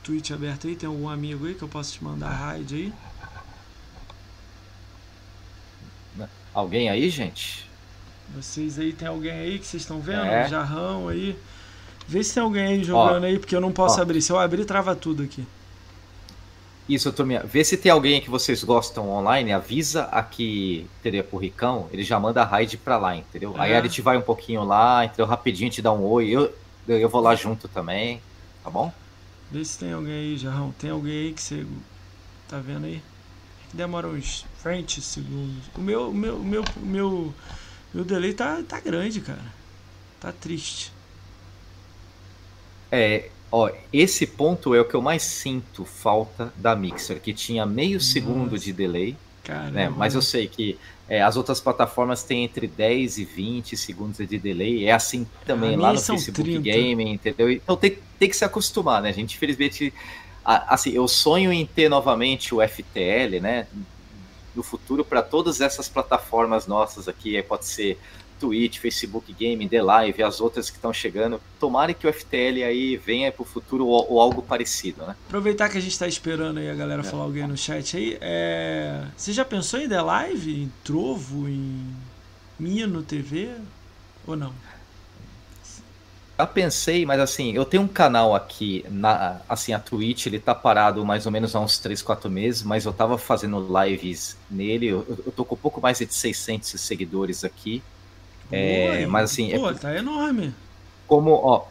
[0.07, 0.75] Twitch aberto aí?
[0.75, 2.93] Tem algum amigo aí que eu possa te mandar raid aí?
[6.53, 7.69] Alguém aí, gente?
[8.33, 10.25] Vocês aí, tem alguém aí que vocês estão vendo?
[10.25, 10.47] É.
[10.47, 11.37] Jarrão aí.
[12.07, 14.01] Vê se tem alguém aí jogando ó, aí, porque eu não posso ó.
[14.01, 14.21] abrir.
[14.21, 15.45] Se eu abrir, trava tudo aqui.
[16.87, 17.43] Isso, turminha.
[17.43, 21.25] Vê se tem alguém que vocês gostam online, avisa aqui, entendeu?
[21.25, 23.53] Pro Ricão, ele já manda a raid pra lá, entendeu?
[23.57, 23.59] É.
[23.59, 25.25] Aí a gente vai um pouquinho lá, entendeu?
[25.25, 26.29] Rapidinho, te dá um oi.
[26.29, 26.53] Eu,
[26.87, 28.21] eu vou lá junto também,
[28.63, 28.93] tá bom?
[29.51, 30.73] Vê se tem alguém aí, Jarrão.
[30.77, 31.65] Tem alguém aí que você
[32.47, 33.01] tá vendo aí?
[33.73, 35.63] Demora uns 20 segundos.
[35.75, 37.33] O meu, o meu, meu, meu,
[37.93, 39.53] meu delay tá, tá grande, cara.
[40.19, 40.91] Tá triste.
[42.91, 47.65] É, Ó, esse ponto é o que eu mais sinto falta da Mixer, que tinha
[47.65, 48.11] meio Nossa.
[48.11, 49.15] segundo de delay.
[49.71, 49.89] Né?
[49.89, 50.77] Mas eu sei que
[51.09, 54.85] é, as outras plataformas têm entre 10 e 20 segundos de delay.
[54.85, 56.69] É assim também lá no Facebook 30.
[56.69, 57.51] Gaming, entendeu?
[57.51, 59.09] Então tem, tem que se acostumar, né?
[59.09, 59.93] A gente, infelizmente,
[60.43, 63.67] assim, eu sonho em ter novamente o FTL, né?
[64.53, 67.97] No futuro para todas essas plataformas nossas aqui, pode ser
[68.39, 71.41] Twitch, Facebook Game, The Live, as outras que estão chegando.
[71.59, 75.15] Tomara que o FTL aí venha para o futuro ou, ou, algo parecido, né?
[75.27, 77.03] Aproveitar que a gente está esperando aí a galera é.
[77.03, 78.17] falar alguém no chat aí.
[78.21, 79.03] É...
[79.15, 81.95] Você já pensou em The Live, em Trovo, em
[82.59, 83.51] Mino TV
[84.25, 84.53] ou não?
[86.37, 90.53] Já pensei, mas assim, eu tenho um canal aqui, na, assim, a Twitch, ele tá
[90.53, 94.85] parado mais ou menos há uns 3, 4 meses, mas eu tava fazendo lives nele,
[94.85, 97.81] eu, eu tô com um pouco mais de 600 seguidores aqui,
[98.51, 99.57] é, mas assim.
[99.57, 100.53] Pô, é, tá enorme.
[101.07, 101.65] Como, ó,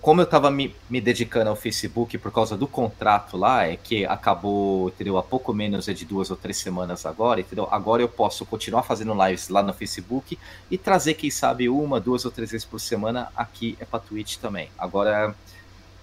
[0.00, 4.04] como eu estava me, me, dedicando ao Facebook por causa do contrato lá, é que
[4.04, 5.16] acabou, entendeu?
[5.16, 7.68] Há pouco menos é de duas ou três semanas agora, entendeu?
[7.70, 10.36] Agora eu posso continuar fazendo lives lá no Facebook
[10.68, 14.38] e trazer, quem sabe, uma, duas ou três vezes por semana aqui é para Twitch
[14.38, 14.70] também.
[14.76, 15.36] Agora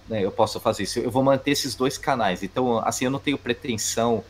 [0.08, 0.98] né, eu posso fazer isso.
[0.98, 2.42] Eu vou manter esses dois canais.
[2.42, 4.24] Então, assim, eu não tenho pretensão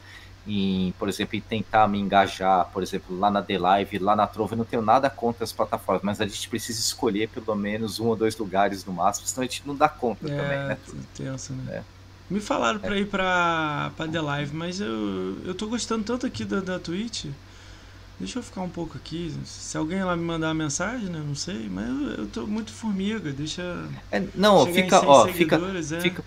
[0.49, 4.27] em, por exemplo, em tentar me engajar, por exemplo, lá na The Live, lá na
[4.27, 8.01] Trova, eu não tenho nada contra as plataformas, mas a gente precisa escolher pelo menos
[8.01, 10.79] um ou dois lugares no máximo, senão a gente não dá conta é, também, né?
[11.15, 11.77] Tenso, né?
[11.77, 11.83] É.
[12.31, 13.01] Me falaram pra é.
[13.01, 17.27] ir pra, pra The Live, mas eu, eu tô gostando tanto aqui da, da Twitch.
[18.19, 19.33] Deixa eu ficar um pouco aqui.
[19.45, 21.23] Se alguém lá me mandar uma mensagem, né?
[21.25, 23.33] Não sei, mas eu, eu tô muito formiga.
[23.33, 23.62] Deixa.
[24.11, 26.01] É, não, fica, ó, fica, é.
[26.01, 26.25] fica,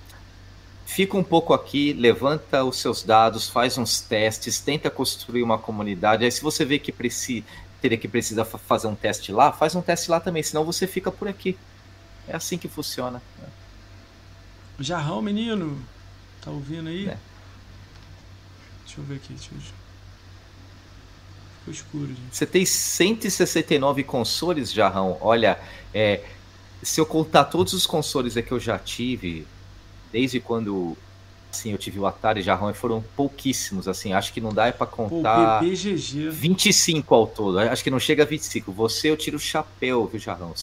[0.91, 6.25] fica um pouco aqui, levanta os seus dados, faz uns testes, tenta construir uma comunidade.
[6.25, 7.45] Aí se você vê que precisa,
[7.81, 11.09] teria que precisar fazer um teste lá, faz um teste lá também, senão você fica
[11.09, 11.57] por aqui.
[12.27, 13.21] É assim que funciona.
[13.39, 13.47] Né?
[14.81, 15.81] Jarrão, menino,
[16.41, 17.07] tá ouvindo aí?
[17.07, 17.17] É.
[18.83, 19.61] Deixa eu ver aqui, deixa eu.
[21.59, 22.35] Ficou escuro, gente.
[22.35, 25.17] Você tem 169 consoles, Jarrão.
[25.21, 25.57] Olha,
[25.93, 26.21] é,
[26.83, 29.47] se eu contar todos os consoles que eu já tive,
[30.11, 30.97] desde quando
[31.51, 34.87] assim, eu tive o Atari Jarrão e foram pouquíssimos, assim, acho que não dá para
[34.87, 36.29] contar Pô, BBGG.
[36.29, 38.71] 25 ao todo, acho que não chega a 25.
[38.71, 40.53] Você eu tiro o chapéu, viu, Jarrão?